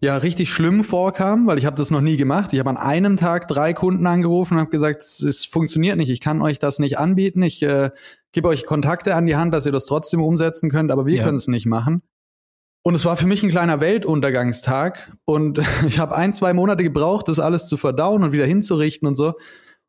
ja 0.00 0.16
richtig 0.16 0.50
schlimm 0.50 0.84
vorkam, 0.84 1.46
weil 1.46 1.58
ich 1.58 1.66
habe 1.66 1.76
das 1.76 1.90
noch 1.90 2.00
nie 2.00 2.16
gemacht. 2.16 2.52
Ich 2.52 2.58
habe 2.58 2.70
an 2.70 2.76
einem 2.76 3.16
Tag 3.16 3.48
drei 3.48 3.74
Kunden 3.74 4.06
angerufen 4.06 4.54
und 4.54 4.60
habe 4.60 4.70
gesagt, 4.70 5.02
es, 5.02 5.22
es 5.22 5.44
funktioniert 5.44 5.96
nicht, 5.96 6.10
ich 6.10 6.20
kann 6.20 6.40
euch 6.42 6.58
das 6.58 6.78
nicht 6.78 6.98
anbieten, 6.98 7.42
ich 7.42 7.62
äh, 7.62 7.90
gebe 8.32 8.48
euch 8.48 8.64
Kontakte 8.66 9.14
an 9.14 9.26
die 9.26 9.36
Hand, 9.36 9.52
dass 9.54 9.66
ihr 9.66 9.72
das 9.72 9.86
trotzdem 9.86 10.22
umsetzen 10.22 10.70
könnt, 10.70 10.90
aber 10.92 11.06
wir 11.06 11.16
Ja. 11.16 11.24
können 11.24 11.36
es 11.36 11.48
nicht 11.48 11.66
machen. 11.66 12.02
Und 12.84 12.94
es 12.94 13.04
war 13.04 13.16
für 13.16 13.26
mich 13.26 13.42
ein 13.42 13.50
kleiner 13.50 13.80
Weltuntergangstag 13.80 15.12
und 15.24 15.58
ich 15.88 15.98
habe 15.98 16.14
ein, 16.16 16.32
zwei 16.32 16.52
Monate 16.54 16.82
gebraucht, 16.82 17.28
das 17.28 17.38
alles 17.40 17.66
zu 17.66 17.76
verdauen 17.76 18.22
und 18.22 18.32
wieder 18.32 18.46
hinzurichten 18.46 19.08
und 19.08 19.16
so. 19.16 19.34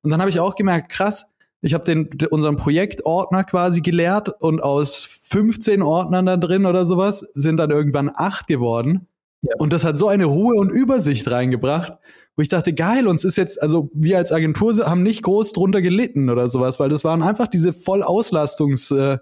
Und 0.02 0.12
dann 0.12 0.22
habe 0.22 0.30
ich 0.30 0.39
auch 0.39 0.56
gemerkt, 0.56 0.89
krass, 0.91 1.26
ich 1.62 1.74
habe 1.74 1.84
den 1.84 2.10
unseren 2.32 2.56
Projektordner 2.56 3.43
quasi 3.43 3.82
geleert 3.82 4.30
und 4.39 4.63
aus 4.63 5.04
15 5.30 5.82
Ordnern 5.82 6.26
da 6.26 6.38
drin 6.38 6.65
oder 6.65 6.86
sowas 6.86 7.19
sind 7.34 7.58
dann 7.58 7.69
irgendwann 7.69 8.10
acht 8.13 8.48
geworden. 8.48 9.09
Ja. 9.41 9.56
Und 9.58 9.71
das 9.71 9.84
hat 9.84 9.97
so 9.97 10.08
eine 10.08 10.25
Ruhe 10.25 10.56
und 10.56 10.69
Übersicht 10.69 11.30
reingebracht, 11.32 11.93
wo 12.36 12.41
ich 12.41 12.49
dachte, 12.49 12.73
geil, 12.73 13.08
uns 13.08 13.23
ist 13.23 13.38
jetzt, 13.38 13.62
also 13.62 13.89
wir 13.93 14.17
als 14.17 14.32
Agentur 14.32 14.73
haben 14.86 15.04
nicht 15.04 15.23
groß 15.23 15.54
drunter 15.54 15.82
gelitten 15.82 16.30
oder 16.30 16.49
sowas, 16.49 16.80
weil 16.80 16.89
das 16.89 17.04
waren 17.04 17.23
einfach 17.23 17.47
diese 17.47 17.73
Vollauslastungs 17.73 18.91
äh, 18.91 19.17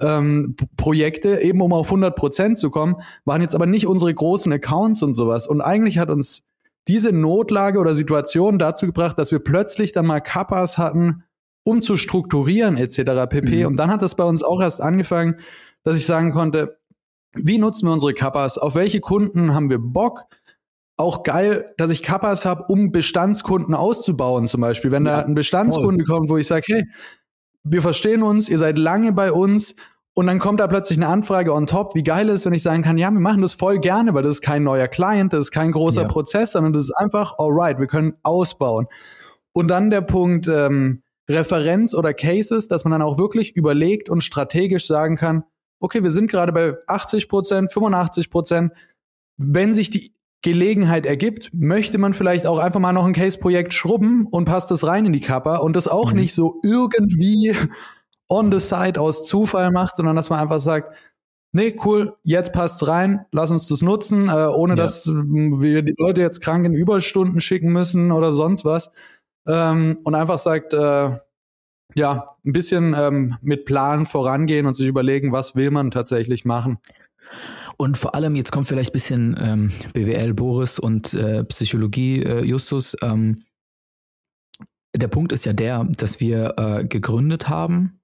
ähm, 0.00 0.56
Projekte, 0.76 1.40
eben 1.40 1.60
um 1.60 1.72
auf 1.72 1.88
100 1.88 2.16
Prozent 2.16 2.58
zu 2.58 2.70
kommen, 2.70 2.96
waren 3.24 3.42
jetzt 3.42 3.54
aber 3.54 3.66
nicht 3.66 3.86
unsere 3.86 4.12
großen 4.12 4.52
Accounts 4.52 5.02
und 5.02 5.14
sowas. 5.14 5.46
Und 5.46 5.60
eigentlich 5.60 5.98
hat 5.98 6.10
uns 6.10 6.44
diese 6.88 7.12
Notlage 7.12 7.78
oder 7.78 7.94
Situation 7.94 8.58
dazu 8.58 8.86
gebracht, 8.86 9.18
dass 9.18 9.30
wir 9.30 9.40
plötzlich 9.40 9.92
dann 9.92 10.06
mal 10.06 10.20
Kappas 10.20 10.78
hatten, 10.78 11.24
um 11.64 11.82
zu 11.82 11.96
strukturieren 11.96 12.76
etc. 12.76 13.28
pp. 13.28 13.60
Mhm. 13.60 13.66
Und 13.66 13.76
dann 13.76 13.90
hat 13.90 14.02
das 14.02 14.14
bei 14.14 14.24
uns 14.24 14.42
auch 14.42 14.60
erst 14.60 14.80
angefangen, 14.80 15.36
dass 15.82 15.96
ich 15.96 16.06
sagen 16.06 16.32
konnte, 16.32 16.79
wie 17.34 17.58
nutzen 17.58 17.86
wir 17.86 17.92
unsere 17.92 18.14
Kappas? 18.14 18.58
Auf 18.58 18.74
welche 18.74 19.00
Kunden 19.00 19.54
haben 19.54 19.70
wir 19.70 19.78
Bock? 19.78 20.24
Auch 20.96 21.22
geil, 21.22 21.72
dass 21.78 21.90
ich 21.90 22.02
Kappas 22.02 22.44
habe, 22.44 22.64
um 22.68 22.92
Bestandskunden 22.92 23.74
auszubauen, 23.74 24.46
zum 24.46 24.60
Beispiel. 24.60 24.90
Wenn 24.90 25.06
ja, 25.06 25.20
da 25.20 25.26
ein 25.26 25.34
Bestandskunde 25.34 26.04
voll. 26.04 26.16
kommt, 26.16 26.30
wo 26.30 26.36
ich 26.36 26.46
sage, 26.46 26.64
hey, 26.66 26.84
wir 27.62 27.82
verstehen 27.82 28.22
uns, 28.22 28.48
ihr 28.48 28.58
seid 28.58 28.78
lange 28.78 29.12
bei 29.12 29.32
uns, 29.32 29.74
und 30.14 30.26
dann 30.26 30.38
kommt 30.38 30.60
da 30.60 30.66
plötzlich 30.66 30.98
eine 30.98 31.06
Anfrage 31.06 31.54
on 31.54 31.66
top. 31.66 31.94
Wie 31.94 32.02
geil 32.02 32.28
ist, 32.28 32.44
wenn 32.44 32.52
ich 32.52 32.62
sagen 32.62 32.82
kann, 32.82 32.98
ja, 32.98 33.10
wir 33.10 33.20
machen 33.20 33.42
das 33.42 33.54
voll 33.54 33.78
gerne, 33.78 34.12
weil 34.12 34.22
das 34.22 34.32
ist 34.32 34.40
kein 34.42 34.64
neuer 34.64 34.88
Client, 34.88 35.32
das 35.32 35.46
ist 35.46 35.50
kein 35.50 35.72
großer 35.72 36.02
ja. 36.02 36.08
Prozess, 36.08 36.52
sondern 36.52 36.72
das 36.72 36.84
ist 36.84 36.92
einfach 36.96 37.38
alright, 37.38 37.78
wir 37.78 37.86
können 37.86 38.14
ausbauen. 38.22 38.86
Und 39.52 39.68
dann 39.68 39.90
der 39.90 40.00
Punkt 40.00 40.48
ähm, 40.48 41.02
Referenz 41.28 41.94
oder 41.94 42.12
Cases, 42.12 42.66
dass 42.66 42.84
man 42.84 42.92
dann 42.92 43.02
auch 43.02 43.18
wirklich 43.18 43.56
überlegt 43.56 44.10
und 44.10 44.22
strategisch 44.22 44.86
sagen 44.86 45.16
kann, 45.16 45.44
okay, 45.80 46.02
wir 46.02 46.10
sind 46.10 46.30
gerade 46.30 46.52
bei 46.52 46.76
80 46.86 47.28
Prozent, 47.28 47.72
85 47.72 48.30
Prozent. 48.30 48.72
Wenn 49.36 49.74
sich 49.74 49.90
die 49.90 50.14
Gelegenheit 50.42 51.04
ergibt, 51.04 51.50
möchte 51.52 51.98
man 51.98 52.14
vielleicht 52.14 52.46
auch 52.46 52.58
einfach 52.58 52.80
mal 52.80 52.92
noch 52.92 53.06
ein 53.06 53.12
Case-Projekt 53.12 53.74
schrubben 53.74 54.26
und 54.26 54.44
passt 54.44 54.70
das 54.70 54.86
rein 54.86 55.06
in 55.06 55.12
die 55.12 55.20
Kappa 55.20 55.56
und 55.56 55.74
das 55.74 55.88
auch 55.88 56.12
mhm. 56.12 56.20
nicht 56.20 56.34
so 56.34 56.60
irgendwie 56.64 57.54
on 58.28 58.52
the 58.52 58.60
side 58.60 59.00
aus 59.00 59.26
Zufall 59.26 59.70
macht, 59.70 59.96
sondern 59.96 60.16
dass 60.16 60.30
man 60.30 60.38
einfach 60.38 60.60
sagt, 60.60 60.94
nee, 61.52 61.76
cool, 61.84 62.16
jetzt 62.22 62.52
passt's 62.52 62.86
rein, 62.86 63.26
lass 63.32 63.50
uns 63.50 63.66
das 63.66 63.82
nutzen, 63.82 64.28
äh, 64.28 64.46
ohne 64.46 64.74
ja. 64.74 64.76
dass 64.76 65.06
wir 65.08 65.82
die 65.82 65.94
Leute 65.98 66.20
jetzt 66.20 66.40
krank 66.40 66.64
in 66.64 66.72
Überstunden 66.72 67.40
schicken 67.40 67.72
müssen 67.72 68.12
oder 68.12 68.32
sonst 68.32 68.64
was. 68.64 68.92
Ähm, 69.48 69.98
und 70.04 70.14
einfach 70.14 70.38
sagt, 70.38 70.72
äh, 70.74 71.18
ja, 71.94 72.36
ein 72.44 72.52
bisschen 72.52 72.94
ähm, 72.96 73.36
mit 73.42 73.64
Plan 73.64 74.06
vorangehen 74.06 74.66
und 74.66 74.74
sich 74.74 74.86
überlegen, 74.86 75.32
was 75.32 75.56
will 75.56 75.70
man 75.70 75.90
tatsächlich 75.90 76.44
machen. 76.44 76.78
Und 77.76 77.96
vor 77.96 78.14
allem, 78.14 78.36
jetzt 78.36 78.52
kommt 78.52 78.66
vielleicht 78.66 78.90
ein 78.90 78.92
bisschen 78.92 79.36
ähm, 79.40 79.72
BWL 79.94 80.34
Boris 80.34 80.78
und 80.78 81.14
äh, 81.14 81.44
Psychologie 81.44 82.22
äh, 82.22 82.44
Justus. 82.44 82.96
Ähm, 83.02 83.36
der 84.94 85.08
Punkt 85.08 85.32
ist 85.32 85.46
ja 85.46 85.52
der, 85.52 85.84
dass 85.84 86.20
wir 86.20 86.54
äh, 86.58 86.84
gegründet 86.84 87.48
haben 87.48 88.00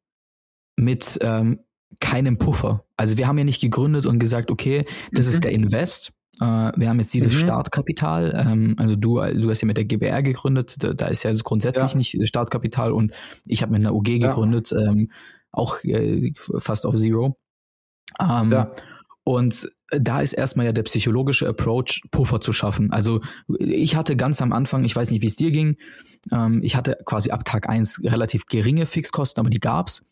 mit 0.77 1.19
ähm, 1.21 1.61
keinem 2.01 2.39
Puffer. 2.39 2.85
Also 2.97 3.19
wir 3.19 3.27
haben 3.27 3.39
ja 3.39 3.45
nicht 3.45 3.61
gegründet 3.61 4.07
und 4.07 4.19
gesagt, 4.19 4.51
okay, 4.51 4.85
das 5.13 5.27
mhm. 5.27 5.33
ist 5.33 5.45
der 5.45 5.53
Invest 5.53 6.13
wir 6.39 6.89
haben 6.89 6.99
jetzt 6.99 7.15
dieses 7.15 7.33
mhm. 7.35 7.39
Startkapital, 7.39 8.45
ähm, 8.47 8.75
also 8.79 8.95
du, 8.95 9.21
du 9.21 9.49
hast 9.49 9.63
ja 9.63 9.67
mit 9.67 9.79
der 9.79 9.87
GBR 9.87 10.23
gegründet, 10.23 10.77
da, 10.81 11.07
ist 11.07 11.23
ja 11.23 11.33
grundsätzlich 11.33 11.93
ja. 11.93 11.97
nicht 11.97 12.29
Startkapital 12.29 12.93
und 12.93 13.13
ich 13.47 13.63
habe 13.63 13.73
mit 13.73 13.81
einer 13.81 13.95
UG 13.95 14.21
gegründet, 14.21 14.71
ja. 14.71 14.79
ähm, 14.81 15.11
auch 15.51 15.83
äh, 15.85 16.33
fast 16.59 16.85
auf 16.85 16.97
Zero. 16.97 17.37
Ähm, 18.21 18.53
ja. 18.53 18.73
Und 19.25 19.69
da 19.91 20.21
ist 20.21 20.35
erstmal 20.35 20.67
ja 20.67 20.73
der 20.73 20.83
psychologische 20.85 21.49
Approach, 21.49 22.03
Puffer 22.11 22.41
zu 22.41 22.53
schaffen. 22.53 22.93
Also 22.93 23.21
ich 23.59 23.97
hatte 23.97 24.17
ganz 24.17 24.41
am 24.43 24.53
Anfang, 24.53 24.85
ich 24.85 24.95
weiß 24.95 25.11
nicht, 25.11 25.23
wie 25.23 25.27
es 25.27 25.37
dir 25.37 25.51
ging, 25.51 25.77
ähm, 26.33 26.61
ich 26.63 26.77
hatte 26.77 26.99
quasi 27.05 27.31
ab 27.31 27.45
Tag 27.45 27.69
eins 27.69 28.01
relativ 28.05 28.47
geringe 28.47 28.87
Fixkosten, 28.87 29.41
aber 29.41 29.51
die 29.51 29.61
gab's. 29.61 30.03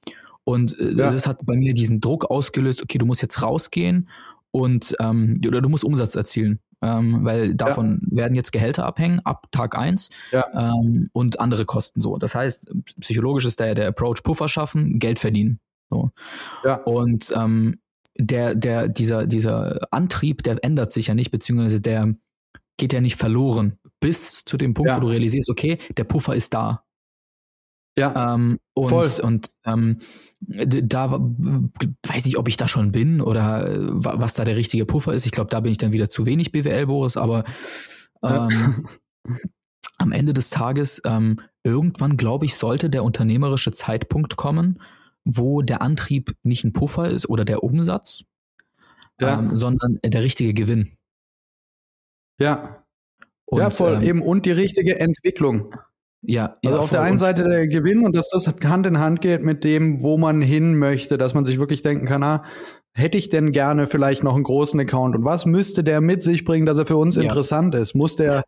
Und 0.45 0.79
äh, 0.79 0.93
ja. 0.93 1.11
das 1.11 1.27
hat 1.27 1.45
bei 1.45 1.57
mir 1.57 1.75
diesen 1.75 2.01
Druck 2.01 2.31
ausgelöst, 2.31 2.83
okay, 2.83 2.99
du 2.99 3.07
musst 3.07 3.23
jetzt 3.23 3.43
rausgehen 3.43 4.09
und 4.55 4.95
ähm, 5.01 5.40
oder 5.47 5.61
du 5.61 5.69
musst 5.69 5.85
Umsatz 5.85 6.14
erzielen. 6.14 6.61
Ähm, 6.81 7.25
weil 7.25 7.55
davon 7.55 8.01
ja. 8.11 8.19
werden 8.19 8.35
jetzt 8.35 8.53
Gehälter 8.53 8.85
abhängen 8.85 9.21
ab 9.21 9.47
Tag 9.51 9.77
eins 9.79 10.11
ja. 10.33 10.45
ähm, 10.53 11.09
und 11.12 11.40
andere 11.40 11.64
Kosten 11.64 12.01
so. 12.03 12.19
Das 12.19 12.35
heißt, 12.35 12.73
psychologisch 13.01 13.47
ist 13.47 13.59
der, 13.59 13.75
der 13.75 13.88
Approach 13.88 14.23
Puffer 14.23 14.49
schaffen, 14.49 14.99
Geld 14.99 15.19
verdienen. 15.19 15.61
So. 15.90 16.11
Ja. 16.62 16.75
Und 16.83 17.33
ähm, 17.35 17.81
der, 18.19 18.55
der, 18.55 18.88
dieser, 18.88 19.27
dieser 19.27 19.79
Antrieb, 19.90 20.43
der 20.43 20.62
ändert 20.62 20.93
sich 20.93 21.07
ja 21.07 21.14
nicht, 21.14 21.31
beziehungsweise 21.31 21.81
der 21.81 22.12
geht 22.77 22.93
ja 22.93 23.01
nicht 23.01 23.17
verloren 23.17 23.79
bis 24.01 24.45
zu 24.45 24.57
dem 24.57 24.75
Punkt, 24.75 24.90
ja. 24.90 24.97
wo 24.97 25.01
du 25.01 25.09
realisierst, 25.09 25.49
okay, 25.49 25.79
der 25.97 26.05
Puffer 26.05 26.35
ist 26.35 26.53
da. 26.53 26.84
Ja. 27.96 28.35
Ähm, 28.35 28.59
und 28.74 28.88
voll. 28.88 29.11
und 29.22 29.50
ähm, 29.64 29.98
da 30.40 31.12
weiß 31.12 32.26
ich, 32.26 32.37
ob 32.38 32.48
ich 32.48 32.57
da 32.57 32.66
schon 32.66 32.92
bin 32.92 33.20
oder 33.20 33.68
was 33.92 34.35
da 34.35 34.44
der 34.44 34.57
richtige 34.57 34.85
Puffer 34.85 35.12
ist. 35.14 35.26
Ich 35.26 35.33
glaube, 35.33 35.50
da 35.50 35.61
bin 35.61 35.72
ich 35.72 35.78
dann 35.78 35.92
wieder 35.92 36.11
zu 36.11 36.26
wenig 36.26 36.52
BWL, 36.52 36.87
Boris, 36.87 37.16
aber 37.16 37.44
ähm, 38.22 38.85
ja. 39.28 39.37
am 39.98 40.12
Ende 40.12 40.35
des 40.35 40.50
Tages, 40.50 41.00
ähm, 41.04 41.40
irgendwann, 41.62 42.16
glaube 42.16 42.46
ich, 42.46 42.57
sollte 42.57 42.90
der 42.90 43.04
unternehmerische 43.04 43.72
Zeitpunkt 43.72 44.37
kommen, 44.37 44.80
wo 45.24 45.62
der 45.62 45.80
Antrieb 45.80 46.37
nicht 46.42 46.64
ein 46.64 46.72
Puffer 46.72 47.09
ist 47.09 47.28
oder 47.28 47.44
der 47.44 47.62
Umsatz, 47.62 48.24
ja. 49.20 49.38
ähm, 49.38 49.57
sondern 49.57 49.98
der 50.04 50.22
richtige 50.22 50.52
Gewinn. 50.52 50.96
Ja. 52.38 52.85
Und, 53.46 53.61
ja, 53.61 53.70
voll, 53.70 53.94
ähm, 53.94 54.02
eben 54.02 54.22
und 54.22 54.46
die 54.46 54.52
richtige 54.52 54.98
Entwicklung. 54.98 55.74
Ja, 56.27 56.55
also 56.65 56.77
ja, 56.77 56.83
auf 56.83 56.91
der 56.91 57.03
einen 57.03 57.19
Seite 57.19 57.45
der 57.45 57.69
Gewinn 57.69 58.05
und 58.05 58.17
dass 58.17 58.31
das 58.31 58.47
Hand 58.47 58.87
in 58.87 58.99
Hand 58.99 59.21
geht 59.21 59.43
mit 59.43 59.63
dem, 59.63 60.03
wo 60.03 60.17
man 60.17 60.41
hin 60.41 60.77
möchte, 60.77 61.19
dass 61.19 61.35
man 61.35 61.45
sich 61.45 61.59
wirklich 61.59 61.83
denken 61.83 62.07
kann, 62.07 62.23
ah, 62.23 62.45
hätte 62.93 63.19
ich 63.19 63.29
denn 63.29 63.53
gerne 63.53 63.87
vielleicht 63.87 64.25
noch 64.25 64.35
einen 64.35 64.45
großen 64.45 64.79
Account 64.81 65.17
und 65.17 65.25
was 65.25 65.45
müsste 65.45 65.85
der 65.85 66.01
mit 66.01 66.23
sich 66.23 66.45
bringen, 66.45 66.65
dass 66.65 66.79
er 66.79 66.87
für 66.87 66.97
uns 66.97 67.17
ja. 67.17 67.23
interessant 67.23 67.75
ist? 67.75 67.95
Muss 67.95 68.17
der 68.17 68.45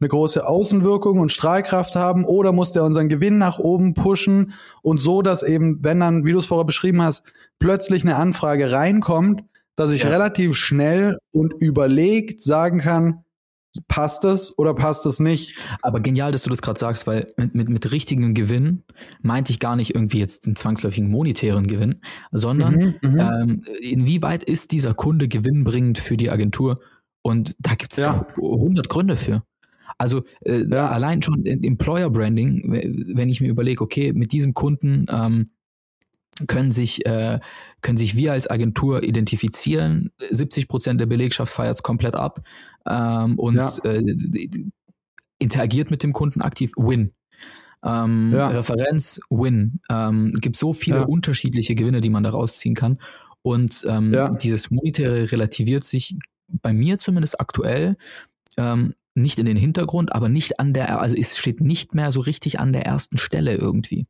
eine 0.00 0.08
große 0.08 0.46
Außenwirkung 0.46 1.20
und 1.20 1.30
Strahlkraft 1.30 1.94
haben 1.94 2.24
oder 2.24 2.52
muss 2.52 2.72
der 2.72 2.84
unseren 2.84 3.08
Gewinn 3.08 3.38
nach 3.38 3.58
oben 3.58 3.94
pushen 3.94 4.54
und 4.82 4.98
so, 4.98 5.20
dass 5.22 5.42
eben, 5.42 5.78
wenn 5.82 6.00
dann, 6.00 6.24
wie 6.24 6.32
du 6.32 6.38
es 6.38 6.46
vorher 6.46 6.64
beschrieben 6.64 7.02
hast, 7.02 7.22
plötzlich 7.58 8.02
eine 8.04 8.16
Anfrage 8.16 8.72
reinkommt, 8.72 9.42
dass 9.76 9.92
ich 9.92 10.04
ja. 10.04 10.08
relativ 10.08 10.56
schnell 10.56 11.18
und 11.32 11.54
überlegt 11.62 12.42
sagen 12.42 12.80
kann, 12.80 13.24
passt 13.88 14.24
es 14.24 14.56
oder 14.58 14.74
passt 14.74 15.06
es 15.06 15.20
nicht. 15.20 15.54
Aber 15.82 16.00
genial, 16.00 16.32
dass 16.32 16.42
du 16.42 16.50
das 16.50 16.62
gerade 16.62 16.78
sagst, 16.78 17.06
weil 17.06 17.26
mit, 17.36 17.54
mit, 17.54 17.68
mit 17.68 17.92
richtigem 17.92 18.34
Gewinn 18.34 18.82
meinte 19.22 19.52
ich 19.52 19.60
gar 19.60 19.76
nicht 19.76 19.94
irgendwie 19.94 20.18
jetzt 20.18 20.46
einen 20.46 20.56
zwangsläufigen 20.56 21.10
monetären 21.10 21.66
Gewinn, 21.66 21.96
sondern 22.32 22.74
mhm, 22.74 23.10
mhm, 23.10 23.20
ähm, 23.20 23.64
inwieweit 23.80 24.44
ist 24.44 24.72
dieser 24.72 24.94
Kunde 24.94 25.28
gewinnbringend 25.28 25.98
für 25.98 26.16
die 26.16 26.30
Agentur? 26.30 26.78
Und 27.22 27.54
da 27.58 27.74
gibt 27.74 27.92
es 27.92 27.98
ja. 27.98 28.26
100 28.36 28.88
Gründe 28.88 29.16
für. 29.16 29.42
Also 29.98 30.22
äh, 30.44 30.64
ja. 30.66 30.88
allein 30.88 31.20
schon 31.20 31.44
Employer 31.44 32.10
Branding, 32.10 33.14
wenn 33.14 33.28
ich 33.28 33.40
mir 33.40 33.48
überlege, 33.48 33.82
okay, 33.82 34.12
mit 34.12 34.32
diesem 34.32 34.54
Kunden 34.54 35.06
ähm, 35.10 35.50
können 36.46 36.70
sich, 36.70 37.06
äh, 37.06 37.40
können 37.82 37.98
sich 37.98 38.16
wir 38.16 38.32
als 38.32 38.48
Agentur 38.48 39.02
identifizieren. 39.02 40.10
70 40.30 40.68
Prozent 40.68 41.00
der 41.00 41.06
Belegschaft 41.06 41.52
feiert 41.52 41.76
es 41.76 41.82
komplett 41.82 42.14
ab 42.14 42.40
ähm, 42.88 43.38
und 43.38 43.56
ja. 43.56 43.72
äh, 43.84 44.02
interagiert 45.38 45.90
mit 45.90 46.02
dem 46.02 46.12
Kunden 46.12 46.42
aktiv. 46.42 46.72
Win. 46.76 47.12
Ähm, 47.84 48.32
ja. 48.34 48.48
Referenz, 48.48 49.20
Win. 49.30 49.80
Ähm, 49.90 50.32
gibt 50.40 50.56
so 50.56 50.72
viele 50.72 50.98
ja. 50.98 51.04
unterschiedliche 51.04 51.74
Gewinne, 51.74 52.00
die 52.00 52.10
man 52.10 52.22
da 52.22 52.30
rausziehen 52.30 52.74
kann. 52.74 52.98
Und 53.42 53.84
ähm, 53.88 54.36
dieses 54.42 54.70
Monetäre 54.70 55.32
relativiert 55.32 55.84
sich 55.84 56.16
bei 56.62 56.72
mir 56.72 56.98
zumindest 56.98 57.40
aktuell 57.40 57.96
ähm, 58.56 58.94
nicht 59.14 59.38
in 59.38 59.46
den 59.46 59.56
Hintergrund, 59.56 60.14
aber 60.14 60.28
nicht 60.28 60.60
an 60.60 60.72
der, 60.72 61.00
also 61.00 61.16
es 61.16 61.36
steht 61.36 61.60
nicht 61.60 61.94
mehr 61.94 62.12
so 62.12 62.20
richtig 62.20 62.60
an 62.60 62.72
der 62.72 62.86
ersten 62.86 63.18
Stelle 63.18 63.54
irgendwie. 63.54 64.06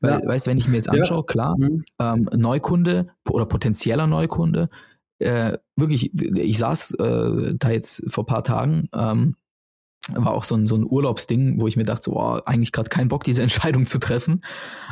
Weil, 0.00 0.20
ja. 0.20 0.26
weißt 0.26 0.46
du, 0.46 0.50
wenn 0.50 0.58
ich 0.58 0.68
mir 0.68 0.76
jetzt 0.76 0.88
anschaue, 0.88 1.24
klar, 1.24 1.56
mhm. 1.58 1.84
ähm, 1.98 2.28
Neukunde 2.34 3.06
oder 3.28 3.46
potenzieller 3.46 4.06
Neukunde, 4.06 4.68
äh, 5.18 5.58
wirklich, 5.76 6.12
ich 6.14 6.58
saß 6.58 6.92
äh, 6.92 7.54
da 7.58 7.70
jetzt 7.70 8.04
vor 8.08 8.24
paar 8.24 8.44
Tagen, 8.44 8.88
ähm, 8.94 9.36
war 10.14 10.32
auch 10.32 10.44
so 10.44 10.54
ein, 10.54 10.68
so 10.68 10.76
ein 10.76 10.86
Urlaubsding, 10.86 11.60
wo 11.60 11.66
ich 11.66 11.76
mir 11.76 11.84
dachte, 11.84 12.04
so, 12.04 12.12
boah, 12.12 12.42
eigentlich 12.46 12.72
gerade 12.72 12.88
keinen 12.88 13.08
Bock, 13.08 13.24
diese 13.24 13.42
Entscheidung 13.48 13.86
zu 13.86 13.98
treffen. 13.98 14.42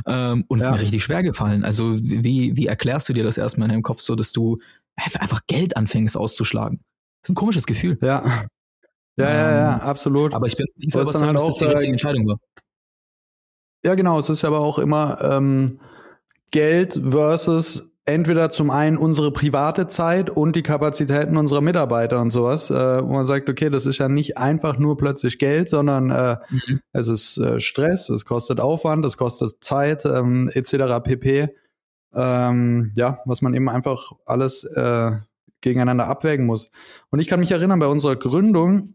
Ähm, 0.07 0.45
und 0.49 0.59
es 0.59 0.67
ist 0.67 0.73
mir 0.73 0.81
richtig 0.81 1.05
schwer 1.05 1.23
gefallen. 1.23 1.65
Also 1.65 1.95
wie, 2.03 2.57
wie 2.57 2.67
erklärst 2.67 3.09
du 3.09 3.13
dir 3.13 3.25
das 3.25 3.39
erstmal 3.39 3.69
in 3.69 3.73
deinem 3.73 3.83
Kopf 3.83 4.01
so, 4.01 4.15
dass 4.15 4.33
du 4.33 4.59
einfach 4.97 5.41
Geld 5.47 5.77
anfängst 5.77 6.17
auszuschlagen? 6.17 6.81
Das 7.23 7.31
ist 7.31 7.33
ein 7.33 7.37
komisches 7.37 7.67
Gefühl. 7.67 7.99
Ja. 8.03 8.47
Ja, 9.17 9.29
ähm, 9.29 9.37
ja, 9.37 9.57
ja, 9.57 9.77
absolut. 9.79 10.35
Aber 10.35 10.47
ich 10.47 10.57
bin 10.57 10.67
nicht 10.77 10.95
überzeugt, 10.95 11.25
halt 11.25 11.37
dass 11.37 11.47
das 11.47 11.59
die 11.59 11.65
richtige 11.65 11.93
Entscheidung 11.93 12.27
war. 12.27 12.39
Ja, 13.85 13.95
genau. 13.95 14.19
Es 14.19 14.29
ist 14.29 14.45
aber 14.45 14.61
auch 14.61 14.79
immer 14.79 15.19
ähm, 15.23 15.79
Geld 16.51 17.01
versus 17.03 17.93
entweder 18.07 18.51
zum 18.51 18.71
einen 18.71 18.97
unsere 18.97 19.33
private 19.33 19.87
Zeit 19.89 20.31
und 20.31 20.55
die 20.55 20.63
Kapazitäten 20.63 21.37
unserer 21.37 21.61
Mitarbeiter 21.61 22.21
und 22.21 22.31
sowas, 22.31 22.71
äh, 22.71 23.03
wo 23.03 23.13
man 23.13 23.25
sagt, 23.25 23.49
okay, 23.49 23.69
das 23.69 23.85
ist 23.85 23.99
ja 23.99 24.09
nicht 24.09 24.39
einfach 24.39 24.79
nur 24.79 24.97
plötzlich 24.97 25.39
Geld, 25.39 25.69
sondern 25.69 26.11
äh, 26.11 26.37
mhm. 26.49 26.81
es 26.93 27.09
ist 27.09 27.39
äh, 27.39 27.61
Stress, 27.61 28.09
es 28.09 28.25
kostet 28.25 28.61
Aufwand, 28.61 29.05
es 29.05 29.17
kostet 29.17 29.63
Zeit 29.63 30.05
ähm, 30.05 30.49
etc. 30.53 31.03
pp. 31.03 31.49
ähm, 32.15 32.93
ja, 32.97 33.19
was 33.25 33.43
man 33.43 33.55
eben 33.55 33.69
einfach 33.69 34.13
alles 34.25 34.63
äh, 34.63 35.13
gegeneinander 35.61 36.07
abwägen 36.07 36.47
muss. 36.47 36.71
Und 37.11 37.19
ich 37.19 37.27
kann 37.27 37.41
mich 37.41 37.51
erinnern, 37.51 37.81
bei 37.81 37.89
unserer 37.89 38.15
Gründung, 38.15 38.95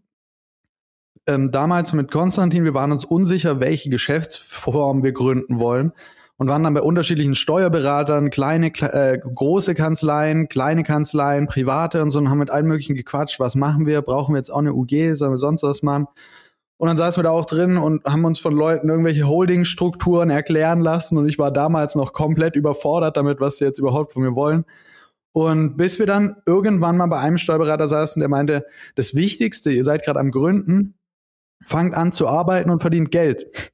ähm, 1.28 1.52
damals 1.52 1.94
mit 1.94 2.12
Konstantin, 2.12 2.64
wir 2.64 2.74
waren 2.74 2.92
uns 2.92 3.06
unsicher, 3.06 3.60
welche 3.60 3.90
Geschäftsform 3.90 5.04
wir 5.04 5.12
gründen 5.12 5.60
wollen 5.60 5.94
und 6.38 6.48
waren 6.48 6.64
dann 6.64 6.74
bei 6.74 6.82
unterschiedlichen 6.82 7.36
Steuerberatern, 7.36 8.32
kleine, 8.32 8.68
äh, 8.68 9.20
große 9.20 9.76
Kanzleien, 9.76 10.48
kleine 10.48 10.84
Kanzleien, 10.84 11.46
private 11.46 12.02
und 12.02 12.10
so 12.10 12.20
und 12.20 12.30
haben 12.30 12.40
mit 12.40 12.50
allen 12.50 12.66
möglichen 12.66 12.96
gequatscht. 12.96 13.40
Was 13.40 13.56
machen 13.56 13.86
wir? 13.86 14.02
Brauchen 14.02 14.34
wir 14.34 14.40
jetzt 14.40 14.52
auch 14.52 14.58
eine 14.58 14.74
UG? 14.74 15.14
Sollen 15.14 15.34
wir 15.34 15.38
sonst 15.38 15.62
was 15.62 15.84
machen? 15.84 16.08
Und 16.78 16.88
dann 16.88 16.98
saßen 16.98 17.20
wir 17.20 17.26
da 17.26 17.30
auch 17.30 17.46
drin 17.46 17.78
und 17.78 18.06
haben 18.06 18.26
uns 18.26 18.40
von 18.40 18.56
Leuten 18.56 18.90
irgendwelche 18.90 19.28
Holdingstrukturen 19.28 20.32
erklären 20.32 20.82
lassen 20.82 21.20
und 21.20 21.28
ich 21.28 21.38
war 21.38 21.52
damals 21.52 21.94
noch 21.94 22.12
komplett 22.12 22.56
überfordert 22.56 23.18
damit, 23.18 23.40
was 23.40 23.58
sie 23.58 23.66
jetzt 23.66 23.78
überhaupt 23.78 24.14
von 24.14 24.24
mir 24.24 24.34
wollen. 24.34 24.66
Und 25.32 25.78
bis 25.78 26.00
wir 26.00 26.08
dann 26.08 26.38
irgendwann 26.48 26.98
mal 26.98 27.06
bei 27.06 27.20
einem 27.20 27.38
Steuerberater 27.38 27.88
saßen, 27.88 28.20
der 28.20 28.30
meinte, 28.30 28.66
das 28.96 29.14
Wichtigste, 29.14 29.70
ihr 29.70 29.84
seid 29.84 30.04
gerade 30.04 30.20
am 30.20 30.32
Gründen, 30.32 30.96
fangt 31.66 31.96
an 31.96 32.12
zu 32.12 32.28
arbeiten 32.28 32.70
und 32.70 32.80
verdient 32.80 33.12
Geld. 33.12 33.72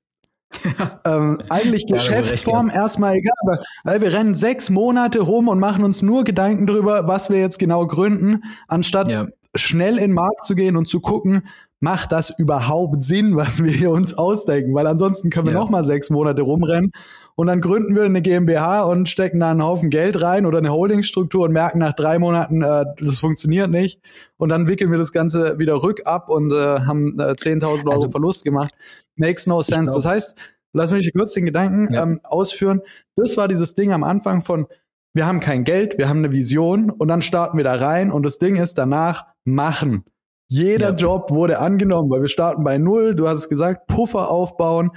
ähm, 1.05 1.39
eigentlich 1.49 1.87
Geschäftsform 1.87 2.69
erstmal 2.69 3.15
egal, 3.15 3.63
weil 3.83 4.01
wir 4.01 4.13
rennen 4.13 4.33
sechs 4.33 4.69
Monate 4.69 5.19
rum 5.19 5.47
und 5.49 5.59
machen 5.59 5.83
uns 5.83 6.01
nur 6.01 6.23
Gedanken 6.23 6.67
darüber, 6.67 7.07
was 7.07 7.29
wir 7.29 7.39
jetzt 7.39 7.59
genau 7.59 7.85
gründen, 7.85 8.43
anstatt 8.67 9.11
ja. 9.11 9.27
schnell 9.55 9.95
in 9.95 10.05
den 10.05 10.13
Markt 10.13 10.45
zu 10.45 10.55
gehen 10.55 10.77
und 10.77 10.87
zu 10.87 11.01
gucken, 11.01 11.47
macht 11.79 12.11
das 12.11 12.33
überhaupt 12.37 13.03
Sinn, 13.03 13.35
was 13.35 13.63
wir 13.63 13.71
hier 13.71 13.91
uns 13.91 14.13
ausdenken? 14.17 14.73
Weil 14.73 14.87
ansonsten 14.87 15.29
können 15.29 15.47
wir 15.47 15.53
ja. 15.53 15.59
noch 15.59 15.69
mal 15.69 15.83
sechs 15.83 16.09
Monate 16.09 16.41
rumrennen 16.41 16.91
und 17.35 17.47
dann 17.47 17.61
gründen 17.61 17.95
wir 17.95 18.03
eine 18.03 18.23
GmbH 18.23 18.83
und 18.83 19.09
stecken 19.09 19.39
da 19.39 19.51
einen 19.51 19.63
Haufen 19.63 19.91
Geld 19.91 20.19
rein 20.21 20.47
oder 20.47 20.57
eine 20.57 20.71
Holdingstruktur 20.71 21.45
und 21.45 21.51
merken 21.51 21.77
nach 21.77 21.93
drei 21.93 22.17
Monaten, 22.17 22.63
äh, 22.63 22.83
das 22.99 23.19
funktioniert 23.19 23.69
nicht. 23.69 24.01
Und 24.37 24.49
dann 24.49 24.67
wickeln 24.67 24.89
wir 24.89 24.97
das 24.97 25.11
Ganze 25.11 25.59
wieder 25.59 25.83
rückab 25.83 26.29
und 26.29 26.51
äh, 26.51 26.55
haben 26.55 27.19
äh, 27.19 27.33
10.000 27.33 27.65
Euro 27.67 27.91
also, 27.91 28.09
Verlust 28.09 28.43
gemacht. 28.43 28.73
Makes 29.15 29.45
no 29.45 29.61
sense. 29.61 29.83
Glaub, 29.83 29.97
das 29.97 30.05
heißt, 30.05 30.37
lass 30.73 30.91
mich 30.91 31.13
kurz 31.13 31.33
den 31.33 31.45
Gedanken 31.45 31.93
ja. 31.93 32.03
ähm, 32.03 32.19
ausführen. 32.23 32.81
Das 33.15 33.37
war 33.37 33.47
dieses 33.47 33.75
Ding 33.75 33.91
am 33.91 34.03
Anfang 34.03 34.41
von, 34.41 34.65
wir 35.13 35.27
haben 35.27 35.39
kein 35.39 35.63
Geld, 35.63 35.99
wir 35.99 36.09
haben 36.09 36.19
eine 36.19 36.31
Vision 36.31 36.89
und 36.89 37.07
dann 37.07 37.21
starten 37.21 37.57
wir 37.57 37.63
da 37.63 37.75
rein 37.75 38.11
und 38.11 38.23
das 38.23 38.39
Ding 38.39 38.55
ist 38.55 38.79
danach 38.79 39.25
machen. 39.45 40.05
Jeder 40.47 40.89
ja. 40.89 40.95
Job 40.95 41.29
wurde 41.29 41.59
angenommen, 41.59 42.09
weil 42.09 42.21
wir 42.21 42.29
starten 42.29 42.63
bei 42.63 42.77
Null. 42.77 43.15
Du 43.15 43.27
hast 43.27 43.39
es 43.39 43.49
gesagt, 43.49 43.87
Puffer 43.87 44.29
aufbauen, 44.29 44.91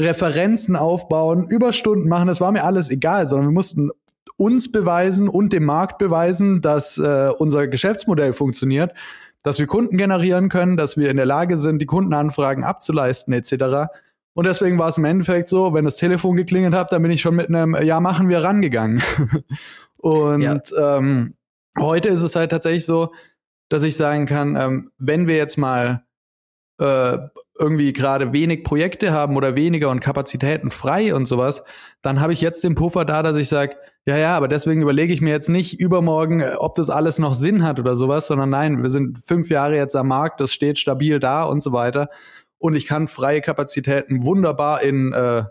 Referenzen 0.00 0.76
aufbauen, 0.76 1.46
Überstunden 1.48 2.08
machen. 2.08 2.28
Das 2.28 2.40
war 2.40 2.52
mir 2.52 2.64
alles 2.64 2.90
egal, 2.90 3.28
sondern 3.28 3.48
wir 3.48 3.54
mussten 3.54 3.90
uns 4.36 4.70
beweisen 4.70 5.28
und 5.28 5.52
dem 5.52 5.64
Markt 5.64 5.98
beweisen, 5.98 6.60
dass 6.60 6.98
äh, 6.98 7.30
unser 7.38 7.68
Geschäftsmodell 7.68 8.32
funktioniert, 8.32 8.92
dass 9.42 9.58
wir 9.58 9.66
Kunden 9.66 9.96
generieren 9.96 10.48
können, 10.48 10.76
dass 10.76 10.96
wir 10.96 11.10
in 11.10 11.16
der 11.16 11.26
Lage 11.26 11.58
sind, 11.58 11.80
die 11.80 11.86
Kundenanfragen 11.86 12.64
abzuleisten 12.64 13.32
etc. 13.34 13.92
Und 14.32 14.46
deswegen 14.46 14.78
war 14.78 14.88
es 14.88 14.98
im 14.98 15.04
Endeffekt 15.04 15.48
so, 15.48 15.74
wenn 15.74 15.84
das 15.84 15.96
Telefon 15.96 16.36
geklingelt 16.36 16.74
hat, 16.74 16.92
dann 16.92 17.02
bin 17.02 17.10
ich 17.10 17.20
schon 17.20 17.36
mit 17.36 17.48
einem 17.48 17.76
Ja 17.82 18.00
machen 18.00 18.28
wir 18.28 18.42
rangegangen. 18.42 19.02
und 19.98 20.42
ja. 20.42 20.98
ähm, 20.98 21.34
heute 21.78 22.08
ist 22.08 22.22
es 22.22 22.34
halt 22.34 22.50
tatsächlich 22.50 22.84
so, 22.84 23.12
dass 23.68 23.82
ich 23.82 23.96
sagen 23.96 24.26
kann, 24.26 24.56
ähm, 24.56 24.90
wenn 24.98 25.26
wir 25.26 25.36
jetzt 25.36 25.56
mal 25.56 26.04
äh, 26.80 27.18
irgendwie 27.58 27.92
gerade 27.92 28.32
wenig 28.32 28.64
Projekte 28.64 29.12
haben 29.12 29.36
oder 29.36 29.54
weniger 29.54 29.90
und 29.90 30.00
Kapazitäten 30.00 30.70
frei 30.70 31.14
und 31.14 31.26
sowas, 31.26 31.64
dann 32.02 32.20
habe 32.20 32.32
ich 32.32 32.40
jetzt 32.40 32.64
den 32.64 32.74
Puffer 32.74 33.04
da, 33.04 33.22
dass 33.22 33.36
ich 33.36 33.48
sage, 33.48 33.76
ja, 34.06 34.16
ja, 34.18 34.36
aber 34.36 34.48
deswegen 34.48 34.82
überlege 34.82 35.14
ich 35.14 35.20
mir 35.20 35.30
jetzt 35.30 35.48
nicht 35.48 35.80
übermorgen, 35.80 36.40
äh, 36.40 36.54
ob 36.58 36.74
das 36.74 36.90
alles 36.90 37.18
noch 37.18 37.34
Sinn 37.34 37.64
hat 37.64 37.78
oder 37.78 37.96
sowas, 37.96 38.26
sondern 38.26 38.50
nein, 38.50 38.82
wir 38.82 38.90
sind 38.90 39.18
fünf 39.24 39.50
Jahre 39.50 39.76
jetzt 39.76 39.96
am 39.96 40.08
Markt, 40.08 40.40
das 40.40 40.52
steht 40.52 40.78
stabil 40.78 41.20
da 41.20 41.44
und 41.44 41.60
so 41.60 41.72
weiter. 41.72 42.10
Und 42.58 42.74
ich 42.74 42.86
kann 42.86 43.08
freie 43.08 43.40
Kapazitäten 43.40 44.24
wunderbar 44.24 44.82
in 44.82 45.12
äh, 45.12 45.44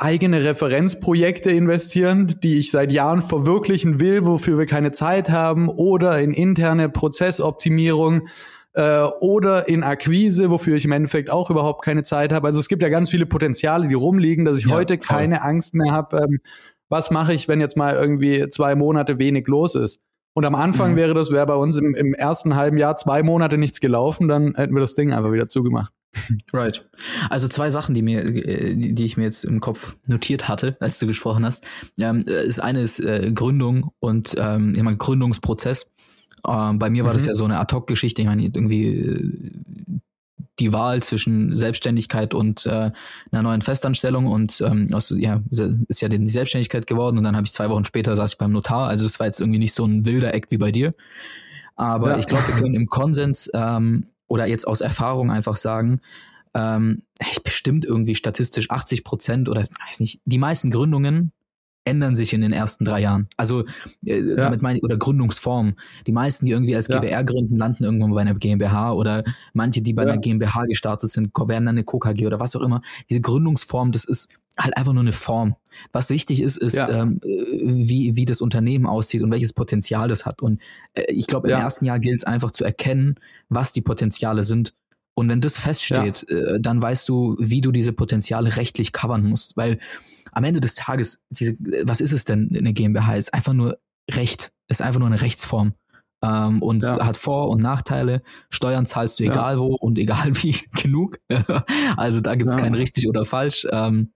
eigene 0.00 0.44
Referenzprojekte 0.44 1.50
investieren, 1.50 2.36
die 2.42 2.58
ich 2.58 2.70
seit 2.70 2.92
Jahren 2.92 3.22
verwirklichen 3.22 4.00
will, 4.00 4.24
wofür 4.26 4.58
wir 4.58 4.66
keine 4.66 4.92
Zeit 4.92 5.30
haben, 5.30 5.68
oder 5.68 6.20
in 6.20 6.32
interne 6.32 6.88
Prozessoptimierung 6.88 8.28
äh, 8.74 9.02
oder 9.20 9.68
in 9.68 9.82
Akquise, 9.82 10.50
wofür 10.50 10.76
ich 10.76 10.84
im 10.84 10.92
Endeffekt 10.92 11.30
auch 11.30 11.50
überhaupt 11.50 11.84
keine 11.84 12.02
Zeit 12.02 12.32
habe. 12.32 12.46
Also 12.46 12.60
es 12.60 12.68
gibt 12.68 12.82
ja 12.82 12.88
ganz 12.88 13.10
viele 13.10 13.26
Potenziale, 13.26 13.88
die 13.88 13.94
rumliegen, 13.94 14.44
dass 14.44 14.58
ich 14.58 14.66
ja, 14.66 14.74
heute 14.74 14.98
voll. 14.98 15.16
keine 15.16 15.42
Angst 15.42 15.74
mehr 15.74 15.92
habe, 15.92 16.18
ähm, 16.18 16.40
was 16.88 17.10
mache 17.10 17.34
ich, 17.34 17.48
wenn 17.48 17.60
jetzt 17.60 17.76
mal 17.76 17.94
irgendwie 17.94 18.48
zwei 18.48 18.74
Monate 18.74 19.18
wenig 19.18 19.46
los 19.46 19.74
ist. 19.74 20.00
Und 20.34 20.44
am 20.44 20.54
Anfang 20.54 20.92
mhm. 20.92 20.96
wäre 20.96 21.14
das, 21.14 21.30
wäre 21.30 21.46
bei 21.46 21.54
uns 21.54 21.76
im, 21.76 21.94
im 21.94 22.14
ersten 22.14 22.54
halben 22.54 22.78
Jahr 22.78 22.96
zwei 22.96 23.22
Monate 23.22 23.58
nichts 23.58 23.80
gelaufen, 23.80 24.28
dann 24.28 24.54
hätten 24.54 24.74
wir 24.74 24.80
das 24.80 24.94
Ding 24.94 25.12
einfach 25.12 25.32
wieder 25.32 25.48
zugemacht. 25.48 25.92
Right. 26.52 26.88
Also 27.30 27.48
zwei 27.48 27.70
Sachen, 27.70 27.94
die 27.94 28.02
mir, 28.02 28.24
äh, 28.24 28.74
die 28.74 29.04
ich 29.04 29.16
mir 29.16 29.24
jetzt 29.24 29.44
im 29.44 29.60
Kopf 29.60 29.96
notiert 30.06 30.48
hatte, 30.48 30.76
als 30.80 30.98
du 30.98 31.06
gesprochen 31.06 31.44
hast. 31.44 31.64
Ähm, 31.98 32.22
ist 32.22 32.60
eine 32.60 32.80
ist 32.80 33.00
äh, 33.00 33.30
Gründung 33.32 33.92
und 34.00 34.34
ähm, 34.38 34.72
ich 34.76 34.82
meine 34.82 34.96
Gründungsprozess. 34.96 35.86
Ähm, 36.46 36.78
bei 36.78 36.90
mir 36.90 37.04
war 37.04 37.12
mhm. 37.12 37.18
das 37.18 37.26
ja 37.26 37.34
so 37.34 37.44
eine 37.44 37.58
Ad-Hoc-Geschichte. 37.60 38.22
Ich 38.22 38.28
meine 38.28 38.42
irgendwie 38.42 38.86
äh, 38.86 39.32
die 40.58 40.72
Wahl 40.72 41.02
zwischen 41.02 41.54
Selbstständigkeit 41.54 42.34
und 42.34 42.66
äh, 42.66 42.90
einer 43.30 43.42
neuen 43.42 43.62
Festanstellung 43.62 44.26
und 44.26 44.60
ähm, 44.60 44.92
aus, 44.92 45.12
ja, 45.16 45.40
ist 45.50 46.00
ja 46.00 46.08
die 46.08 46.28
Selbstständigkeit 46.28 46.86
geworden 46.86 47.16
und 47.18 47.24
dann 47.24 47.36
habe 47.36 47.46
ich 47.46 47.52
zwei 47.52 47.70
Wochen 47.70 47.84
später 47.84 48.16
saß 48.16 48.32
ich 48.32 48.38
beim 48.38 48.52
Notar. 48.52 48.88
Also 48.88 49.06
es 49.06 49.20
war 49.20 49.26
jetzt 49.26 49.40
irgendwie 49.40 49.60
nicht 49.60 49.74
so 49.74 49.84
ein 49.84 50.04
wilder 50.04 50.34
Act 50.34 50.50
wie 50.50 50.58
bei 50.58 50.72
dir. 50.72 50.92
Aber 51.76 52.10
ja. 52.10 52.18
ich 52.18 52.26
glaube, 52.26 52.48
wir 52.48 52.54
können 52.56 52.74
im 52.74 52.88
Konsens 52.88 53.48
ähm, 53.54 54.06
oder 54.28 54.46
jetzt 54.46 54.66
aus 54.66 54.80
Erfahrung 54.80 55.30
einfach 55.30 55.56
sagen, 55.56 56.00
ähm, 56.54 57.02
bestimmt 57.42 57.84
irgendwie 57.84 58.14
statistisch 58.14 58.70
80 58.70 59.04
Prozent 59.04 59.48
oder 59.48 59.66
weiß 59.86 60.00
nicht, 60.00 60.20
die 60.24 60.38
meisten 60.38 60.70
Gründungen 60.70 61.32
ändern 61.84 62.14
sich 62.14 62.32
in 62.32 62.42
den 62.42 62.52
ersten 62.52 62.84
drei 62.84 63.00
Jahren. 63.00 63.28
Also 63.36 63.64
äh, 64.04 64.20
ja. 64.20 64.36
damit 64.36 64.62
meine 64.62 64.78
ich, 64.78 64.84
oder 64.84 64.96
Gründungsform. 64.96 65.74
Die 66.06 66.12
meisten, 66.12 66.44
die 66.44 66.52
irgendwie 66.52 66.76
als 66.76 66.88
GBR 66.88 67.24
gründen, 67.24 67.56
landen 67.56 67.84
irgendwann 67.84 68.12
bei 68.12 68.20
einer 68.20 68.34
GmbH 68.34 68.92
oder 68.92 69.24
manche, 69.54 69.80
die 69.80 69.94
bei 69.94 70.02
ja. 70.02 70.12
einer 70.12 70.20
GmbH 70.20 70.64
gestartet 70.66 71.10
sind, 71.10 71.30
werden 71.34 71.64
dann 71.64 71.68
eine 71.68 71.84
KKG 71.84 72.26
oder 72.26 72.40
was 72.40 72.54
auch 72.54 72.60
immer. 72.60 72.82
Diese 73.08 73.20
Gründungsform, 73.20 73.92
das 73.92 74.04
ist 74.04 74.28
halt 74.58 74.76
einfach 74.76 74.92
nur 74.92 75.02
eine 75.02 75.12
Form. 75.12 75.56
Was 75.92 76.10
wichtig 76.10 76.42
ist, 76.42 76.56
ist, 76.56 76.74
ja. 76.74 76.88
ähm, 76.88 77.20
wie, 77.22 78.16
wie 78.16 78.24
das 78.24 78.40
Unternehmen 78.40 78.86
aussieht 78.86 79.22
und 79.22 79.30
welches 79.30 79.52
Potenzial 79.52 80.08
das 80.08 80.26
hat. 80.26 80.42
Und 80.42 80.60
äh, 80.94 81.04
ich 81.12 81.26
glaube, 81.26 81.48
im 81.48 81.52
ja. 81.52 81.60
ersten 81.60 81.84
Jahr 81.84 81.98
gilt 81.98 82.18
es 82.18 82.24
einfach 82.24 82.50
zu 82.50 82.64
erkennen, 82.64 83.16
was 83.48 83.72
die 83.72 83.82
Potenziale 83.82 84.42
sind. 84.42 84.74
Und 85.14 85.28
wenn 85.28 85.40
das 85.40 85.56
feststeht, 85.56 86.26
ja. 86.28 86.36
äh, 86.36 86.60
dann 86.60 86.82
weißt 86.82 87.08
du, 87.08 87.36
wie 87.38 87.60
du 87.60 87.72
diese 87.72 87.92
Potenziale 87.92 88.56
rechtlich 88.56 88.92
covern 88.92 89.24
musst. 89.24 89.56
Weil 89.56 89.78
am 90.32 90.44
Ende 90.44 90.60
des 90.60 90.74
Tages, 90.74 91.22
diese, 91.30 91.56
was 91.84 92.00
ist 92.00 92.12
es 92.12 92.24
denn, 92.24 92.54
eine 92.56 92.72
GmbH? 92.72 93.14
Ist 93.14 93.34
einfach 93.34 93.52
nur 93.52 93.78
Recht, 94.10 94.52
ist 94.68 94.82
einfach 94.82 95.00
nur 95.00 95.08
eine 95.08 95.20
Rechtsform. 95.20 95.74
Ähm, 96.22 96.62
und 96.62 96.82
ja. 96.82 97.04
hat 97.04 97.16
Vor- 97.16 97.48
und 97.48 97.62
Nachteile. 97.62 98.20
Steuern 98.50 98.86
zahlst 98.86 99.20
du 99.20 99.24
egal 99.24 99.54
ja. 99.54 99.60
wo 99.60 99.74
und 99.74 99.98
egal 99.98 100.30
wie 100.42 100.56
genug. 100.80 101.18
also 101.96 102.20
da 102.20 102.34
gibt 102.34 102.48
es 102.48 102.56
ja. 102.56 102.60
kein 102.60 102.74
richtig 102.74 103.08
oder 103.08 103.24
falsch. 103.24 103.66
Ähm, 103.70 104.12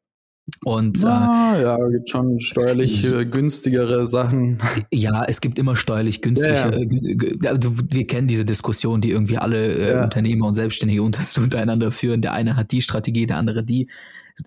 und 0.65 1.05
ah, 1.05 1.57
äh, 1.57 1.63
ja, 1.63 1.89
gibt 1.89 2.11
schon 2.11 2.41
steuerlich 2.41 3.11
äh, 3.11 3.25
günstigere 3.25 4.07
Sachen. 4.09 4.61
Ja, 4.93 5.25
es 5.25 5.41
gibt 5.41 5.59
immer 5.59 5.77
steuerlich 5.77 6.21
günstige. 6.21 6.53
Ja, 6.53 6.71
ja. 6.71 7.53
Äh, 7.53 7.61
wir 7.61 8.07
kennen 8.07 8.27
diese 8.27 8.45
Diskussion, 8.45 9.01
die 9.01 9.11
irgendwie 9.11 9.39
alle 9.39 9.73
äh, 9.73 9.93
ja. 9.93 10.03
Unternehmer 10.03 10.47
und 10.47 10.55
Selbstständige 10.55 11.03
untereinander 11.03 11.93
führen. 11.93 12.23
Der 12.23 12.33
eine 12.33 12.57
hat 12.57 12.73
die 12.73 12.83
Strategie, 12.83 13.27
der 13.27 13.37
andere 13.37 13.65
die. 13.65 13.89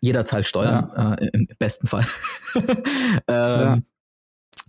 Jeder 0.02 0.26
zahlt 0.26 0.48
Steuern 0.48 1.18
äh, 1.18 1.30
im 1.32 1.48
besten 1.60 1.88
Fall. 1.88 2.06
ähm, 3.28 3.86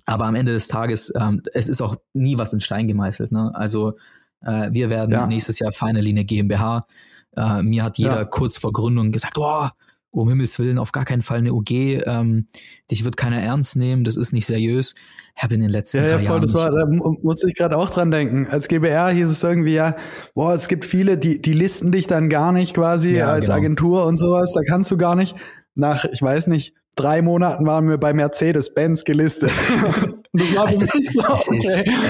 aber 0.04 0.26
am 0.26 0.34
Ende 0.36 0.52
des 0.52 0.68
Tages, 0.68 1.12
ähm, 1.18 1.42
es 1.52 1.68
ist 1.68 1.82
auch 1.82 1.96
nie 2.12 2.38
was 2.38 2.52
in 2.52 2.60
Stein 2.60 2.86
gemeißelt. 2.86 3.32
Ne? 3.32 3.50
Also 3.54 3.96
äh, 4.42 4.68
wir 4.70 4.90
werden 4.90 5.28
nächstes 5.28 5.58
Jahr 5.58 5.72
finally 5.72 6.10
eine 6.10 6.24
GmbH. 6.24 6.82
Äh, 7.36 7.62
mir 7.62 7.82
hat 7.82 7.98
jeder 7.98 8.24
kurz 8.26 8.56
vor 8.56 8.72
Gründung 8.72 9.10
gesagt, 9.10 9.36
oh, 9.38 9.66
um 10.16 10.28
Himmels 10.28 10.58
Willen 10.58 10.78
auf 10.78 10.92
gar 10.92 11.04
keinen 11.04 11.22
Fall 11.22 11.38
eine 11.38 11.52
UG, 11.52 11.70
ähm, 12.06 12.46
dich 12.90 13.04
wird 13.04 13.16
keiner 13.16 13.40
ernst 13.40 13.76
nehmen, 13.76 14.04
das 14.04 14.16
ist 14.16 14.32
nicht 14.32 14.46
seriös. 14.46 14.94
Ich 15.36 15.42
habe 15.42 15.54
in 15.54 15.60
den 15.60 15.68
letzten 15.68 15.98
ja, 15.98 16.04
ja, 16.04 16.18
voll, 16.18 16.24
Jahren 16.24 16.42
das 16.42 16.54
war, 16.54 16.70
da 16.70 16.86
musste 16.86 17.48
ich 17.48 17.54
gerade 17.54 17.76
auch 17.76 17.90
dran 17.90 18.10
denken. 18.10 18.46
Als 18.46 18.68
GBR 18.68 19.10
hieß 19.10 19.28
es 19.28 19.42
irgendwie 19.42 19.74
ja, 19.74 19.96
boah, 20.34 20.54
es 20.54 20.68
gibt 20.68 20.86
viele, 20.86 21.18
die 21.18 21.42
die 21.42 21.52
listen 21.52 21.92
dich 21.92 22.06
dann 22.06 22.30
gar 22.30 22.52
nicht 22.52 22.74
quasi 22.74 23.16
ja, 23.16 23.28
als 23.28 23.46
genau. 23.46 23.58
Agentur 23.58 24.06
und 24.06 24.16
sowas, 24.16 24.52
da 24.54 24.62
kannst 24.66 24.90
du 24.90 24.96
gar 24.96 25.14
nicht. 25.14 25.36
Nach, 25.74 26.06
ich 26.06 26.22
weiß 26.22 26.46
nicht, 26.46 26.74
drei 26.94 27.20
Monaten 27.20 27.66
waren 27.66 27.86
wir 27.86 27.98
bei 27.98 28.14
Mercedes-Benz 28.14 29.04
gelistet. 29.04 29.50
das 30.32 30.56
war 30.56 30.68
es, 30.68 30.80
ist, 30.80 31.12
so, 31.12 31.20
es, 31.20 31.48
okay. 31.48 31.56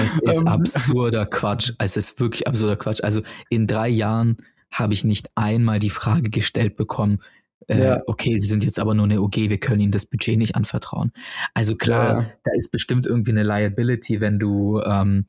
ist, 0.05 0.21
es 0.23 0.35
ist 0.35 0.41
ähm. 0.41 0.47
absurder 0.47 1.25
Quatsch. 1.25 1.73
Es 1.79 1.97
ist 1.97 2.21
wirklich 2.21 2.47
absurder 2.47 2.77
Quatsch. 2.77 3.03
Also 3.03 3.21
in 3.49 3.67
drei 3.67 3.89
Jahren 3.89 4.37
habe 4.71 4.93
ich 4.93 5.03
nicht 5.03 5.29
einmal 5.35 5.79
die 5.79 5.89
Frage 5.89 6.29
gestellt 6.29 6.75
bekommen, 6.75 7.19
äh, 7.67 7.83
ja. 7.83 8.01
okay, 8.07 8.37
sie 8.37 8.47
sind 8.47 8.63
jetzt 8.63 8.79
aber 8.79 8.93
nur 8.93 9.05
eine 9.05 9.21
OG, 9.21 9.35
wir 9.35 9.59
können 9.59 9.81
ihnen 9.81 9.91
das 9.91 10.05
Budget 10.05 10.37
nicht 10.37 10.55
anvertrauen. 10.55 11.11
Also 11.53 11.75
klar, 11.75 12.21
ja. 12.21 12.31
da 12.43 12.51
ist 12.55 12.71
bestimmt 12.71 13.05
irgendwie 13.05 13.31
eine 13.31 13.43
Liability, 13.43 14.21
wenn 14.21 14.39
du 14.39 14.81
ähm, 14.81 15.25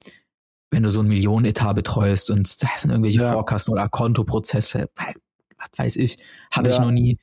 wenn 0.71 0.83
du 0.83 0.91
so 0.91 1.01
ein 1.01 1.09
Millionenetat 1.09 1.75
betreust 1.75 2.31
und 2.31 2.63
da 2.63 2.69
sind 2.77 2.91
irgendwelche 2.91 3.21
ja. 3.21 3.33
Vorkasten 3.33 3.73
oder 3.73 3.89
Kontoprozesse, 3.89 4.91
was 4.97 5.71
weiß 5.77 5.97
ich, 5.97 6.19
hatte 6.51 6.71
ja. 6.71 6.77
ich 6.77 6.81
noch 6.81 6.91
nie. 6.91 7.19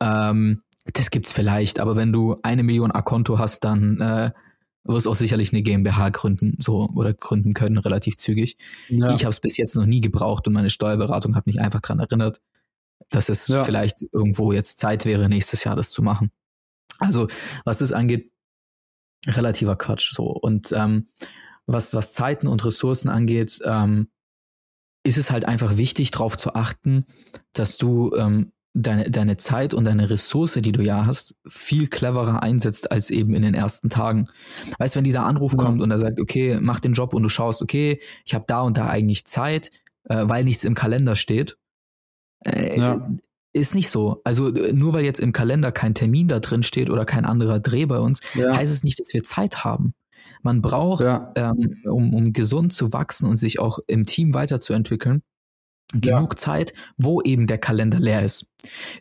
Ähm, 0.00 0.62
das 0.92 1.10
gibt's 1.10 1.32
vielleicht, 1.32 1.78
aber 1.78 1.96
wenn 1.96 2.12
du 2.12 2.36
eine 2.42 2.62
Million 2.62 2.90
A-Konto 2.90 3.38
hast, 3.38 3.64
dann 3.64 4.00
äh, 4.00 4.30
wirst 4.84 5.06
du 5.06 5.10
auch 5.10 5.14
sicherlich 5.14 5.52
eine 5.52 5.62
GmbH 5.62 6.08
gründen, 6.08 6.56
so 6.58 6.88
oder 6.94 7.12
gründen 7.12 7.54
können, 7.54 7.78
relativ 7.78 8.16
zügig. 8.16 8.56
Ja. 8.88 9.14
Ich 9.14 9.24
habe 9.24 9.30
es 9.30 9.40
bis 9.40 9.56
jetzt 9.56 9.76
noch 9.76 9.86
nie 9.86 10.00
gebraucht 10.00 10.46
und 10.48 10.54
meine 10.54 10.70
Steuerberatung 10.70 11.36
hat 11.36 11.46
mich 11.46 11.60
einfach 11.60 11.80
dran 11.80 12.00
erinnert, 12.00 12.40
dass 13.08 13.28
es 13.28 13.48
ja. 13.48 13.64
vielleicht 13.64 14.02
irgendwo 14.12 14.52
jetzt 14.52 14.78
Zeit 14.78 15.04
wäre, 15.04 15.28
nächstes 15.28 15.64
Jahr 15.64 15.76
das 15.76 15.90
zu 15.90 16.02
machen. 16.02 16.30
Also, 16.98 17.28
was 17.64 17.78
das 17.78 17.92
angeht, 17.92 18.30
relativer 19.26 19.76
Quatsch 19.76 20.12
so. 20.14 20.24
Und 20.26 20.72
ähm, 20.72 21.08
was, 21.66 21.94
was 21.94 22.12
Zeiten 22.12 22.46
und 22.46 22.64
Ressourcen 22.64 23.08
angeht, 23.08 23.60
ähm, 23.64 24.08
ist 25.02 25.18
es 25.18 25.30
halt 25.30 25.46
einfach 25.46 25.76
wichtig, 25.76 26.10
darauf 26.10 26.36
zu 26.36 26.54
achten, 26.54 27.04
dass 27.52 27.78
du 27.78 28.14
ähm, 28.16 28.52
deine, 28.74 29.10
deine 29.10 29.36
Zeit 29.36 29.74
und 29.74 29.84
deine 29.84 30.10
Ressource, 30.10 30.54
die 30.54 30.72
du 30.72 30.82
ja 30.82 31.06
hast, 31.06 31.34
viel 31.46 31.88
cleverer 31.88 32.42
einsetzt 32.42 32.92
als 32.92 33.10
eben 33.10 33.34
in 33.34 33.42
den 33.42 33.54
ersten 33.54 33.88
Tagen. 33.88 34.26
Weißt, 34.78 34.96
wenn 34.96 35.04
dieser 35.04 35.24
Anruf 35.24 35.52
ja. 35.52 35.58
kommt 35.58 35.82
und 35.82 35.90
er 35.90 35.98
sagt, 35.98 36.20
okay, 36.20 36.58
mach 36.60 36.80
den 36.80 36.92
Job 36.92 37.14
und 37.14 37.22
du 37.22 37.28
schaust, 37.28 37.62
okay, 37.62 38.00
ich 38.24 38.34
habe 38.34 38.44
da 38.46 38.60
und 38.60 38.76
da 38.76 38.88
eigentlich 38.88 39.26
Zeit, 39.26 39.70
äh, 40.04 40.28
weil 40.28 40.44
nichts 40.44 40.64
im 40.64 40.74
Kalender 40.74 41.16
steht, 41.16 41.56
äh, 42.44 42.78
ja. 42.78 43.10
ist 43.52 43.74
nicht 43.74 43.90
so. 43.90 44.20
Also 44.24 44.48
nur 44.48 44.92
weil 44.92 45.04
jetzt 45.04 45.20
im 45.20 45.32
Kalender 45.32 45.72
kein 45.72 45.94
Termin 45.94 46.28
da 46.28 46.40
drin 46.40 46.62
steht 46.62 46.90
oder 46.90 47.04
kein 47.04 47.24
anderer 47.24 47.60
Dreh 47.60 47.86
bei 47.86 47.98
uns, 47.98 48.20
ja. 48.34 48.56
heißt 48.56 48.72
es 48.72 48.84
nicht, 48.84 48.98
dass 49.00 49.12
wir 49.12 49.22
Zeit 49.24 49.64
haben. 49.64 49.94
Man 50.42 50.62
braucht, 50.62 51.04
ja. 51.04 51.32
ähm, 51.36 51.76
um, 51.84 52.14
um 52.14 52.32
gesund 52.32 52.72
zu 52.72 52.92
wachsen 52.92 53.28
und 53.28 53.36
sich 53.36 53.58
auch 53.58 53.78
im 53.86 54.06
Team 54.06 54.32
weiterzuentwickeln, 54.34 55.22
genug. 55.92 56.38
Zeit, 56.38 56.72
wo 56.96 57.20
eben 57.22 57.46
der 57.46 57.58
Kalender 57.58 57.98
leer 57.98 58.22
ist. 58.22 58.46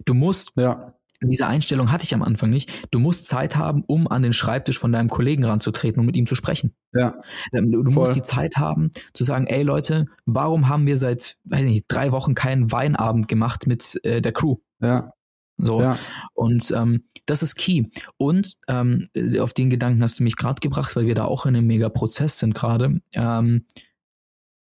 Du 0.06 0.14
musst, 0.14 0.52
ja. 0.56 0.94
Diese 1.22 1.48
Einstellung 1.48 1.92
hatte 1.92 2.04
ich 2.04 2.14
am 2.14 2.24
Anfang 2.24 2.50
nicht, 2.50 2.72
du 2.92 3.00
musst 3.00 3.26
Zeit 3.26 3.56
haben, 3.56 3.84
um 3.88 4.08
an 4.08 4.24
den 4.24 4.34
Schreibtisch 4.34 4.80
von 4.80 4.92
deinem 4.92 5.10
Kollegen 5.10 5.44
ranzutreten 5.44 6.00
und 6.00 6.06
mit 6.06 6.16
ihm 6.16 6.26
zu 6.26 6.36
sprechen. 6.36 6.74
Ja. 6.94 7.16
Ähm, 7.54 7.72
du, 7.72 7.84
du 7.84 7.92
musst 7.92 8.16
die 8.16 8.22
Zeit 8.22 8.58
haben, 8.58 8.92
zu 9.14 9.24
sagen, 9.24 9.48
ey 9.48 9.64
Leute, 9.64 10.06
warum 10.26 10.70
haben 10.70 10.86
wir 10.86 10.98
seit, 10.98 11.38
weiß 11.44 11.66
nicht, 11.66 11.86
drei 11.88 12.12
Wochen 12.12 12.36
keinen 12.36 12.72
Weinabend 12.72 13.28
gemacht 13.28 13.68
mit 13.68 14.00
äh, 14.04 14.22
der 14.22 14.32
Crew? 14.32 14.58
Ja. 14.82 15.12
So. 15.58 15.82
Ja. 15.82 15.98
Und 16.34 16.72
ähm, 16.72 17.04
das 17.26 17.44
ist 17.44 17.56
key. 17.56 17.84
Und 18.18 18.58
ähm, 18.68 19.10
auf 19.40 19.54
den 19.54 19.70
Gedanken 19.70 20.02
hast 20.02 20.20
du 20.20 20.24
mich 20.24 20.36
gerade 20.36 20.62
gebracht, 20.62 20.96
weil 20.96 21.06
wir 21.06 21.16
da 21.16 21.26
auch 21.26 21.46
in 21.46 21.56
einem 21.56 21.68
mega 21.68 21.90
Prozess 21.90 22.40
sind 22.40 22.56
gerade. 22.56 23.02
Ähm, 23.12 23.66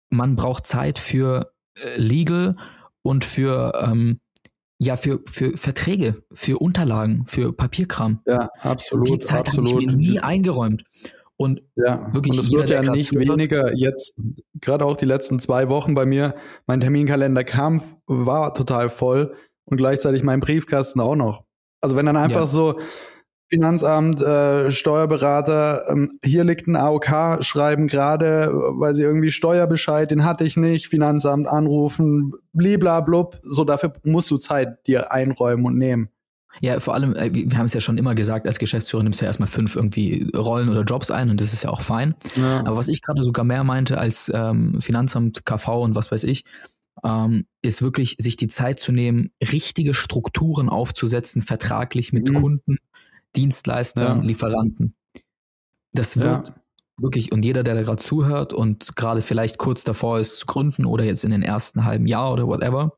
man 0.10 0.36
braucht 0.36 0.65
Zeit 0.65 0.97
für 0.97 1.53
äh, 1.75 1.97
Legal 1.97 2.55
und 3.03 3.25
für 3.25 3.73
ähm, 3.83 4.19
ja 4.80 4.96
für 4.96 5.22
für 5.26 5.58
Verträge, 5.58 6.24
für 6.32 6.60
Unterlagen, 6.60 7.26
für 7.26 7.54
Papierkram. 7.54 8.22
Ja, 8.26 8.50
absolut. 8.62 9.08
Die 9.08 9.18
Zeit 9.18 9.50
habe 9.50 9.66
ich 9.66 9.74
mir 9.76 9.94
nie 9.94 10.20
eingeräumt. 10.20 10.84
Und 11.40 11.62
ja, 11.76 12.12
wirklich 12.13 12.34
und 12.34 12.40
es 12.46 12.52
wird 12.52 12.72
ja 12.72 12.82
nicht 12.82 13.13
weniger 13.13 13.76
jetzt, 13.76 14.16
gerade 14.56 14.86
auch 14.86 14.98
die 14.98 15.06
letzten 15.06 15.40
zwei 15.40 15.70
Wochen 15.70 15.94
bei 15.94 16.08
mir, 16.08 16.34
mein 16.66 16.82
Terminkalender 16.82 17.44
kam, 17.44 17.84
war 18.08 18.56
total 18.56 18.90
voll 18.90 19.36
und 19.66 19.78
gleichzeitig 19.78 20.24
mein 20.24 20.40
Briefkasten 20.40 21.00
auch 21.00 21.16
noch. 21.16 21.44
Also 21.80 21.96
wenn 21.96 22.08
dann 22.08 22.18
einfach 22.18 22.42
ja. 22.42 22.48
so 22.48 22.80
Finanzamt, 23.49 24.21
äh, 24.21 24.71
Steuerberater, 24.71 25.83
ähm, 25.89 26.19
hier 26.23 26.43
liegt 26.43 26.67
ein 26.67 26.75
AOK, 26.75 27.43
schreiben 27.43 27.88
gerade, 27.88 28.51
weil 28.51 28.93
sie 28.93 29.03
irgendwie 29.03 29.31
Steuerbescheid, 29.31 30.12
den 30.12 30.25
hatte 30.25 30.43
ich 30.43 30.57
nicht, 30.57 30.88
Finanzamt 30.88 31.47
anrufen, 31.47 32.33
bliblablub, 32.53 33.39
so 33.41 33.63
dafür 33.63 33.93
musst 34.03 34.29
du 34.31 34.38
Zeit 34.38 34.86
dir 34.88 35.12
einräumen 35.12 35.65
und 35.65 35.77
nehmen. 35.77 36.10
Ja, 36.62 36.79
vor 36.79 36.93
allem, 36.95 37.15
äh, 37.15 37.29
wir 37.33 37.57
haben 37.57 37.67
es 37.67 37.73
ja 37.73 37.79
schon 37.79 37.97
immer 37.97 38.15
gesagt, 38.15 38.47
als 38.47 38.60
Geschäftsführer 38.60 39.03
nimmst 39.03 39.21
du 39.21 39.25
ja 39.25 39.29
erstmal 39.29 39.47
fünf 39.47 39.75
irgendwie 39.75 40.29
Rollen 40.36 40.69
oder 40.69 40.83
Jobs 40.83 41.12
ein 41.12 41.29
und 41.29 41.39
das 41.39 41.53
ist 41.53 41.63
ja 41.63 41.69
auch 41.69 41.81
fein. 41.81 42.15
Ja. 42.36 42.60
Aber 42.62 42.77
was 42.77 42.88
ich 42.88 43.01
gerade 43.01 43.23
sogar 43.23 43.45
mehr 43.45 43.63
meinte 43.63 43.97
als 43.97 44.31
ähm, 44.33 44.81
Finanzamt, 44.81 45.45
KV 45.45 45.83
und 45.83 45.95
was 45.95 46.12
weiß 46.12 46.23
ich, 46.23 46.45
ähm, 47.03 47.45
ist 47.62 47.81
wirklich, 47.81 48.15
sich 48.19 48.38
die 48.38 48.47
Zeit 48.47 48.79
zu 48.79 48.91
nehmen, 48.91 49.29
richtige 49.41 49.93
Strukturen 49.93 50.69
aufzusetzen, 50.69 51.41
vertraglich 51.41 52.12
mit 52.12 52.29
mhm. 52.29 52.36
Kunden, 52.36 52.77
Dienstleistern, 53.38 54.17
ja. 54.19 54.23
Lieferanten. 54.23 54.95
Das 55.93 56.17
wird 56.17 56.50
ja. 56.50 56.56
wirklich, 56.97 57.32
und 57.32 57.45
jeder, 57.45 57.63
der 57.63 57.76
da 57.76 57.84
gerade 57.84 58.02
zuhört 58.02 58.54
und 58.54 58.95
gerade 58.95 59.21
vielleicht 59.21 59.58
kurz 59.58 59.84
davor 59.84 60.19
ist 60.19 60.39
zu 60.39 60.45
gründen 60.45 60.86
oder 60.86 61.04
jetzt 61.04 61.23
in 61.23 61.32
den 61.32 61.43
ersten 61.43 61.86
halben 61.86 62.08
Jahr 62.08 62.34
oder 62.34 62.47
whatever, 62.47 62.91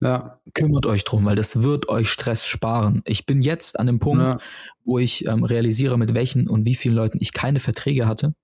ja. 0.00 0.40
kümmert 0.54 0.86
euch 0.86 1.04
drum, 1.04 1.24
weil 1.24 1.36
das 1.36 1.62
wird 1.62 1.88
euch 1.88 2.08
Stress 2.08 2.46
sparen. 2.46 3.02
Ich 3.04 3.26
bin 3.26 3.40
jetzt 3.42 3.78
an 3.78 3.86
dem 3.86 3.98
Punkt, 3.98 4.22
ja. 4.22 4.38
wo 4.84 4.98
ich 4.98 5.26
ähm, 5.26 5.44
realisiere, 5.44 5.98
mit 5.98 6.14
welchen 6.14 6.48
und 6.48 6.66
wie 6.66 6.74
vielen 6.74 6.96
Leuten 6.96 7.18
ich 7.20 7.32
keine 7.32 7.60
Verträge 7.60 8.08
hatte 8.08 8.34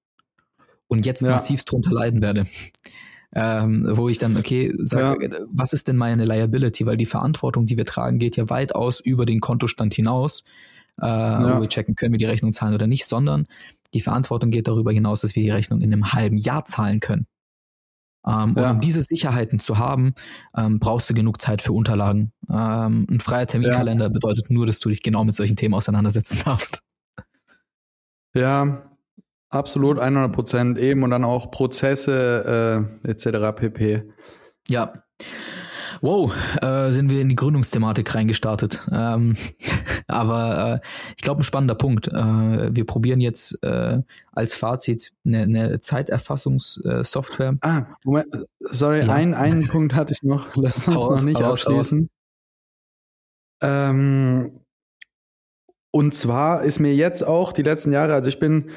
und 0.87 1.07
jetzt 1.07 1.23
massivst 1.23 1.71
drunter 1.71 1.93
leiden 1.93 2.23
werde 2.23 2.45
ähm, 3.35 3.87
wo 3.91 4.09
ich 4.09 4.19
dann, 4.19 4.37
okay, 4.37 4.75
sage, 4.79 5.31
ja. 5.31 5.39
was 5.51 5.73
ist 5.73 5.89
denn 5.89 5.97
meine 5.97 6.25
Liability? 6.25 6.87
Weil 6.87 6.97
die 6.97 7.07
Verantwortung, 7.07 7.67
die 7.67 7.79
wir 7.79 7.87
tragen, 7.87 8.19
geht 8.19 8.37
ja 8.37 8.51
weitaus 8.51 9.01
über 9.01 9.25
den 9.25 9.41
Kontostand 9.41 9.95
hinaus, 9.95 10.45
äh, 11.01 11.07
ja. 11.07 11.57
wo 11.57 11.61
wir 11.61 11.69
checken, 11.69 11.95
können 11.95 12.13
wir 12.13 12.19
die 12.19 12.27
Rechnung 12.27 12.53
zahlen 12.53 12.75
oder 12.75 12.87
nicht, 12.87 13.07
sondern 13.07 13.47
die 13.95 14.01
Verantwortung 14.01 14.51
geht 14.51 14.69
darüber 14.69 14.93
hinaus, 14.93 15.21
dass 15.21 15.37
wir 15.37 15.43
die 15.43 15.51
Rechnung 15.51 15.81
in 15.81 15.93
einem 15.93 16.13
halben 16.13 16.39
Jahr 16.39 16.65
zahlen 16.65 17.01
können. 17.01 17.27
Ähm, 18.27 18.55
ja. 18.57 18.71
Und 18.71 18.77
um 18.77 18.81
diese 18.81 19.01
Sicherheiten 19.01 19.59
zu 19.59 19.79
haben, 19.79 20.15
ähm, 20.57 20.79
brauchst 20.79 21.11
du 21.11 21.15
genug 21.15 21.41
Zeit 21.41 21.61
für 21.61 21.73
Unterlagen. 21.73 22.33
Ähm, 22.49 23.07
ein 23.11 23.21
freier 23.21 23.47
Terminkalender 23.47 24.11
bedeutet 24.11 24.51
nur, 24.51 24.67
dass 24.67 24.79
du 24.79 24.89
dich 24.89 25.03
genau 25.03 25.25
mit 25.25 25.35
solchen 25.35 25.57
Themen 25.57 25.75
auseinandersetzen 25.75 26.41
darfst. 26.45 26.83
Ja, 28.35 28.93
Absolut, 29.53 29.99
100 29.99 30.33
Prozent 30.33 30.79
eben 30.79 31.03
und 31.03 31.11
dann 31.11 31.25
auch 31.25 31.51
Prozesse 31.51 32.89
äh, 33.05 33.11
etc. 33.11 33.55
pp. 33.55 34.03
Ja. 34.69 34.95
Wow, 36.03 36.35
äh, 36.61 36.91
sind 36.91 37.11
wir 37.11 37.21
in 37.21 37.29
die 37.29 37.37
Gründungsthematik 37.37 38.13
reingestartet. 38.13 38.81
Ähm, 38.91 39.37
aber 40.09 40.75
äh, 40.75 40.87
ich 41.17 41.23
glaube, 41.23 41.43
ein 41.43 41.45
spannender 41.45 41.77
Punkt. 41.77 42.09
Äh, 42.09 42.75
wir 42.75 42.85
probieren 42.85 43.21
jetzt 43.21 43.63
äh, 43.63 44.01
als 44.33 44.57
Fazit 44.57 45.13
eine, 45.25 45.43
eine 45.43 45.81
Zeiterfassungssoftware. 45.81 47.57
ah, 47.61 47.87
Moment, 48.05 48.35
sorry, 48.59 49.07
ja. 49.07 49.15
ein, 49.15 49.33
einen 49.35 49.67
Punkt 49.69 49.95
hatte 49.95 50.13
ich 50.13 50.25
noch. 50.25 50.49
Lass 50.57 50.89
uns 50.89 50.97
aus, 50.97 51.21
noch 51.21 51.25
nicht 51.25 51.41
aus, 51.41 51.65
abschließen. 51.67 52.11
Aus. 53.61 53.71
Ähm, 53.71 54.59
und 55.93 56.15
zwar 56.15 56.65
ist 56.65 56.81
mir 56.81 56.97
jetzt 56.97 57.23
auch 57.23 57.53
die 57.53 57.63
letzten 57.63 57.93
Jahre, 57.93 58.15
also 58.15 58.29
ich 58.29 58.41
bin 58.41 58.71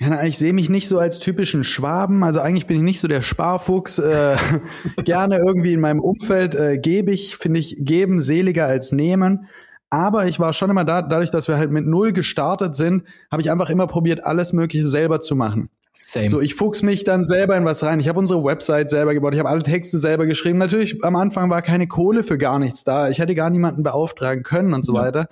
ja, 0.00 0.22
ich 0.24 0.38
sehe 0.38 0.54
mich 0.54 0.70
nicht 0.70 0.88
so 0.88 0.98
als 0.98 1.18
typischen 1.18 1.62
Schwaben. 1.62 2.24
Also 2.24 2.40
eigentlich 2.40 2.66
bin 2.66 2.78
ich 2.78 2.82
nicht 2.82 3.00
so 3.00 3.08
der 3.08 3.20
Sparfuchs. 3.20 3.98
Äh, 3.98 4.36
gerne 5.04 5.36
irgendwie 5.36 5.74
in 5.74 5.80
meinem 5.80 6.00
Umfeld 6.00 6.54
äh, 6.54 6.78
gebe 6.78 7.10
ich, 7.12 7.36
finde 7.36 7.60
ich, 7.60 7.76
geben 7.80 8.20
seliger 8.20 8.66
als 8.66 8.92
nehmen. 8.92 9.46
Aber 9.90 10.26
ich 10.26 10.40
war 10.40 10.52
schon 10.52 10.70
immer 10.70 10.84
da, 10.84 11.02
dadurch, 11.02 11.30
dass 11.30 11.48
wir 11.48 11.58
halt 11.58 11.70
mit 11.70 11.84
null 11.84 12.12
gestartet 12.12 12.76
sind, 12.76 13.04
habe 13.30 13.42
ich 13.42 13.50
einfach 13.50 13.68
immer 13.68 13.88
probiert, 13.88 14.24
alles 14.24 14.52
Mögliche 14.52 14.88
selber 14.88 15.20
zu 15.20 15.36
machen. 15.36 15.68
Same. 15.92 16.30
So, 16.30 16.40
ich 16.40 16.54
fuchs 16.54 16.82
mich 16.82 17.04
dann 17.04 17.26
selber 17.26 17.56
in 17.56 17.64
was 17.66 17.82
rein. 17.82 18.00
Ich 18.00 18.08
habe 18.08 18.18
unsere 18.18 18.42
Website 18.42 18.88
selber 18.88 19.12
gebaut, 19.12 19.34
ich 19.34 19.40
habe 19.40 19.50
alle 19.50 19.62
Texte 19.62 19.98
selber 19.98 20.26
geschrieben. 20.26 20.58
Natürlich, 20.58 21.04
am 21.04 21.16
Anfang 21.16 21.50
war 21.50 21.60
keine 21.60 21.88
Kohle 21.88 22.22
für 22.22 22.38
gar 22.38 22.58
nichts 22.58 22.84
da. 22.84 23.10
Ich 23.10 23.18
hätte 23.18 23.34
gar 23.34 23.50
niemanden 23.50 23.82
beauftragen 23.82 24.44
können 24.44 24.72
und 24.72 24.84
so 24.84 24.94
ja. 24.94 25.02
weiter. 25.02 25.28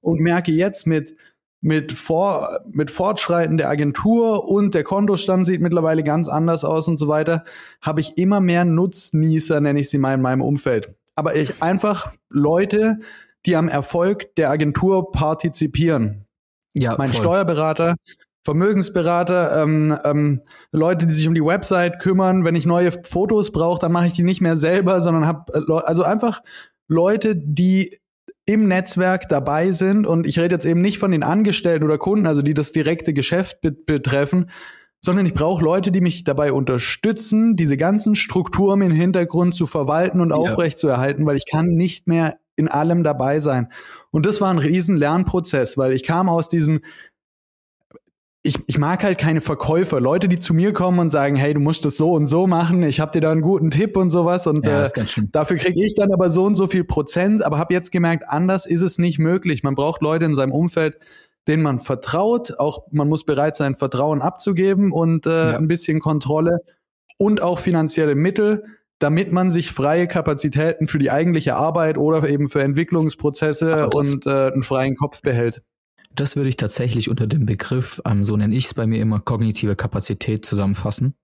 Und 0.00 0.20
merke 0.20 0.50
jetzt 0.50 0.86
mit 0.86 1.14
mit, 1.62 1.92
vor, 1.92 2.60
mit 2.70 2.90
Fortschreiten 2.90 3.56
der 3.56 3.70
Agentur 3.70 4.48
und 4.48 4.74
der 4.74 4.82
Kontostand 4.82 5.46
sieht 5.46 5.60
mittlerweile 5.60 6.02
ganz 6.02 6.28
anders 6.28 6.64
aus 6.64 6.88
und 6.88 6.98
so 6.98 7.06
weiter, 7.08 7.44
habe 7.80 8.00
ich 8.00 8.18
immer 8.18 8.40
mehr 8.40 8.64
Nutznießer, 8.64 9.60
nenne 9.60 9.80
ich 9.80 9.88
sie 9.88 9.98
mal 9.98 10.14
in 10.14 10.20
meinem 10.20 10.42
Umfeld. 10.42 10.92
Aber 11.14 11.36
ich 11.36 11.62
einfach 11.62 12.12
Leute, 12.28 12.98
die 13.46 13.54
am 13.54 13.68
Erfolg 13.68 14.34
der 14.34 14.50
Agentur 14.50 15.12
partizipieren. 15.12 16.26
Ja, 16.74 16.96
mein 16.98 17.10
voll. 17.10 17.20
Steuerberater, 17.20 17.94
Vermögensberater, 18.42 19.62
ähm, 19.62 19.96
ähm, 20.04 20.42
Leute, 20.72 21.06
die 21.06 21.14
sich 21.14 21.28
um 21.28 21.34
die 21.34 21.44
Website 21.44 22.00
kümmern. 22.00 22.44
Wenn 22.44 22.56
ich 22.56 22.66
neue 22.66 22.90
Fotos 23.04 23.52
brauche, 23.52 23.78
dann 23.78 23.92
mache 23.92 24.06
ich 24.06 24.14
die 24.14 24.24
nicht 24.24 24.40
mehr 24.40 24.56
selber, 24.56 25.00
sondern 25.00 25.28
habe 25.28 25.52
äh, 25.52 25.72
also 25.84 26.02
einfach 26.02 26.42
Leute, 26.88 27.36
die 27.36 27.98
im 28.52 28.68
Netzwerk 28.68 29.28
dabei 29.28 29.72
sind. 29.72 30.06
Und 30.06 30.26
ich 30.26 30.38
rede 30.38 30.54
jetzt 30.54 30.64
eben 30.64 30.80
nicht 30.80 30.98
von 30.98 31.10
den 31.10 31.22
Angestellten 31.22 31.84
oder 31.84 31.98
Kunden, 31.98 32.26
also 32.26 32.42
die 32.42 32.54
das 32.54 32.72
direkte 32.72 33.12
Geschäft 33.12 33.60
betreffen, 33.60 34.50
sondern 35.00 35.26
ich 35.26 35.34
brauche 35.34 35.64
Leute, 35.64 35.90
die 35.90 36.00
mich 36.00 36.24
dabei 36.24 36.52
unterstützen, 36.52 37.56
diese 37.56 37.76
ganzen 37.76 38.14
Strukturen 38.14 38.82
im 38.82 38.92
Hintergrund 38.92 39.54
zu 39.54 39.66
verwalten 39.66 40.20
und 40.20 40.30
ja. 40.30 40.36
aufrechtzuerhalten, 40.36 41.26
weil 41.26 41.36
ich 41.36 41.46
kann 41.50 41.66
nicht 41.68 42.06
mehr 42.06 42.36
in 42.54 42.68
allem 42.68 43.02
dabei 43.02 43.40
sein. 43.40 43.68
Und 44.10 44.26
das 44.26 44.40
war 44.40 44.50
ein 44.50 44.58
riesen 44.58 44.96
Lernprozess, 44.96 45.76
weil 45.76 45.92
ich 45.92 46.04
kam 46.04 46.28
aus 46.28 46.48
diesem, 46.48 46.80
ich, 48.44 48.58
ich 48.66 48.78
mag 48.78 49.04
halt 49.04 49.18
keine 49.18 49.40
Verkäufer, 49.40 50.00
Leute, 50.00 50.28
die 50.28 50.38
zu 50.38 50.52
mir 50.52 50.72
kommen 50.72 50.98
und 50.98 51.10
sagen, 51.10 51.36
hey, 51.36 51.54
du 51.54 51.60
musst 51.60 51.84
das 51.84 51.96
so 51.96 52.12
und 52.12 52.26
so 52.26 52.48
machen, 52.48 52.82
ich 52.82 52.98
habe 52.98 53.12
dir 53.12 53.20
da 53.20 53.30
einen 53.30 53.40
guten 53.40 53.70
Tipp 53.70 53.96
und 53.96 54.10
sowas 54.10 54.48
und 54.48 54.66
ja, 54.66 54.82
äh, 54.82 55.04
dafür 55.30 55.56
kriege 55.56 55.86
ich 55.86 55.94
dann 55.94 56.12
aber 56.12 56.28
so 56.28 56.44
und 56.44 56.56
so 56.56 56.66
viel 56.66 56.82
Prozent, 56.82 57.44
aber 57.44 57.58
habe 57.58 57.72
jetzt 57.72 57.92
gemerkt, 57.92 58.24
anders 58.28 58.66
ist 58.66 58.80
es 58.80 58.98
nicht 58.98 59.20
möglich. 59.20 59.62
Man 59.62 59.76
braucht 59.76 60.02
Leute 60.02 60.24
in 60.24 60.34
seinem 60.34 60.50
Umfeld, 60.50 60.98
denen 61.46 61.62
man 61.62 61.78
vertraut, 61.78 62.58
auch 62.58 62.80
man 62.90 63.08
muss 63.08 63.24
bereit 63.24 63.54
sein, 63.54 63.76
Vertrauen 63.76 64.22
abzugeben 64.22 64.90
und 64.90 65.26
äh, 65.26 65.30
ja. 65.52 65.56
ein 65.56 65.68
bisschen 65.68 66.00
Kontrolle 66.00 66.58
und 67.18 67.42
auch 67.42 67.60
finanzielle 67.60 68.16
Mittel, 68.16 68.64
damit 68.98 69.30
man 69.30 69.50
sich 69.50 69.70
freie 69.70 70.08
Kapazitäten 70.08 70.88
für 70.88 70.98
die 70.98 71.12
eigentliche 71.12 71.54
Arbeit 71.54 71.96
oder 71.96 72.28
eben 72.28 72.48
für 72.48 72.62
Entwicklungsprozesse 72.62 73.88
und 73.90 74.26
äh, 74.26 74.50
einen 74.50 74.64
freien 74.64 74.96
Kopf 74.96 75.20
behält. 75.22 75.62
Das 76.14 76.36
würde 76.36 76.48
ich 76.48 76.56
tatsächlich 76.56 77.08
unter 77.08 77.26
dem 77.26 77.46
Begriff, 77.46 78.00
ähm, 78.06 78.24
so 78.24 78.36
nenne 78.36 78.54
ich 78.54 78.66
es 78.66 78.74
bei 78.74 78.86
mir 78.86 79.00
immer, 79.00 79.20
kognitive 79.20 79.76
Kapazität 79.76 80.44
zusammenfassen. 80.44 81.14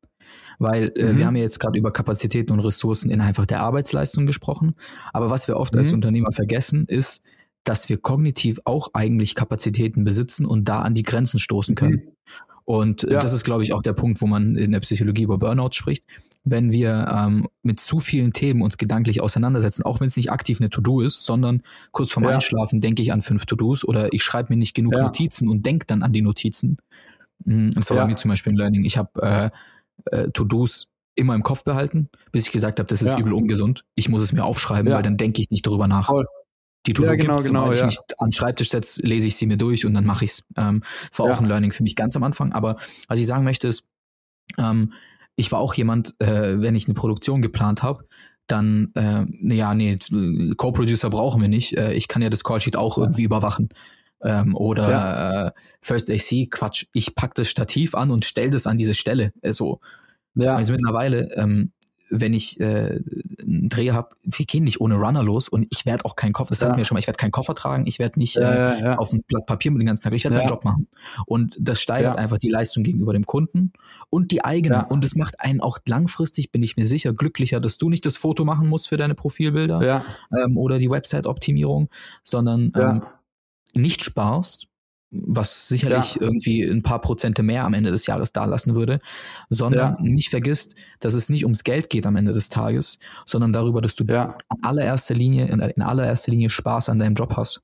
Weil 0.58 0.92
äh, 0.96 1.12
mhm. 1.12 1.18
wir 1.18 1.26
haben 1.26 1.36
ja 1.36 1.42
jetzt 1.42 1.60
gerade 1.60 1.78
über 1.78 1.92
Kapazitäten 1.92 2.52
und 2.52 2.60
Ressourcen 2.60 3.10
in 3.10 3.20
einfach 3.20 3.46
der 3.46 3.60
Arbeitsleistung 3.60 4.26
gesprochen. 4.26 4.74
Aber 5.12 5.30
was 5.30 5.46
wir 5.46 5.56
oft 5.56 5.74
mhm. 5.74 5.80
als 5.80 5.92
Unternehmer 5.92 6.32
vergessen, 6.32 6.86
ist, 6.86 7.22
dass 7.64 7.88
wir 7.88 7.98
kognitiv 7.98 8.60
auch 8.64 8.90
eigentlich 8.94 9.34
Kapazitäten 9.34 10.04
besitzen 10.04 10.46
und 10.46 10.68
da 10.68 10.80
an 10.82 10.94
die 10.94 11.02
Grenzen 11.02 11.38
stoßen 11.38 11.74
können. 11.74 11.92
Mhm. 11.92 12.12
Und 12.68 13.04
äh, 13.04 13.14
ja. 13.14 13.20
das 13.20 13.32
ist, 13.32 13.44
glaube 13.44 13.62
ich, 13.62 13.72
auch 13.72 13.80
der 13.80 13.94
Punkt, 13.94 14.20
wo 14.20 14.26
man 14.26 14.54
in 14.54 14.72
der 14.72 14.80
Psychologie 14.80 15.22
über 15.22 15.38
Burnout 15.38 15.70
spricht. 15.72 16.04
Wenn 16.44 16.70
wir 16.70 17.10
ähm, 17.10 17.48
mit 17.62 17.80
zu 17.80 17.98
vielen 17.98 18.34
Themen 18.34 18.60
uns 18.60 18.76
gedanklich 18.76 19.22
auseinandersetzen, 19.22 19.84
auch 19.84 20.00
wenn 20.00 20.08
es 20.08 20.18
nicht 20.18 20.30
aktiv 20.30 20.60
eine 20.60 20.68
To-Do 20.68 21.00
ist, 21.00 21.24
sondern 21.24 21.62
kurz 21.92 22.12
vorm 22.12 22.24
ja. 22.24 22.30
Einschlafen 22.30 22.82
denke 22.82 23.00
ich 23.00 23.10
an 23.10 23.22
fünf 23.22 23.46
To-Dos 23.46 23.86
oder 23.86 24.12
ich 24.12 24.22
schreibe 24.22 24.52
mir 24.52 24.58
nicht 24.58 24.74
genug 24.74 24.92
ja. 24.92 25.02
Notizen 25.04 25.48
und 25.48 25.64
denke 25.64 25.86
dann 25.86 26.02
an 26.02 26.12
die 26.12 26.20
Notizen. 26.20 26.76
Mhm, 27.46 27.70
das 27.70 27.88
war 27.88 27.96
bei 27.96 28.06
mir 28.06 28.16
zum 28.16 28.28
Beispiel 28.28 28.52
ein 28.52 28.56
Learning. 28.56 28.84
Ich 28.84 28.98
habe 28.98 29.22
äh, 29.22 29.50
äh, 30.14 30.30
To-Dos 30.30 30.88
immer 31.14 31.34
im 31.34 31.42
Kopf 31.42 31.64
behalten, 31.64 32.10
bis 32.32 32.44
ich 32.44 32.52
gesagt 32.52 32.80
habe, 32.80 32.86
das 32.86 33.00
ist 33.00 33.18
übel 33.18 33.32
ungesund. 33.32 33.86
Ich 33.94 34.10
muss 34.10 34.22
es 34.22 34.32
mir 34.32 34.44
aufschreiben, 34.44 34.92
weil 34.92 35.02
dann 35.02 35.16
denke 35.16 35.40
ich 35.40 35.48
nicht 35.48 35.66
darüber 35.66 35.88
nach. 35.88 36.08
Voll. 36.08 36.26
Die 36.88 36.94
To-Do 36.94 37.10
ja, 37.10 37.16
genau, 37.16 37.34
gibt's, 37.34 37.46
genau, 37.46 37.66
ja. 37.66 37.76
ich 37.76 37.84
mich 37.84 37.98
an 38.16 38.28
den 38.28 38.32
Schreibtisch 38.32 38.70
setze, 38.70 39.02
lese 39.02 39.26
ich 39.26 39.36
sie 39.36 39.44
mir 39.44 39.58
durch 39.58 39.84
und 39.84 39.92
dann 39.92 40.06
mache 40.06 40.24
ich's. 40.24 40.42
Ähm, 40.56 40.82
das 41.10 41.18
war 41.18 41.26
ja. 41.26 41.34
auch 41.34 41.40
ein 41.40 41.46
Learning 41.46 41.70
für 41.70 41.82
mich 41.82 41.96
ganz 41.96 42.16
am 42.16 42.22
Anfang. 42.22 42.52
Aber 42.52 42.78
was 43.08 43.18
ich 43.18 43.26
sagen 43.26 43.44
möchte 43.44 43.68
ist, 43.68 43.84
ähm, 44.56 44.94
ich 45.36 45.52
war 45.52 45.58
auch 45.60 45.74
jemand, 45.74 46.14
äh, 46.18 46.60
wenn 46.62 46.74
ich 46.74 46.86
eine 46.86 46.94
Produktion 46.94 47.42
geplant 47.42 47.82
habe, 47.82 48.06
dann, 48.46 48.90
äh, 48.94 49.26
ja, 49.54 49.74
nee, 49.74 49.98
Co-Producer 50.56 51.10
brauchen 51.10 51.42
wir 51.42 51.48
nicht. 51.48 51.76
Äh, 51.76 51.92
ich 51.92 52.08
kann 52.08 52.22
ja 52.22 52.30
das 52.30 52.42
Callsheet 52.42 52.76
auch 52.76 52.96
irgendwie 52.96 53.24
überwachen. 53.24 53.68
Ähm, 54.22 54.56
oder 54.56 54.90
ja. 54.90 55.46
äh, 55.48 55.50
First 55.82 56.10
AC, 56.10 56.50
Quatsch, 56.50 56.86
ich 56.94 57.14
pack 57.14 57.34
das 57.34 57.48
Stativ 57.48 57.94
an 57.94 58.10
und 58.10 58.24
stell 58.24 58.48
das 58.48 58.66
an 58.66 58.78
diese 58.78 58.94
Stelle. 58.94 59.32
Äh, 59.42 59.52
so. 59.52 59.80
Ja. 60.34 60.56
Also 60.56 60.72
mittlerweile, 60.72 61.28
ähm, 61.36 61.72
wenn 62.10 62.34
ich 62.34 62.58
äh, 62.60 63.00
einen 63.40 63.68
Dreh 63.68 63.92
habe, 63.92 64.10
wir 64.22 64.46
gehen 64.46 64.64
nicht 64.64 64.80
ohne 64.80 64.96
Runner 64.96 65.22
los 65.22 65.48
und 65.48 65.66
ich 65.70 65.86
werde 65.86 66.04
auch 66.04 66.16
keinen 66.16 66.32
Koffer, 66.32 66.50
das 66.50 66.60
ja. 66.60 66.74
mir 66.74 66.84
schon 66.84 66.94
mal, 66.94 67.00
ich 67.00 67.06
werde 67.06 67.16
keinen 67.16 67.30
Koffer 67.30 67.54
tragen, 67.54 67.86
ich 67.86 67.98
werde 67.98 68.18
nicht 68.18 68.36
ja, 68.36 68.72
äh, 68.72 68.82
ja, 68.82 68.94
auf 68.96 69.12
ein 69.12 69.22
Blatt 69.26 69.46
Papier 69.46 69.70
mit 69.70 69.80
den 69.80 69.86
ganzen 69.86 70.02
Tag, 70.02 70.14
ich 70.14 70.24
werde 70.24 70.36
meinen 70.36 70.48
Job 70.48 70.64
machen. 70.64 70.88
Und 71.26 71.56
das 71.60 71.80
steigert 71.80 72.16
einfach 72.16 72.38
die 72.38 72.50
Leistung 72.50 72.82
gegenüber 72.82 73.12
dem 73.12 73.26
Kunden 73.26 73.72
und 74.10 74.30
die 74.30 74.44
eigene. 74.44 74.86
Und 74.86 75.04
es 75.04 75.14
macht 75.14 75.40
einen 75.40 75.60
auch 75.60 75.78
langfristig, 75.86 76.50
bin 76.50 76.62
ich 76.62 76.76
mir 76.76 76.86
sicher, 76.86 77.12
glücklicher, 77.12 77.60
dass 77.60 77.78
du 77.78 77.88
nicht 77.88 78.06
das 78.06 78.16
Foto 78.16 78.44
machen 78.44 78.68
musst 78.68 78.88
für 78.88 78.96
deine 78.96 79.14
Profilbilder 79.14 80.02
ähm, 80.32 80.56
oder 80.56 80.78
die 80.78 80.90
Website-Optimierung, 80.90 81.88
sondern 82.24 82.72
ähm, 82.74 83.02
nicht 83.74 84.02
sparst 84.02 84.68
was 85.10 85.68
sicherlich 85.68 86.16
ja. 86.16 86.22
irgendwie 86.22 86.62
ein 86.62 86.82
paar 86.82 87.00
Prozente 87.00 87.42
mehr 87.42 87.64
am 87.64 87.74
Ende 87.74 87.90
des 87.90 88.06
Jahres 88.06 88.32
dalassen 88.32 88.74
würde, 88.74 88.98
sondern 89.48 89.94
ja. 89.94 90.02
nicht 90.02 90.28
vergisst, 90.28 90.74
dass 91.00 91.14
es 91.14 91.28
nicht 91.28 91.44
ums 91.44 91.64
Geld 91.64 91.88
geht 91.88 92.06
am 92.06 92.16
Ende 92.16 92.32
des 92.32 92.48
Tages, 92.50 92.98
sondern 93.24 93.52
darüber, 93.52 93.80
dass 93.80 93.94
du 93.94 94.04
ja. 94.04 94.36
in 94.54 94.64
allererster 94.64 95.14
Linie, 95.14 95.46
in 95.46 95.82
allererster 95.82 96.30
Linie 96.30 96.50
Spaß 96.50 96.90
an 96.90 96.98
deinem 96.98 97.14
Job 97.14 97.36
hast. 97.36 97.62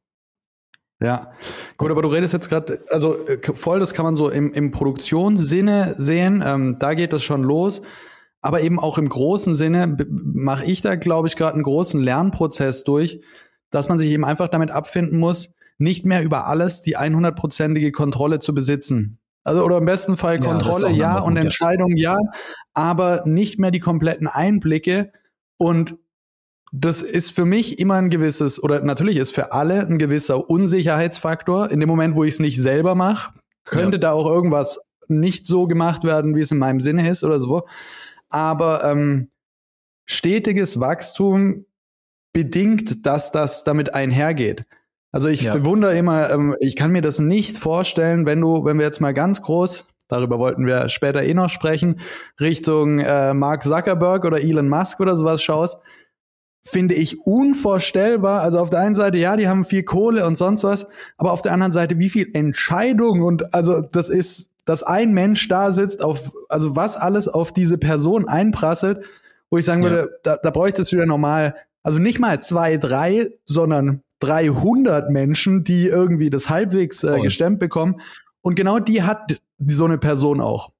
Ja, 1.02 1.32
gut, 1.76 1.90
aber 1.90 2.02
du 2.02 2.08
redest 2.08 2.32
jetzt 2.32 2.48
gerade, 2.48 2.82
also 2.90 3.14
äh, 3.26 3.38
voll, 3.54 3.80
das 3.80 3.92
kann 3.92 4.04
man 4.04 4.14
so 4.14 4.30
im, 4.30 4.52
im 4.52 4.70
Produktionssinne 4.70 5.94
sehen, 5.98 6.42
ähm, 6.46 6.76
da 6.78 6.94
geht 6.94 7.12
das 7.12 7.22
schon 7.22 7.42
los. 7.42 7.82
Aber 8.40 8.60
eben 8.60 8.78
auch 8.78 8.98
im 8.98 9.08
großen 9.08 9.54
Sinne 9.54 9.96
mache 10.10 10.64
ich 10.66 10.82
da, 10.82 10.96
glaube 10.96 11.28
ich, 11.28 11.36
gerade 11.36 11.54
einen 11.54 11.62
großen 11.62 11.98
Lernprozess 11.98 12.84
durch, 12.84 13.22
dass 13.70 13.88
man 13.88 13.98
sich 13.98 14.10
eben 14.10 14.24
einfach 14.24 14.48
damit 14.48 14.70
abfinden 14.70 15.18
muss, 15.18 15.50
nicht 15.78 16.06
mehr 16.06 16.22
über 16.22 16.46
alles 16.46 16.80
die 16.80 16.96
100-prozentige 16.96 17.92
Kontrolle 17.92 18.38
zu 18.38 18.54
besitzen. 18.54 19.18
Also 19.44 19.62
oder 19.62 19.78
im 19.78 19.84
besten 19.84 20.16
Fall 20.16 20.40
Kontrolle 20.40 20.90
ja, 20.90 21.16
ja 21.16 21.18
und 21.18 21.36
Entscheidung 21.36 21.96
ja, 21.96 22.16
aber 22.72 23.22
nicht 23.26 23.58
mehr 23.58 23.70
die 23.70 23.80
kompletten 23.80 24.26
Einblicke 24.26 25.12
und 25.58 25.96
das 26.72 27.02
ist 27.02 27.30
für 27.30 27.44
mich 27.44 27.78
immer 27.78 27.94
ein 27.94 28.10
gewisses 28.10 28.60
oder 28.60 28.82
natürlich 28.82 29.18
ist 29.18 29.32
für 29.32 29.52
alle 29.52 29.86
ein 29.86 29.98
gewisser 29.98 30.50
Unsicherheitsfaktor. 30.50 31.70
In 31.70 31.78
dem 31.78 31.88
Moment, 31.88 32.16
wo 32.16 32.24
ich 32.24 32.34
es 32.34 32.40
nicht 32.40 32.60
selber 32.60 32.96
mache, 32.96 33.32
könnte 33.64 33.98
ja. 33.98 34.00
da 34.00 34.12
auch 34.12 34.26
irgendwas 34.26 34.80
nicht 35.06 35.46
so 35.46 35.68
gemacht 35.68 36.02
werden, 36.02 36.34
wie 36.34 36.40
es 36.40 36.50
in 36.50 36.58
meinem 36.58 36.80
Sinne 36.80 37.08
ist 37.08 37.22
oder 37.22 37.38
so. 37.38 37.68
Aber 38.28 38.82
ähm, 38.82 39.30
stetiges 40.06 40.80
Wachstum 40.80 41.66
bedingt, 42.32 43.06
dass 43.06 43.30
das 43.30 43.62
damit 43.62 43.94
einhergeht. 43.94 44.66
Also 45.14 45.28
ich 45.28 45.42
ja. 45.42 45.52
bewundere 45.52 45.96
immer, 45.96 46.28
ähm, 46.30 46.56
ich 46.58 46.74
kann 46.74 46.90
mir 46.90 47.00
das 47.00 47.20
nicht 47.20 47.56
vorstellen, 47.56 48.26
wenn 48.26 48.40
du, 48.40 48.64
wenn 48.64 48.78
wir 48.78 48.84
jetzt 48.84 49.00
mal 49.00 49.14
ganz 49.14 49.42
groß, 49.42 49.86
darüber 50.08 50.40
wollten 50.40 50.66
wir 50.66 50.88
später 50.88 51.22
eh 51.22 51.34
noch 51.34 51.50
sprechen, 51.50 52.00
Richtung 52.40 52.98
äh, 52.98 53.32
Mark 53.32 53.62
Zuckerberg 53.62 54.24
oder 54.24 54.40
Elon 54.40 54.68
Musk 54.68 54.98
oder 54.98 55.14
sowas 55.14 55.40
schaust, 55.40 55.78
finde 56.64 56.96
ich 56.96 57.24
unvorstellbar. 57.24 58.42
Also 58.42 58.58
auf 58.58 58.70
der 58.70 58.80
einen 58.80 58.96
Seite, 58.96 59.16
ja, 59.18 59.36
die 59.36 59.46
haben 59.46 59.64
viel 59.64 59.84
Kohle 59.84 60.26
und 60.26 60.36
sonst 60.36 60.64
was, 60.64 60.88
aber 61.16 61.30
auf 61.30 61.42
der 61.42 61.52
anderen 61.52 61.70
Seite, 61.70 62.00
wie 62.00 62.10
viel 62.10 62.30
Entscheidung 62.34 63.22
und 63.22 63.54
also 63.54 63.82
das 63.82 64.08
ist, 64.08 64.50
dass 64.64 64.82
ein 64.82 65.12
Mensch 65.12 65.46
da 65.46 65.70
sitzt, 65.70 66.02
auf, 66.02 66.32
also 66.48 66.74
was 66.74 66.96
alles 66.96 67.28
auf 67.28 67.52
diese 67.52 67.78
Person 67.78 68.26
einprasselt, 68.26 69.04
wo 69.48 69.58
ich 69.58 69.64
sagen 69.64 69.84
ja. 69.84 69.90
würde, 69.90 70.18
da, 70.24 70.38
da 70.42 70.50
bräuchtest 70.50 70.90
du 70.90 70.96
ja 70.96 71.06
normal, 71.06 71.54
also 71.84 72.00
nicht 72.00 72.18
mal 72.18 72.42
zwei, 72.42 72.78
drei, 72.78 73.28
sondern 73.44 74.02
300 74.24 75.10
Menschen, 75.10 75.64
die 75.64 75.86
irgendwie 75.86 76.30
das 76.30 76.48
halbwegs 76.48 77.02
äh, 77.04 77.20
gestemmt 77.20 77.60
bekommen. 77.60 78.00
Und 78.40 78.54
genau 78.54 78.78
die 78.78 79.02
hat 79.02 79.40
so 79.58 79.84
eine 79.84 79.98
Person 79.98 80.40
auch. 80.40 80.70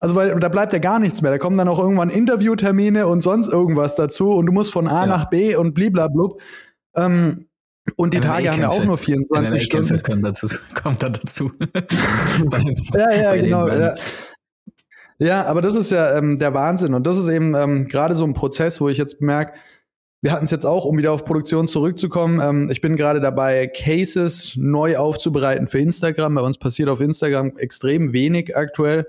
Also 0.00 0.14
weil 0.14 0.38
da 0.40 0.48
bleibt 0.48 0.72
ja 0.72 0.78
gar 0.78 0.98
nichts 0.98 1.20
mehr. 1.20 1.30
Da 1.30 1.38
kommen 1.38 1.58
dann 1.58 1.68
auch 1.68 1.78
irgendwann 1.78 2.08
Interviewtermine 2.08 3.06
und 3.06 3.22
sonst 3.22 3.48
irgendwas 3.48 3.96
dazu 3.96 4.30
und 4.30 4.46
du 4.46 4.52
musst 4.52 4.72
von 4.72 4.88
A 4.88 5.02
ja. 5.02 5.06
nach 5.06 5.28
B 5.28 5.54
und 5.54 5.74
bliblablub. 5.74 6.40
Ähm, 6.96 7.46
und 7.96 8.14
die 8.14 8.18
MMA 8.18 8.26
Tage 8.26 8.50
haben 8.50 8.60
ja 8.62 8.68
auch 8.68 8.84
nur 8.84 8.96
24 8.96 9.52
MMA 9.52 9.60
Stunden. 9.60 10.02
Können 10.02 10.22
dazu, 10.22 10.46
kommt 10.82 11.02
da 11.02 11.10
dazu. 11.10 11.52
ja, 12.94 13.12
ja, 13.12 13.34
genau. 13.34 13.68
Ja. 13.68 13.94
ja. 15.18 15.44
aber 15.44 15.60
das 15.60 15.74
ist 15.74 15.90
ja 15.90 16.16
ähm, 16.16 16.38
der 16.38 16.54
Wahnsinn. 16.54 16.94
Und 16.94 17.06
das 17.06 17.18
ist 17.18 17.28
eben 17.28 17.54
ähm, 17.54 17.88
gerade 17.88 18.14
so 18.14 18.24
ein 18.24 18.32
Prozess, 18.32 18.80
wo 18.80 18.88
ich 18.88 18.96
jetzt 18.96 19.20
merke, 19.20 19.52
wir 20.22 20.32
hatten 20.32 20.44
es 20.44 20.50
jetzt 20.50 20.66
auch, 20.66 20.84
um 20.84 20.98
wieder 20.98 21.12
auf 21.12 21.24
Produktion 21.24 21.66
zurückzukommen. 21.66 22.40
Ähm, 22.42 22.68
ich 22.70 22.80
bin 22.80 22.96
gerade 22.96 23.20
dabei, 23.20 23.66
Cases 23.66 24.54
neu 24.56 24.98
aufzubereiten 24.98 25.66
für 25.66 25.78
Instagram. 25.78 26.34
Bei 26.34 26.42
uns 26.42 26.58
passiert 26.58 26.88
auf 26.88 27.00
Instagram 27.00 27.56
extrem 27.56 28.12
wenig 28.12 28.56
aktuell. 28.56 29.06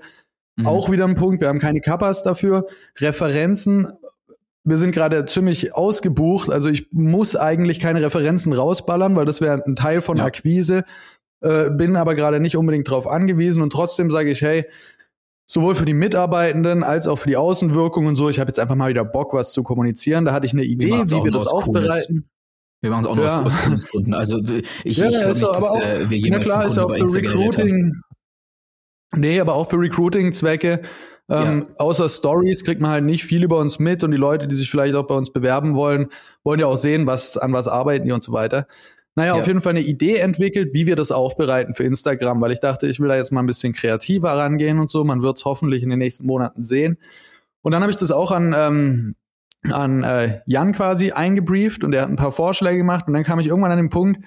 Mhm. 0.56 0.66
Auch 0.66 0.90
wieder 0.90 1.04
ein 1.04 1.14
Punkt. 1.14 1.40
Wir 1.40 1.48
haben 1.48 1.58
keine 1.58 1.80
Kappas 1.80 2.22
dafür. 2.22 2.66
Referenzen. 2.98 3.88
Wir 4.64 4.76
sind 4.76 4.92
gerade 4.92 5.26
ziemlich 5.26 5.74
ausgebucht. 5.74 6.50
Also 6.50 6.70
ich 6.70 6.92
muss 6.92 7.36
eigentlich 7.36 7.78
keine 7.78 8.00
Referenzen 8.00 8.52
rausballern, 8.52 9.14
weil 9.14 9.26
das 9.26 9.40
wäre 9.40 9.62
ein 9.66 9.76
Teil 9.76 10.00
von 10.00 10.16
ja. 10.16 10.24
Akquise. 10.24 10.84
Äh, 11.42 11.70
bin 11.70 11.96
aber 11.96 12.14
gerade 12.14 12.40
nicht 12.40 12.56
unbedingt 12.56 12.88
drauf 12.88 13.06
angewiesen 13.06 13.62
und 13.62 13.70
trotzdem 13.70 14.10
sage 14.10 14.30
ich, 14.30 14.40
hey, 14.40 14.64
sowohl 15.46 15.74
für 15.74 15.84
die 15.84 15.94
Mitarbeitenden 15.94 16.82
als 16.82 17.06
auch 17.06 17.16
für 17.16 17.28
die 17.28 17.36
Außenwirkung 17.36 18.06
und 18.06 18.16
so. 18.16 18.28
Ich 18.28 18.40
habe 18.40 18.48
jetzt 18.48 18.58
einfach 18.58 18.74
mal 18.74 18.90
wieder 18.90 19.04
Bock, 19.04 19.34
was 19.34 19.52
zu 19.52 19.62
kommunizieren. 19.62 20.24
Da 20.24 20.32
hatte 20.32 20.46
ich 20.46 20.52
eine 20.52 20.64
Idee, 20.64 20.90
wir 20.90 21.10
wie 21.10 21.24
wir 21.24 21.30
das 21.30 21.46
aufbereiten. 21.46 22.28
Wir 22.80 22.90
machen 22.90 23.04
es 23.04 23.06
auch 23.06 23.16
nur 23.16 23.24
ja. 23.24 23.42
aus 23.42 23.56
Kunstgründen. 23.56 24.14
Also 24.14 24.38
ich, 24.82 24.96
ja, 24.96 25.06
ich 25.06 25.12
glaube 25.12 25.28
nicht, 25.28 25.42
dass 25.42 25.42
auch, 25.44 25.76
äh, 25.76 26.10
wir 26.10 26.18
jemals 26.18 26.46
klar, 26.46 26.66
ist 26.66 26.78
auch 26.78 26.90
für 26.90 27.14
Recruiting. 27.14 28.00
Nee, 29.14 29.40
aber 29.40 29.54
auch 29.54 29.68
für 29.70 29.78
Recruiting-Zwecke. 29.78 30.82
Ähm, 31.28 31.66
ja. 31.68 31.74
Außer 31.76 32.08
Stories 32.08 32.64
kriegt 32.64 32.80
man 32.80 32.90
halt 32.90 33.04
nicht 33.04 33.24
viel 33.24 33.44
über 33.44 33.58
uns 33.58 33.78
mit 33.78 34.02
und 34.02 34.10
die 34.10 34.16
Leute, 34.16 34.48
die 34.48 34.54
sich 34.56 34.68
vielleicht 34.68 34.94
auch 34.96 35.06
bei 35.06 35.14
uns 35.14 35.32
bewerben 35.32 35.74
wollen, 35.74 36.08
wollen 36.42 36.58
ja 36.58 36.66
auch 36.66 36.76
sehen, 36.76 37.06
was 37.06 37.36
an 37.36 37.52
was 37.52 37.68
arbeiten 37.68 38.06
die 38.06 38.12
und 38.12 38.24
so 38.24 38.32
weiter. 38.32 38.66
Naja, 39.14 39.34
ja. 39.34 39.40
auf 39.40 39.46
jeden 39.46 39.60
Fall 39.60 39.70
eine 39.70 39.82
Idee 39.82 40.16
entwickelt, 40.16 40.72
wie 40.72 40.86
wir 40.86 40.96
das 40.96 41.12
aufbereiten 41.12 41.74
für 41.74 41.84
Instagram, 41.84 42.40
weil 42.40 42.52
ich 42.52 42.60
dachte, 42.60 42.86
ich 42.86 42.98
will 42.98 43.08
da 43.08 43.16
jetzt 43.16 43.30
mal 43.30 43.40
ein 43.40 43.46
bisschen 43.46 43.74
kreativer 43.74 44.32
rangehen 44.32 44.78
und 44.78 44.88
so. 44.88 45.04
Man 45.04 45.22
wird 45.22 45.38
es 45.38 45.44
hoffentlich 45.44 45.82
in 45.82 45.90
den 45.90 45.98
nächsten 45.98 46.26
Monaten 46.26 46.62
sehen. 46.62 46.96
Und 47.60 47.72
dann 47.72 47.82
habe 47.82 47.90
ich 47.90 47.98
das 47.98 48.10
auch 48.10 48.32
an 48.32 48.54
ähm, 48.56 49.14
an 49.70 50.02
äh, 50.02 50.40
Jan 50.46 50.72
quasi 50.72 51.12
eingebrieft 51.12 51.84
und 51.84 51.94
er 51.94 52.02
hat 52.02 52.08
ein 52.08 52.16
paar 52.16 52.32
Vorschläge 52.32 52.78
gemacht 52.78 53.06
und 53.06 53.14
dann 53.14 53.22
kam 53.22 53.38
ich 53.38 53.46
irgendwann 53.46 53.70
an 53.70 53.78
den 53.78 53.90
Punkt, 53.90 54.24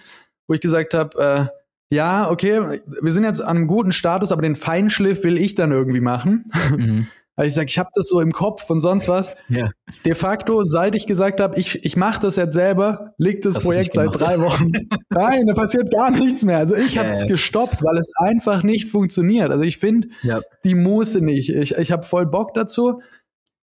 wo 0.48 0.54
ich 0.54 0.62
gesagt 0.62 0.94
habe, 0.94 1.50
äh, 1.52 1.96
ja, 1.96 2.30
okay, 2.32 2.80
wir 3.02 3.14
sind 3.14 3.26
jetzt 3.26 3.42
an 3.42 3.58
einem 3.58 3.68
guten 3.68 3.92
Status, 3.92 4.32
aber 4.32 4.42
den 4.42 4.56
Feinschliff 4.56 5.24
will 5.24 5.38
ich 5.38 5.56
dann 5.56 5.72
irgendwie 5.72 6.02
machen. 6.02 6.46
Mhm. 6.76 7.08
Weil 7.36 7.48
ich 7.48 7.54
sage, 7.54 7.68
ich 7.68 7.78
habe 7.78 7.90
das 7.94 8.08
so 8.08 8.22
im 8.22 8.32
Kopf 8.32 8.70
und 8.70 8.80
sonst 8.80 9.10
was. 9.10 9.36
Ja. 9.50 9.70
De 10.06 10.16
facto, 10.16 10.64
seit 10.64 10.96
ich 10.96 11.06
gesagt 11.06 11.42
habe, 11.42 11.60
ich, 11.60 11.84
ich 11.84 11.98
mache 11.98 12.22
das 12.22 12.38
jetzt 12.38 12.54
selber, 12.54 13.14
liegt 13.18 13.44
das 13.44 13.56
Hast 13.56 13.64
Projekt 13.64 13.94
seit 13.94 14.10
drei 14.18 14.40
Wochen. 14.40 14.72
Nein, 15.10 15.46
da 15.46 15.54
passiert 15.54 15.92
gar 15.92 16.12
nichts 16.12 16.44
mehr. 16.44 16.58
Also 16.58 16.76
ich 16.76 16.98
habe 16.98 17.10
es 17.10 17.22
ja. 17.22 17.28
gestoppt, 17.28 17.84
weil 17.84 17.98
es 17.98 18.12
einfach 18.18 18.64
nicht 18.64 18.90
funktioniert. 18.90 19.52
Also 19.52 19.64
ich 19.64 19.78
finde 19.78 20.08
ja. 20.24 20.42
die 20.64 20.76
Muße 20.76 21.20
nicht. 21.20 21.50
Ich, 21.50 21.74
ich 21.76 21.92
habe 21.92 22.04
voll 22.04 22.26
Bock 22.26 22.54
dazu 22.54 23.02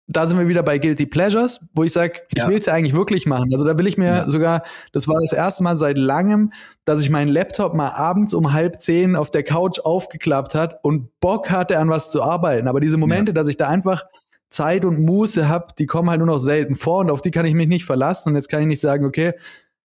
da 0.09 0.27
sind 0.27 0.39
wir 0.39 0.49
wieder 0.49 0.63
bei 0.63 0.79
Guilty 0.79 1.07
Pleasures, 1.07 1.61
wo 1.75 1.85
ich 1.85 1.93
sage, 1.93 2.23
ich 2.31 2.39
ja. 2.39 2.49
will 2.49 2.59
es 2.59 2.67
ja 2.67 2.75
eigentlich 2.75 2.95
wirklich 2.95 3.27
machen. 3.27 3.51
Also 3.53 3.65
da 3.65 3.79
will 3.79 3.87
ich 3.87 3.97
mir 3.97 4.07
ja. 4.07 4.29
sogar, 4.29 4.63
das 4.93 5.07
war 5.09 5.21
das 5.21 5.33
erste 5.33 5.63
Mal 5.63 5.77
seit 5.77 5.97
langem, 5.97 6.53
dass 6.85 7.01
ich 7.01 7.09
meinen 7.09 7.29
Laptop 7.29 7.75
mal 7.75 7.91
abends 7.91 8.35
um 8.35 8.53
halb 8.53 8.81
zehn 8.81 9.17
auf 9.17 9.31
der 9.31 9.45
Couch 9.45 9.79
aufgeklappt 9.81 10.55
hat 10.55 10.81
und 10.83 11.09
Bock 11.21 11.51
hatte, 11.51 11.79
an 11.79 11.89
was 11.89 12.11
zu 12.11 12.23
arbeiten. 12.23 12.69
Aber 12.69 12.81
diese 12.81 12.99
Momente, 12.99 13.31
ja. 13.31 13.35
dass 13.35 13.49
ich 13.49 13.57
da 13.57 13.69
einfach 13.69 14.05
Zeit 14.51 14.85
und 14.85 15.01
Muße 15.01 15.49
habe, 15.49 15.69
die 15.79 15.87
kommen 15.87 16.11
halt 16.11 16.19
nur 16.19 16.27
noch 16.27 16.39
selten 16.39 16.75
vor 16.75 16.99
und 16.99 17.11
auf 17.11 17.23
die 17.23 17.31
kann 17.31 17.47
ich 17.47 17.55
mich 17.55 17.69
nicht 17.69 17.85
verlassen. 17.85 18.31
Und 18.31 18.37
jetzt 18.37 18.49
kann 18.49 18.61
ich 18.61 18.67
nicht 18.67 18.81
sagen, 18.81 19.05
okay, 19.05 19.33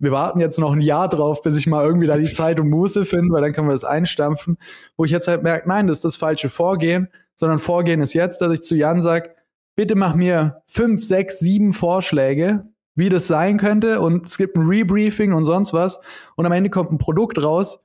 wir 0.01 0.11
warten 0.11 0.41
jetzt 0.41 0.59
noch 0.59 0.73
ein 0.73 0.81
Jahr 0.81 1.09
drauf, 1.09 1.43
bis 1.43 1.57
ich 1.57 1.67
mal 1.67 1.85
irgendwie 1.85 2.07
da 2.07 2.17
die 2.17 2.25
Zeit 2.31 2.59
und 2.61 2.71
Muße 2.71 3.05
finde, 3.05 3.33
weil 3.33 3.43
dann 3.43 3.53
können 3.53 3.69
wir 3.69 3.73
das 3.73 3.85
einstampfen. 3.85 4.59
Wo 4.97 5.05
ich 5.05 5.11
jetzt 5.11 5.29
halt 5.29 5.43
merke, 5.43 5.69
nein, 5.69 5.87
das 5.87 5.99
ist 5.99 6.05
das 6.05 6.17
falsche 6.17 6.49
Vorgehen, 6.49 7.09
sondern 7.35 7.59
Vorgehen 7.59 8.01
ist 8.01 8.15
jetzt, 8.15 8.41
dass 8.41 8.53
ich 8.53 8.63
zu 8.63 8.75
Jan 8.75 9.03
sage, 9.03 9.31
bitte 9.79 9.95
mach 9.95 10.17
mir 10.17 10.65
fünf, 10.67 11.05
sechs, 11.05 11.39
sieben 11.39 11.73
Vorschläge, 11.73 12.67
wie 12.97 13.11
das 13.11 13.29
sein 13.29 13.59
könnte 13.59 14.01
und 14.01 14.27
es 14.27 14.37
gibt 14.37 14.57
ein 14.57 14.67
Rebriefing 14.67 15.33
und 15.33 15.45
sonst 15.45 15.73
was 15.73 16.01
und 16.35 16.47
am 16.47 16.51
Ende 16.51 16.69
kommt 16.69 16.91
ein 16.91 16.99
Produkt 16.99 17.41
raus, 17.41 17.79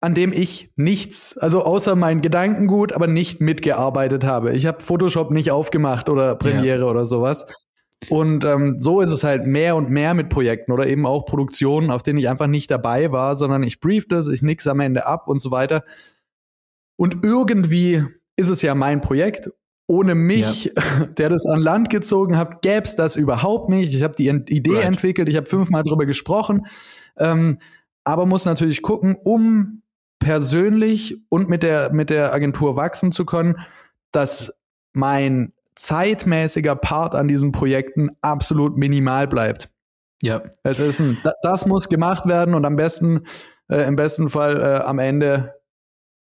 an 0.00 0.16
dem 0.16 0.32
ich 0.32 0.72
nichts, 0.74 1.38
also 1.38 1.62
außer 1.62 1.94
mein 1.94 2.20
Gedankengut, 2.20 2.92
aber 2.92 3.06
nicht 3.06 3.40
mitgearbeitet 3.40 4.24
habe. 4.24 4.50
Ich 4.50 4.66
habe 4.66 4.80
Photoshop 4.80 5.30
nicht 5.30 5.52
aufgemacht 5.52 6.08
oder 6.08 6.34
Premiere 6.34 6.80
ja. 6.80 6.86
oder 6.86 7.04
sowas. 7.04 7.46
Und 8.08 8.44
ähm, 8.44 8.80
so 8.80 9.00
ist 9.00 9.12
es 9.12 9.22
halt 9.22 9.46
mehr 9.46 9.76
und 9.76 9.88
mehr 9.88 10.14
mit 10.14 10.30
Projekten 10.30 10.72
oder 10.72 10.88
eben 10.88 11.06
auch 11.06 11.26
Produktionen, 11.26 11.92
auf 11.92 12.02
denen 12.02 12.18
ich 12.18 12.28
einfach 12.28 12.48
nicht 12.48 12.72
dabei 12.72 13.12
war, 13.12 13.36
sondern 13.36 13.62
ich 13.62 13.78
brief 13.78 14.08
das, 14.08 14.26
ich 14.26 14.42
nix 14.42 14.66
am 14.66 14.80
Ende 14.80 15.06
ab 15.06 15.28
und 15.28 15.38
so 15.40 15.52
weiter. 15.52 15.84
Und 16.96 17.24
irgendwie 17.24 18.04
ist 18.34 18.48
es 18.48 18.62
ja 18.62 18.74
mein 18.74 19.00
Projekt 19.00 19.50
ohne 19.90 20.14
mich, 20.14 20.66
ja. 20.66 21.06
der 21.18 21.28
das 21.28 21.44
an 21.46 21.60
Land 21.60 21.90
gezogen 21.90 22.36
hat, 22.36 22.62
gäbe 22.62 22.84
es 22.84 22.94
das 22.94 23.16
überhaupt 23.16 23.68
nicht. 23.68 23.92
Ich 23.92 24.04
habe 24.04 24.14
die 24.16 24.28
Idee 24.28 24.76
right. 24.76 24.84
entwickelt, 24.84 25.28
ich 25.28 25.36
habe 25.36 25.46
fünfmal 25.46 25.82
drüber 25.82 26.06
gesprochen, 26.06 26.66
ähm, 27.18 27.58
aber 28.04 28.24
muss 28.24 28.44
natürlich 28.44 28.82
gucken, 28.82 29.16
um 29.24 29.82
persönlich 30.20 31.18
und 31.28 31.48
mit 31.48 31.64
der 31.64 31.92
mit 31.92 32.08
der 32.08 32.32
Agentur 32.32 32.76
wachsen 32.76 33.10
zu 33.10 33.26
können, 33.26 33.56
dass 34.12 34.54
mein 34.92 35.52
zeitmäßiger 35.74 36.76
Part 36.76 37.14
an 37.16 37.26
diesen 37.26 37.50
Projekten 37.50 38.10
absolut 38.22 38.76
minimal 38.76 39.26
bleibt. 39.26 39.70
Ja. 40.22 40.42
Es 40.62 40.78
ist 40.78 41.00
ein, 41.00 41.18
das 41.42 41.66
muss 41.66 41.88
gemacht 41.88 42.26
werden 42.26 42.54
und 42.54 42.64
am 42.64 42.76
besten, 42.76 43.26
äh, 43.68 43.86
im 43.88 43.96
besten 43.96 44.28
Fall 44.28 44.60
äh, 44.60 44.84
am 44.84 44.98
Ende 44.98 45.54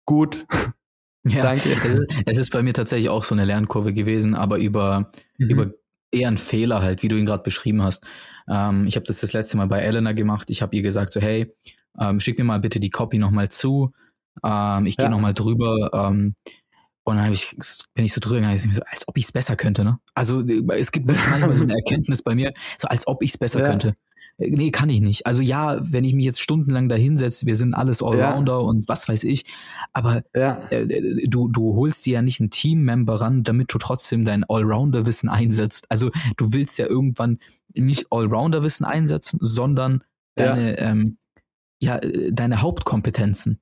gut 0.07 0.47
ja, 1.31 1.43
Danke. 1.43 1.77
Es 1.85 1.95
ist, 1.95 2.15
es 2.27 2.39
ist 2.39 2.51
bei 2.51 2.63
mir 2.63 2.73
tatsächlich 2.73 3.09
auch 3.11 3.25
so 3.25 3.35
eine 3.35 3.45
Lernkurve 3.45 3.93
gewesen, 3.93 4.35
aber 4.35 4.59
über, 4.59 5.11
mhm. 5.39 5.49
über 5.49 5.71
eher 6.11 6.29
ein 6.29 6.39
Fehler 6.39 6.83
halt, 6.83 7.03
wie 7.03 7.09
du 7.09 7.17
ihn 7.17 7.27
gerade 7.27 7.43
beschrieben 7.43 7.83
hast. 7.83 8.05
Ähm, 8.49 8.87
ich 8.87 8.97
habe 8.97 9.05
das 9.05 9.21
das 9.21 9.33
letzte 9.33 9.57
Mal 9.57 9.67
bei 9.67 9.81
Elena 9.81 10.13
gemacht. 10.13 10.51
Ich 10.51 10.63
habe 10.63 10.75
ihr 10.75 10.83
gesagt 10.83 11.13
so, 11.13 11.21
hey, 11.21 11.55
ähm, 12.01 12.21
schick 12.21 12.39
mir 12.39 12.45
mal 12.45 12.61
bitte 12.61 12.81
die 12.81 12.91
Copy 12.91 13.19
nochmal 13.19 13.49
zu. 13.49 13.91
Ähm, 14.45 14.87
ich 14.87 14.97
gehe 14.97 15.07
ja. 15.07 15.11
nochmal 15.11 15.35
drüber. 15.35 15.91
Ähm, 15.93 16.35
und 17.05 17.17
dann 17.17 17.33
ich, 17.33 17.57
bin 17.95 18.05
ich 18.05 18.13
so 18.13 18.21
drüber 18.21 18.37
gegangen, 18.41 18.59
so, 18.59 18.83
als 18.91 19.09
ob 19.09 19.17
ich 19.17 19.25
es 19.25 19.33
besser 19.33 19.57
könnte. 19.57 19.83
Ne? 19.83 19.99
Also 20.15 20.43
es 20.43 20.93
gibt 20.93 21.07
manchmal 21.07 21.55
so 21.55 21.63
eine 21.63 21.73
Erkenntnis 21.85 22.23
bei 22.23 22.35
mir, 22.35 22.53
so 22.79 22.87
als 22.89 23.07
ob 23.07 23.23
ich 23.23 23.31
es 23.31 23.39
besser 23.39 23.61
ja. 23.61 23.69
könnte. 23.69 23.95
Nee, 24.41 24.71
kann 24.71 24.89
ich 24.89 25.01
nicht. 25.01 25.27
Also 25.27 25.43
ja, 25.43 25.81
wenn 25.83 26.05
ich 26.05 26.15
mich 26.15 26.25
jetzt 26.25 26.41
stundenlang 26.41 26.89
da 26.89 26.95
hinsetze, 26.95 27.47
wir 27.47 27.57
sind 27.57 27.75
alles 27.75 28.05
Allrounder 28.05 28.53
ja. 28.53 28.59
und 28.59 28.89
was 28.89 29.09
weiß 29.09 29.25
ich, 29.25 29.47
aber 29.93 30.23
ja. 30.33 30.61
äh, 30.71 30.87
du, 31.27 31.49
du 31.49 31.75
holst 31.75 32.07
dir 32.07 32.15
ja 32.15 32.23
nicht 32.23 32.39
einen 32.39 32.51
Teammember 32.51 33.21
ran, 33.21 33.43
damit 33.43 33.75
du 33.75 33.79
trotzdem 33.79 34.25
dein 34.25 34.45
Allrounder-Wissen 34.45 35.29
einsetzt. 35.29 35.87
Also 35.89 36.11
du 36.37 36.53
willst 36.53 36.79
ja 36.79 36.87
irgendwann 36.87 37.39
nicht 37.75 38.13
Allrounder-Wissen 38.13 38.87
einsetzen, 38.87 39.41
sondern 39.43 40.05
deine, 40.37 40.79
ja. 40.79 40.91
Ähm, 40.91 41.19
ja, 41.81 42.01
deine 42.31 42.63
Hauptkompetenzen. 42.63 43.61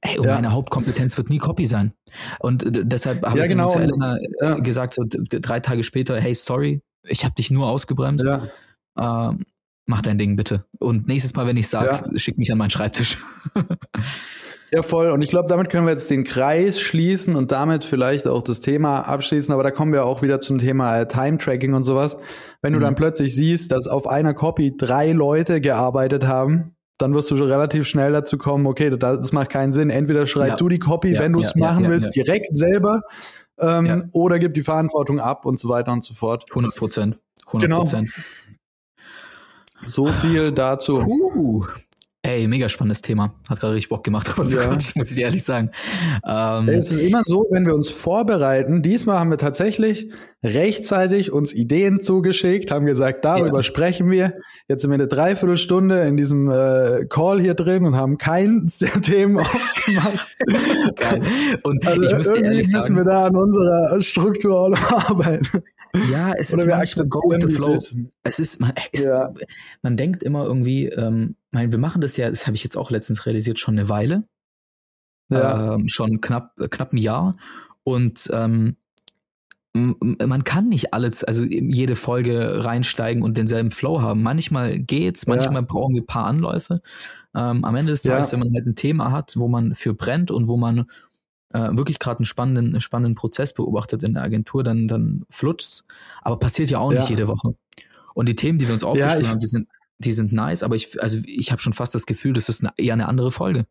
Ey, 0.00 0.18
und 0.18 0.26
ja. 0.26 0.34
meine 0.34 0.52
Hauptkompetenz 0.52 1.16
wird 1.18 1.28
nie 1.28 1.38
Copy 1.38 1.66
sein. 1.66 1.92
Und 2.38 2.64
deshalb 2.66 3.24
habe 3.24 3.38
ja, 3.38 3.44
ich 3.44 3.50
genau. 3.50 3.68
zu 3.68 3.80
Elena 3.80 4.16
ja. 4.40 4.54
gesagt, 4.54 4.94
so 4.94 5.04
drei 5.06 5.60
Tage 5.60 5.82
später, 5.82 6.18
hey, 6.18 6.34
sorry, 6.34 6.80
ich 7.02 7.24
habe 7.24 7.34
dich 7.34 7.50
nur 7.50 7.68
ausgebremst. 7.68 8.24
Ja. 8.24 8.48
Ähm, 8.98 9.44
mach 9.86 10.02
dein 10.02 10.18
Ding 10.18 10.36
bitte. 10.36 10.64
Und 10.78 11.08
nächstes 11.08 11.34
Mal, 11.34 11.46
wenn 11.46 11.56
ich 11.56 11.68
sag's, 11.68 12.02
ja. 12.04 12.18
schick 12.18 12.38
mich 12.38 12.52
an 12.52 12.58
meinen 12.58 12.70
Schreibtisch. 12.70 13.18
ja, 14.72 14.82
voll. 14.82 15.10
Und 15.10 15.22
ich 15.22 15.30
glaube, 15.30 15.48
damit 15.48 15.70
können 15.70 15.86
wir 15.86 15.92
jetzt 15.92 16.10
den 16.10 16.24
Kreis 16.24 16.80
schließen 16.80 17.36
und 17.36 17.52
damit 17.52 17.84
vielleicht 17.84 18.26
auch 18.26 18.42
das 18.42 18.60
Thema 18.60 19.00
abschließen. 19.02 19.54
Aber 19.54 19.62
da 19.62 19.70
kommen 19.70 19.92
wir 19.92 20.04
auch 20.04 20.22
wieder 20.22 20.40
zum 20.40 20.58
Thema 20.58 20.98
äh, 20.98 21.08
Time-Tracking 21.08 21.74
und 21.74 21.84
sowas. 21.84 22.16
Wenn 22.62 22.72
mhm. 22.72 22.78
du 22.78 22.84
dann 22.84 22.94
plötzlich 22.96 23.34
siehst, 23.34 23.72
dass 23.72 23.86
auf 23.86 24.06
einer 24.06 24.34
Copy 24.34 24.76
drei 24.76 25.12
Leute 25.12 25.60
gearbeitet 25.60 26.26
haben, 26.26 26.76
dann 26.98 27.14
wirst 27.14 27.30
du 27.30 27.36
schon 27.36 27.46
relativ 27.46 27.86
schnell 27.86 28.12
dazu 28.12 28.38
kommen, 28.38 28.66
okay, 28.66 28.90
das, 28.90 28.98
das 29.18 29.32
macht 29.32 29.50
keinen 29.50 29.72
Sinn. 29.72 29.90
Entweder 29.90 30.26
schreib 30.26 30.48
ja. 30.48 30.56
du 30.56 30.68
die 30.68 30.78
Copy, 30.78 31.12
ja, 31.12 31.20
wenn 31.20 31.32
du 31.32 31.40
es 31.40 31.54
machen 31.54 31.88
willst, 31.88 32.16
direkt 32.16 32.56
selber, 32.56 33.02
ähm, 33.60 34.08
oder 34.12 34.38
gib 34.38 34.54
die 34.54 34.62
Verantwortung 34.62 35.20
ab 35.20 35.44
und 35.44 35.58
so 35.58 35.68
weiter 35.68 35.92
und 35.92 36.02
so 36.02 36.14
fort. 36.14 36.44
100 36.50 36.74
Prozent. 36.74 37.20
100 37.46 37.70
Prozent. 37.70 38.08
Genau. 38.14 38.26
So 39.84 40.06
viel 40.06 40.52
dazu. 40.52 40.98
Puh. 40.98 41.66
Ey, 42.26 42.48
mega 42.48 42.68
spannendes 42.68 43.02
Thema. 43.02 43.28
Hat 43.48 43.60
gerade 43.60 43.74
richtig 43.74 43.88
Bock 43.88 44.02
gemacht, 44.02 44.28
aber 44.32 44.46
so 44.46 44.58
ja. 44.58 44.66
kurz, 44.66 44.96
muss 44.96 45.10
ich 45.10 45.16
dir 45.16 45.26
ehrlich 45.26 45.44
sagen. 45.44 45.70
Ähm, 46.26 46.68
es 46.68 46.90
ist 46.90 46.98
immer 46.98 47.22
so, 47.24 47.46
wenn 47.50 47.66
wir 47.66 47.74
uns 47.74 47.88
vorbereiten. 47.88 48.82
Diesmal 48.82 49.20
haben 49.20 49.30
wir 49.30 49.38
tatsächlich 49.38 50.10
rechtzeitig 50.42 51.30
uns 51.30 51.52
Ideen 51.52 52.00
zugeschickt, 52.00 52.72
haben 52.72 52.84
gesagt, 52.84 53.24
darüber 53.24 53.58
ja. 53.58 53.62
sprechen 53.62 54.10
wir. 54.10 54.34
Jetzt 54.66 54.82
sind 54.82 54.90
wir 54.90 54.96
eine 54.96 55.06
Dreiviertelstunde 55.06 56.00
in 56.00 56.16
diesem 56.16 56.50
äh, 56.50 57.06
Call 57.08 57.40
hier 57.40 57.54
drin 57.54 57.84
und 57.84 57.94
haben 57.94 58.18
keins 58.18 58.78
der 58.78 59.00
Themen 59.00 59.38
aufgemacht. 59.38 60.36
Geil. 60.96 61.22
Und 61.62 61.86
also 61.86 62.02
ich 62.02 62.16
muss 62.16 62.32
dir 62.32 62.44
ehrlich 62.44 62.68
sagen, 62.68 62.82
müssen 62.82 62.96
wir 62.96 63.04
da 63.04 63.26
an 63.26 63.36
unserer 63.36 64.00
Struktur 64.02 64.58
auch 64.58 64.68
noch 64.70 65.10
arbeiten. 65.10 65.62
Ja, 66.10 66.32
es 66.32 66.52
Oder 66.52 66.62
ist 66.62 66.68
manchmal 66.68 67.06
go 67.06 67.30
with 67.30 67.38
the 67.46 67.54
flow. 67.54 67.74
Ist. 67.74 67.96
Es 68.22 68.38
ist, 68.38 68.60
man, 68.60 68.72
es, 68.92 69.04
ja. 69.04 69.32
man 69.82 69.96
denkt 69.96 70.22
immer 70.22 70.44
irgendwie, 70.44 70.86
ähm, 70.86 71.36
mein, 71.50 71.72
wir 71.72 71.78
machen 71.78 72.00
das 72.00 72.16
ja, 72.16 72.28
das 72.28 72.46
habe 72.46 72.56
ich 72.56 72.64
jetzt 72.64 72.76
auch 72.76 72.90
letztens 72.90 73.26
realisiert, 73.26 73.58
schon 73.58 73.78
eine 73.78 73.88
Weile. 73.88 74.24
Ja. 75.28 75.74
Ähm, 75.74 75.88
schon 75.88 76.20
knapp, 76.20 76.54
knapp 76.70 76.92
ein 76.92 76.98
Jahr. 76.98 77.34
Und 77.82 78.30
ähm, 78.32 78.76
man 79.76 80.44
kann 80.44 80.68
nicht 80.68 80.94
alles, 80.94 81.22
also 81.22 81.44
jede 81.44 81.96
Folge 81.96 82.64
reinsteigen 82.64 83.22
und 83.22 83.36
denselben 83.36 83.70
Flow 83.70 84.00
haben. 84.00 84.22
Manchmal 84.22 84.78
geht's, 84.78 85.26
manchmal 85.26 85.62
ja. 85.62 85.66
brauchen 85.68 85.94
wir 85.94 86.02
ein 86.02 86.06
paar 86.06 86.26
Anläufe. 86.26 86.80
Ähm, 87.34 87.64
am 87.64 87.76
Ende 87.76 87.92
des 87.92 88.02
Tages, 88.02 88.28
ja. 88.28 88.32
wenn 88.32 88.46
man 88.46 88.54
halt 88.54 88.66
ein 88.66 88.76
Thema 88.76 89.12
hat, 89.12 89.34
wo 89.36 89.48
man 89.48 89.74
für 89.74 89.92
brennt 89.92 90.30
und 90.30 90.48
wo 90.48 90.56
man 90.56 90.86
äh, 91.56 91.76
wirklich 91.76 91.98
gerade 91.98 92.18
einen 92.18 92.26
spannenden, 92.26 92.80
spannenden 92.80 93.14
Prozess 93.14 93.54
beobachtet 93.54 94.02
in 94.02 94.14
der 94.14 94.22
Agentur, 94.22 94.62
dann, 94.62 94.88
dann 94.88 95.24
flutscht's. 95.30 95.84
Aber 96.22 96.38
passiert 96.38 96.70
ja 96.70 96.78
auch 96.78 96.92
nicht 96.92 97.08
jede 97.08 97.28
Woche. 97.28 97.54
Und 98.14 98.28
die 98.28 98.36
Themen, 98.36 98.58
die 98.58 98.66
wir 98.66 98.74
uns 98.74 98.84
aufgeschrieben 98.84 99.24
ja, 99.24 99.30
haben, 99.30 99.40
die 99.40 99.46
sind, 99.46 99.68
die 99.98 100.12
sind 100.12 100.32
nice, 100.32 100.62
aber 100.62 100.74
ich, 100.74 101.02
also 101.02 101.18
ich 101.24 101.50
habe 101.50 101.60
schon 101.60 101.72
fast 101.72 101.94
das 101.94 102.06
Gefühl, 102.06 102.34
das 102.34 102.48
ist 102.48 102.62
eine, 102.62 102.72
eher 102.76 102.92
eine 102.92 103.08
andere 103.08 103.32
Folge. 103.32 103.66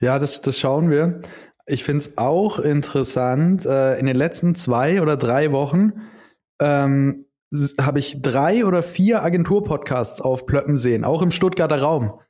Ja, 0.00 0.18
das, 0.18 0.40
das 0.40 0.58
schauen 0.58 0.90
wir. 0.90 1.20
Ich 1.66 1.84
find's 1.84 2.16
auch 2.16 2.58
interessant. 2.58 3.66
Äh, 3.66 3.98
in 3.98 4.06
den 4.06 4.16
letzten 4.16 4.54
zwei 4.54 5.02
oder 5.02 5.16
drei 5.16 5.52
Wochen 5.52 5.92
ähm, 6.60 7.26
habe 7.80 7.98
ich 7.98 8.22
drei 8.22 8.64
oder 8.64 8.82
vier 8.82 9.22
Agentur-Podcasts 9.22 10.20
aufplöppen 10.20 10.76
sehen, 10.76 11.04
auch 11.04 11.20
im 11.20 11.30
Stuttgarter 11.30 11.80
Raum. 11.80 12.20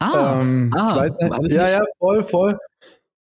Ah, 0.00 0.38
ähm, 0.40 0.72
ah 0.76 0.96
weiß 0.96 1.18
nicht, 1.18 1.52
ja, 1.52 1.68
ja, 1.68 1.84
voll, 1.98 2.22
voll. 2.22 2.58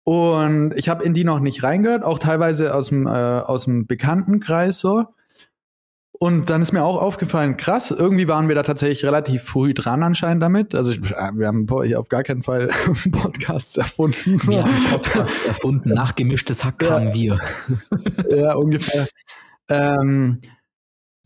Und 0.09 0.70
ich 0.76 0.88
habe 0.88 1.02
in 1.02 1.14
die 1.14 1.24
noch 1.24 1.40
nicht 1.40 1.64
reingehört, 1.64 2.04
auch 2.04 2.20
teilweise 2.20 2.72
aus 2.76 2.90
dem, 2.90 3.09
äh, 3.09 3.11
aus 3.11 3.64
dem 3.64 3.88
Bekanntenkreis 3.88 4.78
so. 4.78 5.07
Und 6.12 6.48
dann 6.48 6.62
ist 6.62 6.70
mir 6.70 6.84
auch 6.84 7.02
aufgefallen, 7.02 7.57
krass, 7.57 7.90
irgendwie 7.90 8.28
waren 8.28 8.46
wir 8.46 8.54
da 8.54 8.62
tatsächlich 8.62 9.04
relativ 9.04 9.42
früh 9.42 9.74
dran 9.74 10.04
anscheinend 10.04 10.44
damit. 10.44 10.76
Also 10.76 10.92
ich, 10.92 10.98
äh, 11.11 11.32
wir 11.34 11.48
haben 11.48 11.66
hier 11.82 11.98
auf 11.98 12.09
gar 12.09 12.22
keinen 12.22 12.44
Fall 12.44 12.70
Podcasts 13.11 13.76
erfunden. 13.76 14.40
Wir 14.48 14.62
haben 14.62 14.90
Podcasts 14.92 15.44
erfunden, 15.44 15.88
nachgemischtes 15.88 16.62
Hack 16.62 16.84
ja. 16.84 16.90
haben 16.90 17.12
wir. 17.12 17.40
ja, 18.30 18.54
ungefähr. 18.54 19.09
Ähm, 19.68 20.40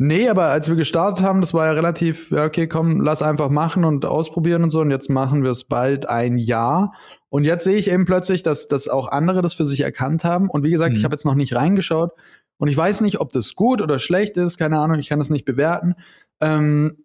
Nee, 0.03 0.31
aber 0.31 0.47
als 0.47 0.67
wir 0.67 0.77
gestartet 0.77 1.23
haben, 1.23 1.43
das 1.43 1.53
war 1.53 1.67
ja 1.67 1.73
relativ, 1.73 2.31
ja, 2.31 2.47
okay, 2.47 2.67
komm, 2.67 3.03
lass 3.03 3.21
einfach 3.21 3.51
machen 3.51 3.85
und 3.85 4.07
ausprobieren 4.07 4.63
und 4.63 4.71
so. 4.71 4.81
Und 4.81 4.91
jetzt 4.91 5.11
machen 5.11 5.43
wir 5.43 5.51
es 5.51 5.65
bald 5.65 6.09
ein 6.09 6.39
Jahr. 6.39 6.95
Und 7.29 7.45
jetzt 7.45 7.65
sehe 7.65 7.77
ich 7.77 7.91
eben 7.91 8.07
plötzlich, 8.07 8.43
dass, 8.43 8.67
dass 8.67 8.89
auch 8.89 9.09
andere 9.09 9.43
das 9.43 9.53
für 9.53 9.67
sich 9.67 9.81
erkannt 9.81 10.25
haben. 10.25 10.49
Und 10.49 10.63
wie 10.63 10.71
gesagt, 10.71 10.93
mhm. 10.93 10.97
ich 10.97 11.05
habe 11.05 11.13
jetzt 11.13 11.27
noch 11.27 11.35
nicht 11.35 11.55
reingeschaut. 11.55 12.13
Und 12.57 12.69
ich 12.69 12.77
weiß 12.79 13.03
nicht, 13.03 13.21
ob 13.21 13.31
das 13.35 13.55
gut 13.55 13.83
oder 13.83 13.99
schlecht 13.99 14.39
ist, 14.39 14.57
keine 14.57 14.79
Ahnung, 14.79 14.99
ich 14.99 15.11
kann 15.11 15.19
das 15.19 15.29
nicht 15.29 15.45
bewerten. 15.45 15.97
Ähm, 16.41 17.05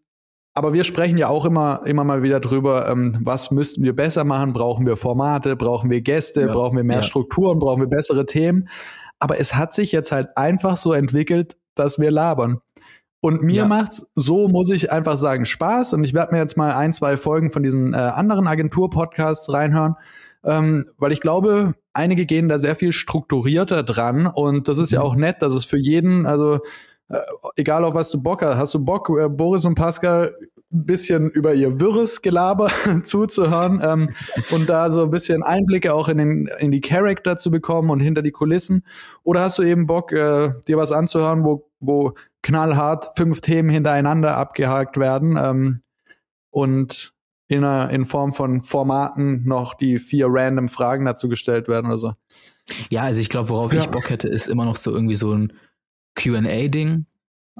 aber 0.53 0.71
wir 0.73 0.85
sprechen 0.85 1.17
ja 1.17 1.27
auch 1.27 1.43
immer, 1.43 1.81
immer 1.85 2.05
mal 2.05 2.23
wieder 2.23 2.39
drüber, 2.39 2.87
ähm, 2.87 3.17
was 3.19 3.51
müssten 3.51 3.83
wir 3.83 3.93
besser 3.93 4.23
machen? 4.23 4.53
Brauchen 4.53 4.85
wir 4.85 4.95
Formate? 4.95 5.57
Brauchen 5.57 5.89
wir 5.89 5.99
Gäste? 5.99 6.43
Ja. 6.43 6.47
Brauchen 6.47 6.77
wir 6.77 6.85
mehr 6.85 6.97
ja. 6.97 7.03
Strukturen? 7.03 7.59
Brauchen 7.59 7.81
wir 7.81 7.89
bessere 7.89 8.25
Themen? 8.25 8.69
Aber 9.19 9.37
es 9.37 9.53
hat 9.53 9.73
sich 9.73 9.91
jetzt 9.91 10.13
halt 10.13 10.29
einfach 10.37 10.77
so 10.77 10.93
entwickelt, 10.93 11.57
dass 11.75 11.99
wir 11.99 12.09
labern. 12.09 12.61
Und 13.25 13.41
mir 13.41 13.55
ja. 13.55 13.65
macht's, 13.65 14.11
so 14.13 14.47
muss 14.47 14.69
ich 14.69 14.91
einfach 14.91 15.17
sagen, 15.17 15.45
Spaß. 15.45 15.93
Und 15.93 16.03
ich 16.03 16.13
werde 16.13 16.31
mir 16.31 16.37
jetzt 16.37 16.57
mal 16.57 16.73
ein, 16.73 16.93
zwei 16.93 17.17
Folgen 17.17 17.49
von 17.49 17.63
diesen 17.63 17.95
äh, 17.95 17.97
anderen 17.97 18.45
Agentur-Podcasts 18.45 19.51
reinhören, 19.51 19.95
ähm, 20.43 20.85
weil 20.99 21.11
ich 21.11 21.21
glaube, 21.21 21.73
einige 21.91 22.27
gehen 22.27 22.49
da 22.49 22.59
sehr 22.59 22.75
viel 22.75 22.93
strukturierter 22.93 23.81
dran. 23.81 24.27
Und 24.27 24.67
das 24.67 24.77
ist 24.77 24.91
mhm. 24.91 24.97
ja 24.97 25.01
auch 25.01 25.15
nett, 25.15 25.41
dass 25.41 25.55
es 25.55 25.65
für 25.65 25.79
jeden, 25.79 26.27
also 26.27 26.59
äh, 27.09 27.17
egal 27.55 27.83
auf 27.83 27.95
was 27.95 28.11
du 28.11 28.21
Bock 28.21 28.43
hast, 28.43 28.57
hast 28.57 28.75
du 28.75 28.85
Bock, 28.85 29.09
äh, 29.09 29.27
Boris 29.27 29.65
und 29.65 29.73
Pascal 29.73 30.35
ein 30.71 30.85
bisschen 30.85 31.31
über 31.31 31.55
ihr 31.55 31.79
wirres 31.79 32.21
Gelaber 32.21 32.69
zuzuhören 33.03 33.81
ähm, 33.83 34.09
und 34.51 34.69
da 34.69 34.91
so 34.91 35.01
ein 35.03 35.09
bisschen 35.09 35.41
Einblicke 35.41 35.95
auch 35.95 36.09
in, 36.09 36.19
den, 36.19 36.49
in 36.59 36.69
die 36.69 36.81
Charakter 36.81 37.39
zu 37.39 37.49
bekommen 37.49 37.89
und 37.89 38.01
hinter 38.01 38.21
die 38.21 38.31
Kulissen? 38.31 38.85
Oder 39.23 39.41
hast 39.41 39.57
du 39.57 39.63
eben 39.63 39.87
Bock, 39.87 40.11
äh, 40.11 40.51
dir 40.67 40.77
was 40.77 40.91
anzuhören, 40.91 41.43
wo, 41.43 41.67
wo 41.79 42.13
knallhart 42.45 43.09
fünf 43.15 43.41
Themen 43.41 43.69
hintereinander 43.69 44.37
abgehakt 44.37 44.97
werden 44.97 45.35
ähm, 45.35 45.81
und 46.51 47.13
in, 47.47 47.63
einer, 47.63 47.89
in 47.89 48.05
Form 48.05 48.33
von 48.33 48.61
Formaten 48.61 49.43
noch 49.47 49.73
die 49.73 49.97
vier 49.97 50.27
random 50.29 50.69
Fragen 50.69 51.05
dazu 51.05 51.27
gestellt 51.27 51.67
werden 51.67 51.87
oder 51.87 51.97
so? 51.97 52.13
Ja, 52.91 53.01
also 53.01 53.19
ich 53.19 53.29
glaube, 53.29 53.49
worauf 53.49 53.73
ja. 53.73 53.79
ich 53.79 53.87
Bock 53.87 54.11
hätte, 54.11 54.27
ist 54.27 54.47
immer 54.47 54.63
noch 54.63 54.75
so 54.75 54.91
irgendwie 54.91 55.15
so 55.15 55.33
ein 55.33 55.53
QA-Ding. 56.13 57.07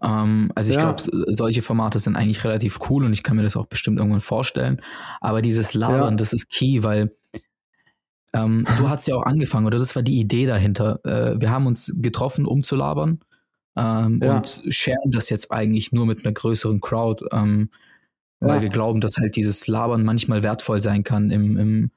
Ähm, 0.03 0.51
also 0.53 0.69
ich 0.69 0.75
ja. 0.75 0.91
glaube, 0.91 1.33
solche 1.33 1.63
Formate 1.63 1.97
sind 1.97 2.15
eigentlich 2.15 2.43
relativ 2.43 2.79
cool 2.89 3.05
und 3.05 3.13
ich 3.13 3.23
kann 3.23 3.37
mir 3.37 3.43
das 3.43 3.57
auch 3.57 3.65
bestimmt 3.65 3.97
irgendwann 3.97 4.21
vorstellen. 4.21 4.81
Aber 5.19 5.41
dieses 5.41 5.73
Labern, 5.73 6.13
ja. 6.13 6.17
das 6.17 6.31
ist 6.31 6.51
key, 6.51 6.83
weil 6.83 7.11
ähm, 8.33 8.67
so 8.77 8.87
hat 8.87 8.99
es 8.99 9.07
ja 9.07 9.15
auch 9.15 9.23
angefangen 9.23 9.65
oder 9.65 9.79
das 9.79 9.95
war 9.95 10.03
die 10.03 10.19
Idee 10.19 10.45
dahinter. 10.45 10.99
Äh, 11.05 11.41
wir 11.41 11.49
haben 11.49 11.65
uns 11.65 11.91
getroffen, 11.95 12.45
um 12.45 12.61
zu 12.61 12.75
labern 12.75 13.19
ähm, 13.77 14.19
ja. 14.23 14.37
und 14.37 14.61
sharen 14.69 15.11
das 15.11 15.29
jetzt 15.29 15.51
eigentlich 15.51 15.91
nur 15.91 16.05
mit 16.05 16.25
einer 16.25 16.33
größeren 16.33 16.81
Crowd, 16.81 17.25
ähm, 17.31 17.69
weil 18.39 18.61
wir 18.61 18.69
glauben, 18.69 19.01
dass 19.01 19.17
halt 19.17 19.35
dieses 19.35 19.65
Labern 19.65 20.03
manchmal 20.03 20.43
wertvoll 20.43 20.79
sein 20.79 21.03
kann 21.03 21.31
im, 21.31 21.57
im 21.57 21.91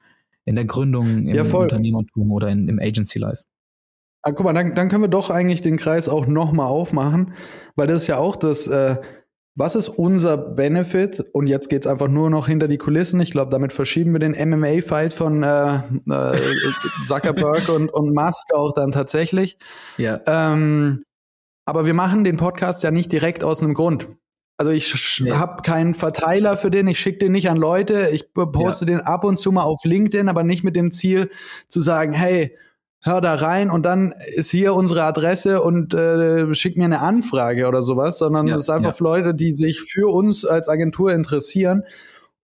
in 0.49 0.55
der 0.55 0.65
Gründung, 0.65 1.27
im 1.27 1.53
Unternehmertum 1.53 2.31
oder 2.31 2.49
in, 2.49 2.67
im 2.67 2.79
Agency 2.79 3.19
Life. 3.19 3.43
Ah, 4.23 4.31
guck 4.31 4.45
mal, 4.45 4.53
dann, 4.53 4.73
dann 4.73 4.89
können 4.89 5.03
wir 5.03 5.07
doch 5.09 5.29
eigentlich 5.29 5.61
den 5.61 5.77
Kreis 5.77 6.09
auch 6.09 6.25
nochmal 6.25 6.65
aufmachen, 6.65 7.35
weil 7.75 7.85
das 7.85 8.01
ist 8.01 8.07
ja 8.07 8.17
auch 8.17 8.35
das, 8.35 8.65
äh, 8.65 8.97
was 9.55 9.75
ist 9.75 9.89
unser 9.89 10.37
Benefit? 10.37 11.23
Und 11.33 11.47
jetzt 11.47 11.69
geht's 11.69 11.85
einfach 11.85 12.07
nur 12.07 12.31
noch 12.31 12.47
hinter 12.47 12.67
die 12.67 12.79
Kulissen. 12.79 13.21
Ich 13.21 13.29
glaube, 13.29 13.51
damit 13.51 13.73
verschieben 13.73 14.13
wir 14.13 14.19
den 14.19 14.31
MMA-Fight 14.31 15.13
von 15.13 15.43
äh, 15.43 15.75
äh, 15.75 15.81
Zuckerberg 17.05 17.69
und, 17.69 17.93
und 17.93 18.15
Musk 18.15 18.53
auch 18.53 18.73
dann 18.73 18.91
tatsächlich. 18.91 19.57
Ja. 19.97 20.19
Ähm, 20.25 21.03
aber 21.69 21.85
wir 21.85 21.93
machen 21.93 22.23
den 22.23 22.37
Podcast 22.37 22.83
ja 22.83 22.91
nicht 22.91 23.11
direkt 23.11 23.43
aus 23.43 23.61
einem 23.61 23.73
Grund. 23.73 24.07
Also 24.57 24.71
ich 24.71 25.21
nee. 25.23 25.31
habe 25.31 25.61
keinen 25.61 25.93
Verteiler 25.93 26.57
für 26.57 26.69
den, 26.69 26.87
ich 26.87 26.99
schicke 26.99 27.19
den 27.19 27.31
nicht 27.31 27.49
an 27.49 27.55
Leute, 27.55 28.09
ich 28.11 28.33
poste 28.33 28.85
ja. 28.85 28.91
den 28.97 29.01
ab 29.01 29.23
und 29.23 29.37
zu 29.37 29.53
mal 29.53 29.63
auf 29.63 29.85
LinkedIn, 29.85 30.27
aber 30.27 30.43
nicht 30.43 30.65
mit 30.65 30.75
dem 30.75 30.91
Ziel 30.91 31.29
zu 31.69 31.79
sagen, 31.79 32.11
hey, 32.11 32.57
hör 33.01 33.21
da 33.21 33.35
rein 33.35 33.69
und 33.69 33.83
dann 33.83 34.13
ist 34.35 34.49
hier 34.49 34.73
unsere 34.73 35.03
Adresse 35.03 35.61
und 35.61 35.93
äh, 35.93 36.53
schick 36.53 36.75
mir 36.75 36.85
eine 36.85 36.99
Anfrage 36.99 37.67
oder 37.67 37.81
sowas, 37.81 38.17
sondern 38.17 38.47
es 38.47 38.51
ja, 38.51 38.57
ist 38.57 38.69
einfach 38.69 38.99
ja. 38.99 39.03
Leute, 39.03 39.33
die 39.33 39.53
sich 39.53 39.79
für 39.79 40.11
uns 40.11 40.43
als 40.43 40.67
Agentur 40.67 41.13
interessieren. 41.13 41.83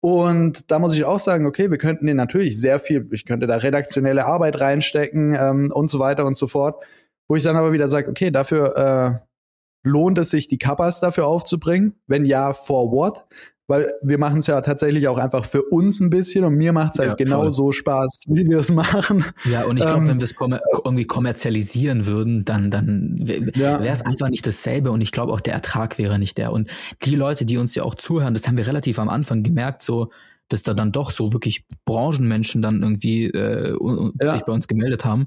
Und 0.01 0.71
da 0.71 0.79
muss 0.79 0.95
ich 0.95 1.05
auch 1.05 1.19
sagen, 1.19 1.47
okay, 1.47 1.71
wir 1.71 1.79
könnten 1.79 2.07
den 2.07 2.19
natürlich 2.19 2.61
sehr 2.61 2.79
viel, 2.79 3.09
ich 3.11 3.25
könnte 3.25 3.47
da 3.47 3.57
redaktionelle 3.57 4.27
Arbeit 4.27 4.61
reinstecken 4.61 5.35
ähm, 5.35 5.73
und 5.73 5.89
so 5.89 5.99
weiter 5.99 6.27
und 6.27 6.37
so 6.37 6.47
fort. 6.47 6.85
Wo 7.29 7.37
ich 7.37 7.43
dann 7.43 7.57
aber 7.57 7.73
wieder 7.73 7.89
sage, 7.89 8.11
okay, 8.11 8.31
dafür 8.31 8.77
äh, 8.77 9.89
lohnt 9.89 10.19
es 10.19 10.31
sich, 10.31 10.49
die 10.49 10.59
Kappas 10.59 11.01
dafür 11.01 11.27
aufzubringen? 11.27 11.95
Wenn 12.07 12.25
ja, 12.25 12.53
for 12.53 12.91
what? 12.93 13.27
weil 13.67 13.91
wir 14.03 14.19
machen 14.19 14.39
es 14.39 14.47
ja 14.47 14.61
tatsächlich 14.61 15.09
auch 15.09 15.17
einfach 15.17 15.45
für 15.45 15.63
uns 15.63 16.01
ein 16.01 16.11
bisschen 16.11 16.45
und 16.45 16.55
mir 16.55 16.73
macht 16.73 16.93
es 16.93 16.99
halt 16.99 17.09
ja, 17.09 17.15
genau 17.15 17.49
so 17.49 17.73
Spaß, 17.73 18.25
wie 18.27 18.47
wir 18.47 18.59
es 18.59 18.71
machen. 18.71 19.25
Ja, 19.51 19.65
und 19.65 19.79
ich 19.79 19.85
glaube, 19.85 20.01
ähm, 20.01 20.09
wenn 20.09 20.21
wir 20.21 20.25
es 20.25 20.35
kommer 20.35 20.61
irgendwie 20.85 21.07
kommerzialisieren 21.07 22.05
würden, 22.07 22.45
dann, 22.45 22.71
dann 22.71 23.17
wäre 23.23 23.87
es 23.87 24.01
ja. 24.01 24.07
einfach 24.07 24.29
nicht 24.29 24.47
dasselbe 24.47 24.91
und 24.91 25.01
ich 25.01 25.13
glaube 25.13 25.33
auch 25.33 25.41
der 25.41 25.55
Ertrag 25.55 25.99
wäre 25.99 26.19
nicht 26.19 26.37
der. 26.37 26.53
Und 26.53 26.71
die 27.05 27.17
Leute, 27.17 27.47
die 27.47 27.57
uns 27.57 27.75
ja 27.75 27.85
auch 27.85 27.95
zuhören, 27.95 28.35
das 28.35 28.47
haben 28.47 28.59
wir 28.59 28.67
relativ 28.67 28.99
am 28.99 29.09
Anfang 29.09 29.43
gemerkt, 29.43 29.83
so 29.83 30.11
dass 30.51 30.63
da 30.63 30.75
dann 30.75 30.93
doch 30.93 31.11
so 31.11 31.33
wirklich 31.33 31.65
Branchenmenschen 31.87 32.61
dann 32.61 32.83
irgendwie 32.83 33.31
äh, 33.31 33.75
ja. 34.21 34.33
sich 34.33 34.43
bei 34.43 34.53
uns 34.53 34.69
gemeldet 34.69 35.07
haben. 35.07 35.27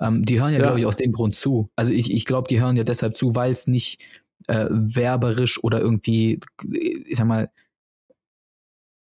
Ähm, 0.00 0.24
die 0.24 0.40
hören 0.40 0.52
ja, 0.52 0.58
ja. 0.58 0.64
glaube 0.64 0.80
ich, 0.80 0.86
aus 0.86 0.96
dem 0.96 1.12
Grund 1.12 1.34
zu. 1.34 1.70
Also 1.76 1.92
ich, 1.92 2.12
ich 2.12 2.24
glaube, 2.24 2.48
die 2.48 2.60
hören 2.60 2.76
ja 2.76 2.84
deshalb 2.84 3.16
zu, 3.16 3.34
weil 3.34 3.50
es 3.50 3.66
nicht 3.66 4.00
äh, 4.46 4.66
werberisch 4.70 5.62
oder 5.62 5.80
irgendwie, 5.80 6.40
ich 6.64 7.16
sag 7.16 7.26
mal, 7.26 7.50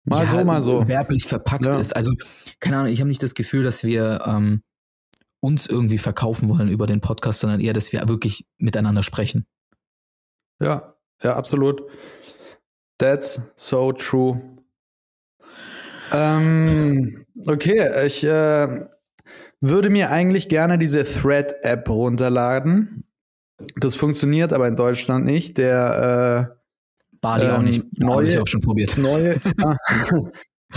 mal 0.04 0.24
ja, 0.24 0.30
so, 0.30 0.44
mal 0.44 0.62
so 0.62 0.88
werblich 0.88 1.26
verpackt 1.26 1.66
ja. 1.66 1.78
ist. 1.78 1.96
Also 1.96 2.14
keine 2.60 2.78
Ahnung, 2.78 2.92
ich 2.92 3.00
habe 3.00 3.08
nicht 3.08 3.24
das 3.24 3.36
Gefühl, 3.36 3.64
dass 3.64 3.84
wir 3.84 4.22
ähm, 4.26 4.64
uns 5.40 5.68
irgendwie 5.68 5.98
verkaufen 5.98 6.50
wollen 6.50 6.70
über 6.70 6.88
den 6.88 7.02
Podcast, 7.02 7.40
sondern 7.40 7.62
eher, 7.62 7.74
dass 7.74 7.94
wir 7.94 8.08
wirklich 8.10 8.46
miteinander 8.58 9.04
sprechen. 9.04 9.46
Ja, 10.62 10.96
ja, 11.24 11.36
absolut. 11.36 11.84
That's 12.98 13.42
so 13.56 13.94
true. 13.94 14.58
Ähm, 16.12 17.26
okay, 17.48 18.06
ich 18.06 18.24
äh, 18.26 18.86
würde 19.62 19.90
mir 19.90 20.12
eigentlich 20.12 20.50
gerne 20.50 20.78
diese 20.78 21.04
Thread-App 21.04 21.90
runterladen. 21.90 23.04
Das 23.78 23.96
funktioniert 23.96 24.54
aber 24.54 24.68
in 24.68 24.76
Deutschland 24.76 25.26
nicht. 25.26 25.58
Der 25.58 26.50
äh, 26.52 26.60
Bali 27.22 27.46
ähm, 27.46 27.52
auch 27.52 27.62
nicht. 27.62 28.00
Neue, 28.00 28.30
ich 28.30 28.40
auch 28.40 28.48
schon 28.48 28.62
probiert. 28.62 28.98
Neue. 28.98 29.38
ah. 29.64 29.76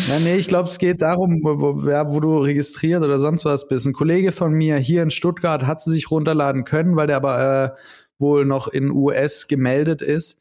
Ja, 0.08 0.18
nee, 0.20 0.36
ich 0.36 0.48
glaube, 0.48 0.68
es 0.68 0.78
geht 0.78 1.02
darum, 1.02 1.40
wo, 1.42 1.76
wo 1.76 2.20
du 2.20 2.38
registriert 2.38 3.02
oder 3.02 3.18
sonst 3.18 3.44
was 3.44 3.68
bist. 3.68 3.86
Ein 3.86 3.92
Kollege 3.92 4.32
von 4.32 4.52
mir 4.52 4.76
hier 4.76 5.02
in 5.02 5.10
Stuttgart 5.10 5.66
hat 5.66 5.82
sie 5.82 5.90
sich 5.92 6.10
runterladen 6.10 6.64
können, 6.64 6.96
weil 6.96 7.06
der 7.06 7.16
aber 7.16 7.74
äh, 7.76 7.78
wohl 8.18 8.46
noch 8.46 8.68
in 8.68 8.90
US 8.90 9.48
gemeldet 9.48 10.00
ist. 10.00 10.40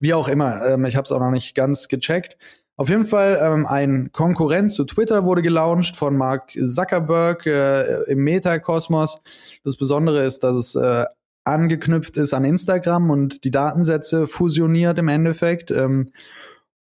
Wie 0.00 0.14
auch 0.14 0.28
immer, 0.28 0.64
ähm, 0.66 0.86
ich 0.86 0.96
habe 0.96 1.04
es 1.04 1.12
auch 1.12 1.20
noch 1.20 1.30
nicht 1.30 1.54
ganz 1.54 1.88
gecheckt. 1.88 2.38
Auf 2.78 2.90
jeden 2.90 3.06
Fall 3.06 3.38
ähm, 3.42 3.66
ein 3.66 4.10
Konkurrent 4.12 4.70
zu 4.70 4.84
Twitter 4.84 5.24
wurde 5.24 5.40
gelauncht 5.40 5.96
von 5.96 6.16
Mark 6.16 6.50
Zuckerberg 6.50 7.46
äh, 7.46 8.02
im 8.10 8.18
Metakosmos. 8.18 9.22
Das 9.64 9.76
Besondere 9.76 10.22
ist, 10.24 10.44
dass 10.44 10.56
es 10.56 10.74
äh, 10.74 11.04
angeknüpft 11.44 12.18
ist 12.18 12.34
an 12.34 12.44
Instagram 12.44 13.10
und 13.10 13.44
die 13.44 13.50
Datensätze 13.50 14.26
fusioniert 14.26 14.98
im 14.98 15.08
Endeffekt. 15.08 15.70
Ähm, 15.70 16.10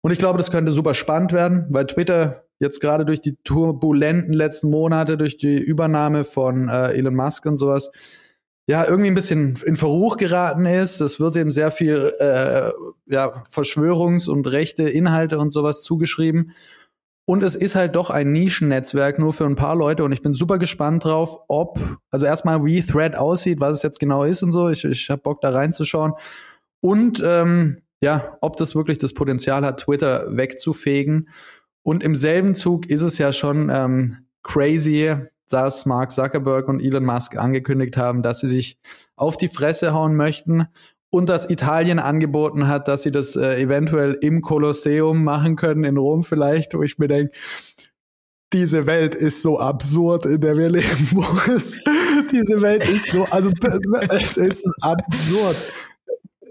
und 0.02 0.12
ich 0.12 0.20
glaube, 0.20 0.38
das 0.38 0.52
könnte 0.52 0.74
super 0.74 0.96
spannend 0.96 1.32
werden, 1.32 1.66
weil 1.70 1.88
Twitter 1.88 2.44
jetzt 2.60 2.82
gerade 2.82 3.06
durch 3.06 3.22
die 3.22 3.38
turbulenten 3.44 4.34
letzten 4.34 4.70
Monate, 4.70 5.18
durch 5.18 5.38
die 5.38 5.58
Übernahme 5.58 6.26
von 6.26 6.68
äh, 6.68 6.90
Elon 6.94 7.16
Musk 7.16 7.46
und 7.46 7.58
sowas, 7.58 7.92
ja, 8.68 8.86
irgendwie 8.88 9.12
ein 9.12 9.16
bisschen 9.16 9.60
in 9.66 9.76
Verruch 9.76 10.18
geraten 10.18 10.66
ist. 10.66 11.00
Es 11.00 11.20
wird 11.20 11.36
eben 11.36 11.52
sehr 11.52 11.72
viel 11.72 12.12
äh, 12.20 12.72
ja, 13.06 13.44
Verschwörungs- 13.52 14.28
und 14.28 14.48
rechte 14.48 14.84
Inhalte 14.84 15.38
und 15.38 15.52
sowas 15.52 15.84
zugeschrieben. 15.84 16.54
Und 17.28 17.44
es 17.44 17.56
ist 17.56 17.76
halt 17.76 17.96
doch 17.96 18.10
ein 18.12 18.32
Nischennetzwerk 18.32 19.18
nur 19.18 19.34
für 19.34 19.46
ein 19.46 19.56
paar 19.56 19.76
Leute 19.76 20.04
und 20.04 20.12
ich 20.12 20.22
bin 20.22 20.36
super 20.36 20.60
gespannt 20.60 21.06
drauf, 21.06 21.40
ob, 21.48 21.80
also 22.12 22.26
erstmal 22.28 22.64
wie 22.64 22.82
Thread 22.82 23.16
aussieht, 23.16 23.60
was 23.60 23.78
es 23.78 23.84
jetzt 23.84 24.00
genau 24.00 24.24
ist 24.24 24.44
und 24.44 24.52
so. 24.52 24.70
Ich, 24.70 24.84
ich 24.86 25.10
habe 25.10 25.24
Bock 25.24 25.42
da 25.42 25.50
reinzuschauen. 25.50 26.14
Und 26.82 27.22
ähm, 27.26 27.82
ja, 28.02 28.38
ob 28.42 28.58
das 28.58 28.76
wirklich 28.76 29.00
das 29.00 29.16
Potenzial 29.16 29.66
hat, 29.66 29.82
Twitter 29.82 30.38
wegzufegen. 30.38 31.30
Und 31.82 32.04
im 32.04 32.14
selben 32.14 32.54
Zug 32.54 32.88
ist 32.90 33.02
es 33.02 33.18
ja 33.18 33.34
schon 33.34 33.70
ähm, 33.72 34.28
crazy, 34.44 35.16
dass 35.50 35.86
Mark 35.86 36.12
Zuckerberg 36.12 36.68
und 36.68 36.82
Elon 36.82 37.06
Musk 37.06 37.38
angekündigt 37.38 37.98
haben, 37.98 38.24
dass 38.24 38.40
sie 38.40 38.50
sich 38.50 38.80
auf 39.16 39.38
die 39.38 39.48
Fresse 39.48 39.94
hauen 39.94 40.16
möchten 40.16 40.68
und 41.10 41.30
dass 41.30 41.50
Italien 41.50 42.00
angeboten 42.00 42.68
hat, 42.68 42.88
dass 42.88 43.04
sie 43.04 43.12
das 43.12 43.36
äh, 43.36 43.62
eventuell 43.62 44.18
im 44.22 44.42
Kolosseum 44.42 45.24
machen 45.24 45.56
können, 45.56 45.84
in 45.84 45.98
Rom 45.98 46.24
vielleicht, 46.24 46.74
wo 46.74 46.84
ich 46.84 46.98
mir 46.98 47.08
denke, 47.08 47.32
diese 48.54 48.86
Welt 48.86 49.16
ist 49.16 49.42
so 49.42 49.60
absurd, 49.60 50.26
in 50.26 50.42
der 50.42 50.58
wir 50.58 50.70
leben, 50.70 51.10
Boris. 51.14 51.84
diese 52.32 52.62
Welt 52.62 52.88
ist 52.88 53.12
so, 53.12 53.26
also 53.26 53.52
es 54.10 54.38
ist 54.38 54.66
absurd. 54.82 55.68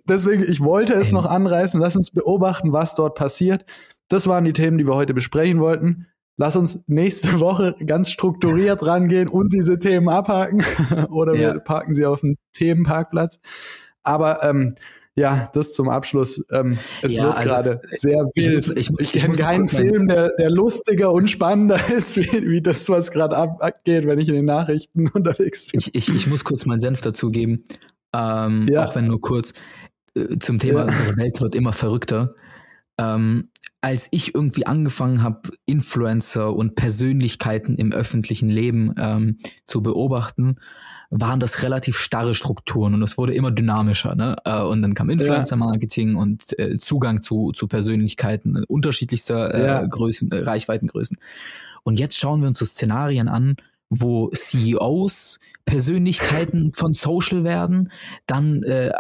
deswegen, 0.05 0.43
ich 0.43 0.61
wollte 0.61 0.95
es 0.95 1.13
noch 1.13 1.27
anreißen. 1.27 1.81
Lass 1.81 1.97
uns 1.97 2.11
beobachten, 2.11 2.73
was 2.73 2.95
dort 2.95 3.15
passiert. 3.15 3.65
Das 4.09 4.27
waren 4.27 4.45
die 4.45 4.53
Themen, 4.53 4.79
die 4.79 4.87
wir 4.87 4.95
heute 4.95 5.15
besprechen 5.15 5.61
wollten. 5.61 6.07
Lass 6.37 6.57
uns 6.57 6.85
nächste 6.87 7.39
Woche 7.41 7.77
ganz 7.87 8.11
strukturiert 8.11 8.85
rangehen 8.85 9.29
und 9.29 9.53
diese 9.53 9.79
Themen 9.79 10.09
abhaken. 10.09 10.65
Oder 11.11 11.35
ja. 11.35 11.55
wir 11.55 11.61
parken 11.61 11.95
sie 11.95 12.07
auf 12.07 12.21
dem 12.21 12.37
Themenparkplatz. 12.53 13.39
Aber 14.03 14.43
ähm, 14.43 14.75
ja, 15.17 15.49
das 15.53 15.73
zum 15.73 15.89
Abschluss. 15.89 16.45
Ähm, 16.51 16.79
es 17.03 17.15
ja, 17.15 17.25
wird 17.25 17.37
also, 17.37 17.55
gerade 17.55 17.81
sehr 17.93 18.25
wild. 18.35 18.67
Ich, 18.67 18.77
ich, 18.77 18.91
ich, 18.99 19.15
ich 19.15 19.23
kenne 19.23 19.35
keinen 19.35 19.67
Film, 19.67 20.09
der, 20.09 20.31
der 20.37 20.51
lustiger 20.51 21.13
und 21.13 21.31
spannender 21.31 21.79
ist, 21.97 22.17
wie, 22.17 22.49
wie 22.49 22.61
das, 22.61 22.89
was 22.89 23.13
gerade 23.13 23.37
abgeht, 23.37 24.07
wenn 24.07 24.19
ich 24.19 24.29
in 24.29 24.35
den 24.35 24.45
Nachrichten 24.45 25.09
unterwegs 25.09 25.67
bin. 25.67 25.81
Ich, 25.81 25.95
ich, 25.95 26.13
ich 26.13 26.27
muss 26.27 26.45
kurz 26.45 26.67
meinen 26.67 26.81
Senf 26.81 27.01
dazugeben, 27.01 27.65
ähm, 28.13 28.67
ja. 28.69 28.85
auch 28.85 28.97
wenn 28.97 29.07
nur 29.07 29.21
kurz. 29.21 29.53
Äh, 30.17 30.39
zum 30.41 30.59
Thema, 30.59 30.85
unsere 30.85 31.17
Welt 31.17 31.41
wird 31.41 31.55
immer 31.55 31.73
verrückter. 31.73 32.35
Ähm, 32.99 33.51
als 33.81 34.09
ich 34.13 34.35
irgendwie 34.35 34.67
angefangen 34.67 35.23
habe, 35.23 35.51
Influencer 35.67 36.55
und 36.55 36.75
Persönlichkeiten 36.75 37.77
im 37.77 37.93
öffentlichen 37.93 38.49
Leben 38.49 38.95
ähm, 38.99 39.39
zu 39.67 39.83
beobachten, 39.83 40.57
waren 41.11 41.39
das 41.39 41.63
relativ 41.63 41.99
starre 41.99 42.35
Strukturen 42.35 42.95
und 42.95 43.03
es 43.03 43.19
wurde 43.19 43.35
immer 43.35 43.51
dynamischer. 43.51 44.15
Ne? 44.15 44.37
Äh, 44.47 44.63
und 44.63 44.81
dann 44.81 44.95
kam 44.95 45.11
Influencer-Marketing 45.11 46.15
und 46.17 46.59
äh, 46.59 46.79
Zugang 46.79 47.23
zu, 47.23 47.53
zu 47.53 47.69
Persönlichkeiten 47.69 48.65
unterschiedlichster 48.65 49.55
äh, 49.55 49.67
ja. 49.67 49.85
Größen, 49.85 50.33
äh, 50.33 50.39
Reichweitengrößen. 50.39 51.19
Und 51.83 52.01
jetzt 52.01 52.17
schauen 52.19 52.41
wir 52.41 52.49
uns 52.49 52.59
so 52.59 52.65
Szenarien 52.65 53.29
an, 53.29 53.57
wo 53.91 54.31
CEOs 54.31 55.41
Persönlichkeiten 55.65 56.73
von 56.73 56.95
Social 56.95 57.45
werden. 57.45 57.91
Dann 58.27 58.63
äh, 58.63 58.93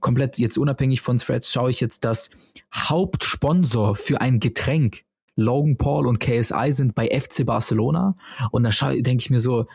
komplett 0.00 0.38
jetzt 0.38 0.58
unabhängig 0.58 1.00
von 1.00 1.18
Threads 1.18 1.52
schaue 1.52 1.70
ich 1.70 1.80
jetzt, 1.80 2.04
dass 2.04 2.30
Hauptsponsor 2.74 3.96
für 3.96 4.20
ein 4.20 4.40
Getränk 4.40 5.04
Logan 5.36 5.76
Paul 5.76 6.06
und 6.06 6.20
KSI 6.20 6.72
sind 6.72 6.94
bei 6.94 7.08
FC 7.08 7.46
Barcelona. 7.46 8.14
Und 8.50 8.64
da 8.64 8.70
denke 8.92 9.22
ich 9.22 9.30
mir 9.30 9.40
so, 9.40 9.66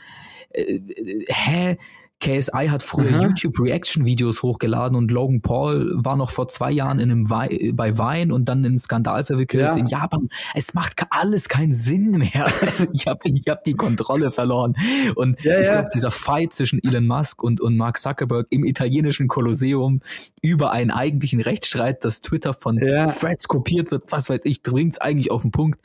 äh, 0.51 0.61
äh, 0.61 1.25
hä? 1.27 1.77
KSI 2.21 2.67
hat 2.69 2.81
früher 2.81 3.13
Aha. 3.13 3.23
YouTube 3.23 3.59
Reaction 3.59 4.05
Videos 4.05 4.41
hochgeladen 4.41 4.97
und 4.97 5.11
Logan 5.11 5.41
Paul 5.41 5.91
war 5.95 6.15
noch 6.15 6.31
vor 6.31 6.47
zwei 6.47 6.71
Jahren 6.71 6.99
in 6.99 7.11
einem 7.11 7.29
We 7.29 7.73
bei 7.73 7.97
Wein 7.97 8.31
und 8.31 8.47
dann 8.47 8.63
im 8.63 8.77
Skandal 8.77 9.23
verwickelt 9.23 9.61
ja. 9.61 9.75
in 9.75 9.87
Japan. 9.87 10.29
Es 10.53 10.73
macht 10.73 10.95
alles 11.09 11.49
keinen 11.49 11.73
Sinn 11.73 12.11
mehr. 12.11 12.47
ich 12.93 13.05
habe 13.05 13.19
ich 13.23 13.43
hab 13.47 13.63
die 13.65 13.73
Kontrolle 13.73 14.31
verloren. 14.31 14.75
Und 15.15 15.43
ja, 15.43 15.59
ich 15.59 15.69
glaube, 15.69 15.89
dieser 15.93 16.11
Fight 16.11 16.53
zwischen 16.53 16.81
Elon 16.83 17.05
Musk 17.05 17.43
und, 17.43 17.59
und 17.59 17.75
Mark 17.75 17.99
Zuckerberg 17.99 18.47
im 18.49 18.63
italienischen 18.63 19.27
Kolosseum 19.27 20.01
über 20.41 20.71
einen 20.71 20.91
eigentlichen 20.91 21.41
Rechtsstreit, 21.41 22.05
dass 22.05 22.21
Twitter 22.21 22.53
von 22.53 22.77
ja. 22.77 23.07
Threads 23.07 23.47
kopiert 23.47 23.91
wird, 23.91 24.11
was 24.11 24.29
weiß 24.29 24.41
ich, 24.45 24.63
bringt's 24.63 24.99
eigentlich 24.99 25.31
auf 25.31 25.41
den 25.41 25.51
Punkt. 25.51 25.79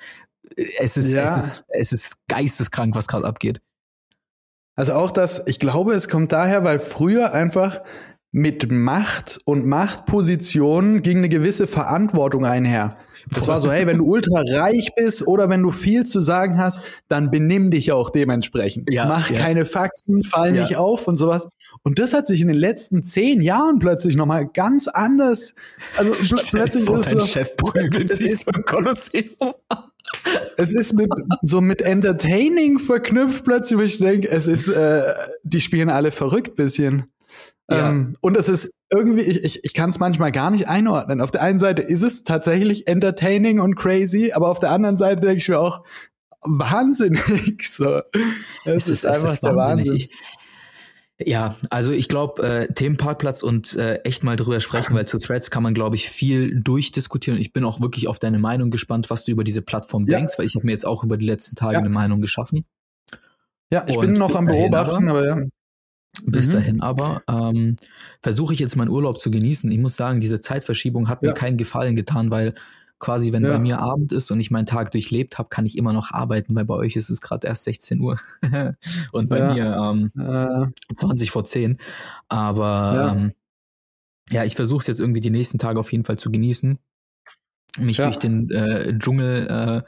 Es 0.78 0.96
ist, 0.96 1.12
es 1.12 1.36
ist, 1.36 1.64
es 1.68 1.92
ist 1.92 2.16
geisteskrank, 2.28 2.94
was 2.94 3.08
gerade 3.08 3.26
abgeht. 3.26 3.60
Also 4.80 4.94
auch 4.94 5.10
das, 5.10 5.46
ich 5.46 5.58
glaube, 5.58 5.92
es 5.92 6.08
kommt 6.08 6.32
daher, 6.32 6.64
weil 6.64 6.78
früher 6.78 7.34
einfach 7.34 7.82
mit 8.32 8.72
Macht 8.72 9.38
und 9.44 9.66
Machtpositionen 9.66 11.02
ging 11.02 11.18
eine 11.18 11.28
gewisse 11.28 11.66
Verantwortung 11.66 12.46
einher. 12.46 12.96
Es 13.30 13.46
war 13.46 13.60
so, 13.60 13.70
hey, 13.70 13.86
wenn 13.86 13.98
du 13.98 14.06
ultra 14.06 14.40
reich 14.40 14.88
bist 14.96 15.26
oder 15.26 15.50
wenn 15.50 15.60
du 15.62 15.70
viel 15.70 16.04
zu 16.04 16.22
sagen 16.22 16.56
hast, 16.56 16.80
dann 17.08 17.30
benimm 17.30 17.70
dich 17.70 17.92
auch 17.92 18.08
dementsprechend. 18.08 18.90
Ja, 18.90 19.04
Mach 19.04 19.28
ja. 19.28 19.40
keine 19.40 19.66
Faxen, 19.66 20.22
fall 20.22 20.56
ja. 20.56 20.62
nicht 20.62 20.76
auf 20.76 21.06
und 21.06 21.16
sowas. 21.16 21.46
Und 21.82 21.98
das 21.98 22.14
hat 22.14 22.26
sich 22.26 22.40
in 22.40 22.48
den 22.48 22.56
letzten 22.56 23.02
zehn 23.02 23.42
Jahren 23.42 23.80
plötzlich 23.80 24.16
nochmal 24.16 24.46
ganz 24.46 24.88
anders. 24.88 25.54
Also 25.98 26.12
pl 26.12 26.36
plötzlich 26.52 26.88
ist 26.88 26.88
es 26.88 27.10
so, 27.10 27.20
Chef 27.20 27.54
prügelt 27.54 28.10
es 28.10 28.22
ist 28.22 28.46
beim 28.46 28.64
Kolosseum 28.64 29.52
es 30.56 30.72
ist 30.72 30.94
mit, 30.94 31.10
so 31.42 31.60
mit 31.60 31.82
Entertaining 31.82 32.78
verknüpft 32.78 33.44
plötzlich, 33.44 33.78
wo 33.78 33.82
ich 33.82 33.98
denke, 33.98 34.28
es 34.28 34.46
ist, 34.46 34.68
äh, 34.68 35.02
die 35.42 35.60
spielen 35.60 35.90
alle 35.90 36.10
verrückt 36.10 36.56
bisschen. 36.56 37.06
Ja. 37.70 37.90
Ähm, 37.90 38.16
und 38.20 38.36
es 38.36 38.48
ist 38.48 38.74
irgendwie, 38.90 39.22
ich, 39.22 39.44
ich, 39.44 39.64
ich 39.64 39.74
kann 39.74 39.90
es 39.90 39.98
manchmal 40.00 40.32
gar 40.32 40.50
nicht 40.50 40.68
einordnen. 40.68 41.20
Auf 41.20 41.30
der 41.30 41.42
einen 41.42 41.60
Seite 41.60 41.82
ist 41.82 42.02
es 42.02 42.24
tatsächlich 42.24 42.88
entertaining 42.88 43.60
und 43.60 43.76
crazy, 43.76 44.32
aber 44.32 44.48
auf 44.48 44.58
der 44.58 44.72
anderen 44.72 44.96
Seite 44.96 45.20
denke 45.20 45.38
ich 45.38 45.48
mir 45.48 45.60
auch, 45.60 45.84
wahnsinnig. 46.42 47.20
So. 47.62 48.02
Es, 48.64 48.86
es 48.86 48.88
ist, 48.88 48.88
ist 48.88 49.06
einfach 49.06 49.34
ist 49.34 49.42
der 49.42 49.56
Wahnsinn. 49.56 49.96
Ich, 49.96 50.10
ja, 51.24 51.56
also 51.68 51.92
ich 51.92 52.08
glaube, 52.08 52.42
äh, 52.42 52.72
Themenparkplatz 52.72 53.42
und 53.42 53.76
äh, 53.76 53.96
echt 54.04 54.24
mal 54.24 54.36
drüber 54.36 54.60
sprechen, 54.60 54.94
weil 54.94 55.06
zu 55.06 55.18
Threads 55.18 55.50
kann 55.50 55.62
man, 55.62 55.74
glaube 55.74 55.96
ich, 55.96 56.08
viel 56.08 56.60
durchdiskutieren. 56.60 57.38
Ich 57.38 57.52
bin 57.52 57.64
auch 57.64 57.80
wirklich 57.80 58.08
auf 58.08 58.18
deine 58.18 58.38
Meinung 58.38 58.70
gespannt, 58.70 59.10
was 59.10 59.24
du 59.24 59.32
über 59.32 59.44
diese 59.44 59.62
Plattform 59.62 60.06
ja. 60.06 60.16
denkst, 60.16 60.38
weil 60.38 60.46
ich 60.46 60.54
habe 60.54 60.66
mir 60.66 60.72
jetzt 60.72 60.86
auch 60.86 61.04
über 61.04 61.16
die 61.16 61.26
letzten 61.26 61.56
Tage 61.56 61.74
ja. 61.74 61.80
eine 61.80 61.90
Meinung 61.90 62.20
geschaffen. 62.20 62.64
Ja, 63.72 63.84
ich 63.86 63.96
und 63.96 64.06
bin 64.06 64.12
noch 64.14 64.34
am 64.34 64.46
Beobachten, 64.46 65.08
aber, 65.08 65.20
aber 65.20 65.28
ja. 65.28 65.46
Bis 66.24 66.48
mhm. 66.48 66.52
dahin 66.52 66.80
aber 66.80 67.22
ähm, 67.28 67.76
versuche 68.22 68.52
ich 68.52 68.58
jetzt 68.58 68.76
meinen 68.76 68.90
Urlaub 68.90 69.20
zu 69.20 69.30
genießen. 69.30 69.70
Ich 69.70 69.78
muss 69.78 69.96
sagen, 69.96 70.20
diese 70.20 70.40
Zeitverschiebung 70.40 71.08
hat 71.08 71.22
mir 71.22 71.32
keinen 71.32 71.56
Gefallen 71.56 71.96
getan, 71.96 72.30
weil 72.30 72.54
quasi, 73.00 73.32
wenn 73.32 73.42
ja. 73.42 73.48
bei 73.48 73.58
mir 73.58 73.80
Abend 73.80 74.12
ist 74.12 74.30
und 74.30 74.38
ich 74.38 74.50
meinen 74.50 74.66
Tag 74.66 74.92
durchlebt 74.92 75.38
habe, 75.38 75.48
kann 75.48 75.66
ich 75.66 75.76
immer 75.76 75.92
noch 75.92 76.12
arbeiten, 76.12 76.54
weil 76.54 76.66
bei 76.66 76.74
euch 76.74 76.94
ist 76.94 77.10
es 77.10 77.20
gerade 77.20 77.48
erst 77.48 77.64
16 77.64 78.00
Uhr 78.00 78.20
und 79.12 79.28
bei 79.28 79.38
ja. 79.38 79.54
mir 79.92 80.10
ähm, 80.16 80.72
äh. 80.90 80.94
20 80.94 81.30
vor 81.30 81.44
10. 81.44 81.78
Aber 82.28 82.94
ja, 82.94 83.12
ähm, 83.12 83.32
ja 84.30 84.44
ich 84.44 84.54
versuche 84.54 84.82
es 84.82 84.86
jetzt 84.86 85.00
irgendwie 85.00 85.22
die 85.22 85.30
nächsten 85.30 85.58
Tage 85.58 85.80
auf 85.80 85.90
jeden 85.90 86.04
Fall 86.04 86.18
zu 86.18 86.30
genießen, 86.30 86.78
mich 87.78 87.96
durch 87.96 88.18
den 88.18 88.50
äh, 88.50 88.96
Dschungel 88.98 89.46
äh, 89.48 89.82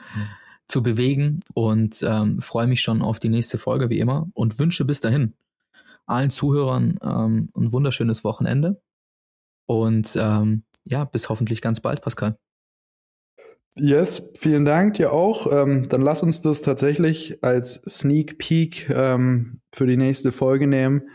zu 0.67 0.83
bewegen 0.83 1.41
und 1.53 2.03
ähm, 2.03 2.41
freue 2.41 2.67
mich 2.67 2.81
schon 2.81 3.03
auf 3.03 3.21
die 3.21 3.29
nächste 3.29 3.59
Folge 3.59 3.91
wie 3.91 3.99
immer 3.99 4.29
und 4.33 4.59
wünsche 4.59 4.87
bis 4.87 5.03
dahin 5.03 5.35
allen 6.07 6.31
Zuhörern 6.31 6.99
ähm, 7.03 7.51
ein 7.55 7.73
wunderschönes 7.73 8.25
Wochenende 8.25 8.81
und 9.67 10.17
ähm, 10.17 10.65
ja, 10.85 11.05
bis 11.05 11.29
hoffentlich 11.29 11.61
ganz 11.61 11.81
bald, 11.81 12.01
Pascal. 12.01 12.39
Yes, 13.77 14.31
vielen 14.37 14.67
Dank 14.67 14.95
dir 14.95 15.13
auch. 15.13 15.51
Ähm, 15.51 15.89
dann 15.89 16.03
lass 16.03 16.23
uns 16.23 16.43
das 16.43 16.61
tatsächlich 16.61 17.43
als 17.43 17.81
Sneak 17.89 18.37
Peek 18.37 18.91
ähm, 18.91 19.61
für 19.73 19.87
die 19.87 19.97
nächste 19.97 20.31
Folge 20.31 20.67
nehmen, 20.67 21.09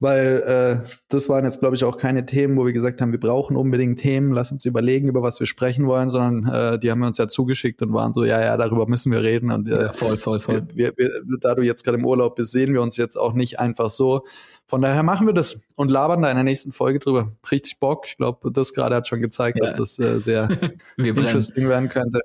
weil 0.00 0.42
äh, 0.82 0.88
das 1.08 1.28
waren 1.28 1.44
jetzt, 1.44 1.60
glaube 1.60 1.76
ich, 1.76 1.84
auch 1.84 1.98
keine 1.98 2.24
Themen, 2.24 2.56
wo 2.56 2.64
wir 2.64 2.72
gesagt 2.72 3.02
haben, 3.02 3.12
wir 3.12 3.20
brauchen 3.20 3.54
unbedingt 3.54 4.00
Themen, 4.00 4.32
lass 4.32 4.50
uns 4.50 4.64
überlegen, 4.64 5.08
über 5.08 5.22
was 5.22 5.38
wir 5.40 5.46
sprechen 5.46 5.86
wollen, 5.86 6.08
sondern 6.08 6.52
äh, 6.52 6.78
die 6.78 6.90
haben 6.90 7.00
wir 7.00 7.06
uns 7.06 7.18
ja 7.18 7.28
zugeschickt 7.28 7.82
und 7.82 7.92
waren 7.92 8.14
so, 8.14 8.24
ja, 8.24 8.40
ja, 8.40 8.56
darüber 8.56 8.88
müssen 8.88 9.12
wir 9.12 9.22
reden. 9.22 9.52
Und 9.52 9.68
äh, 9.68 9.82
ja, 9.82 9.92
voll, 9.92 10.16
voll, 10.16 10.40
voll. 10.40 10.62
Wir, 10.74 10.94
wir, 10.96 11.10
da 11.40 11.54
du 11.54 11.62
jetzt 11.62 11.84
gerade 11.84 11.98
im 11.98 12.06
Urlaub 12.06 12.36
bist, 12.36 12.52
sehen 12.52 12.72
wir 12.72 12.80
uns 12.80 12.96
jetzt 12.96 13.16
auch 13.16 13.34
nicht 13.34 13.60
einfach 13.60 13.90
so. 13.90 14.24
Von 14.66 14.80
daher 14.80 15.02
machen 15.02 15.26
wir 15.26 15.34
das 15.34 15.60
und 15.76 15.90
labern 15.90 16.22
da 16.22 16.30
in 16.30 16.36
der 16.36 16.44
nächsten 16.44 16.72
Folge 16.72 16.98
drüber. 16.98 17.32
Richtig 17.50 17.78
Bock. 17.78 18.06
Ich 18.06 18.16
glaube, 18.16 18.50
das 18.52 18.72
gerade 18.72 18.96
hat 18.96 19.06
schon 19.06 19.20
gezeigt, 19.20 19.58
ja. 19.58 19.64
dass 19.64 19.76
das 19.76 19.98
äh, 19.98 20.18
sehr 20.20 20.48
interesting 20.96 21.68
werden 21.68 21.90
könnte. 21.90 22.20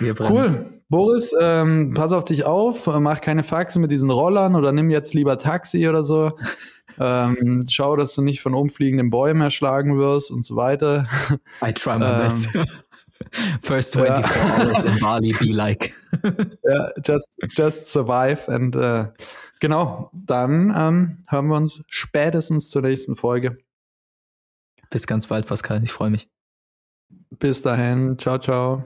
Cool. 0.00 0.81
Boris, 0.92 1.34
ähm, 1.40 1.94
pass 1.94 2.12
auf 2.12 2.24
dich 2.24 2.44
auf, 2.44 2.86
mach 2.86 3.22
keine 3.22 3.42
Faxen 3.42 3.80
mit 3.80 3.90
diesen 3.90 4.10
Rollern 4.10 4.54
oder 4.54 4.72
nimm 4.72 4.90
jetzt 4.90 5.14
lieber 5.14 5.38
Taxi 5.38 5.88
oder 5.88 6.04
so. 6.04 6.38
ähm, 7.00 7.64
schau, 7.68 7.96
dass 7.96 8.14
du 8.14 8.20
nicht 8.20 8.42
von 8.42 8.54
umfliegenden 8.54 9.08
Bäumen 9.08 9.40
erschlagen 9.40 9.98
wirst 9.98 10.30
und 10.30 10.44
so 10.44 10.54
weiter. 10.54 11.06
I 11.64 11.72
try 11.72 11.98
my 11.98 12.04
ähm, 12.04 12.18
best. 12.18 12.48
First 13.62 13.94
24 13.94 14.36
ja. 14.36 14.66
hours 14.66 14.84
in 14.84 14.98
Bali 15.00 15.32
be 15.32 15.52
like. 15.52 15.94
ja, 16.22 16.88
just, 17.04 17.38
just 17.56 17.86
survive 17.86 18.46
and 18.48 18.76
uh, 18.76 19.06
Genau, 19.62 20.10
dann 20.12 20.74
ähm, 20.76 21.24
hören 21.28 21.46
wir 21.46 21.56
uns 21.56 21.84
spätestens 21.86 22.68
zur 22.68 22.82
nächsten 22.82 23.14
Folge. 23.14 23.58
Bis 24.90 25.06
ganz 25.06 25.28
bald, 25.28 25.46
Pascal. 25.46 25.80
Ich 25.84 25.92
freue 25.92 26.10
mich. 26.10 26.28
Bis 27.30 27.62
dahin. 27.62 28.18
Ciao, 28.18 28.38
ciao. 28.38 28.84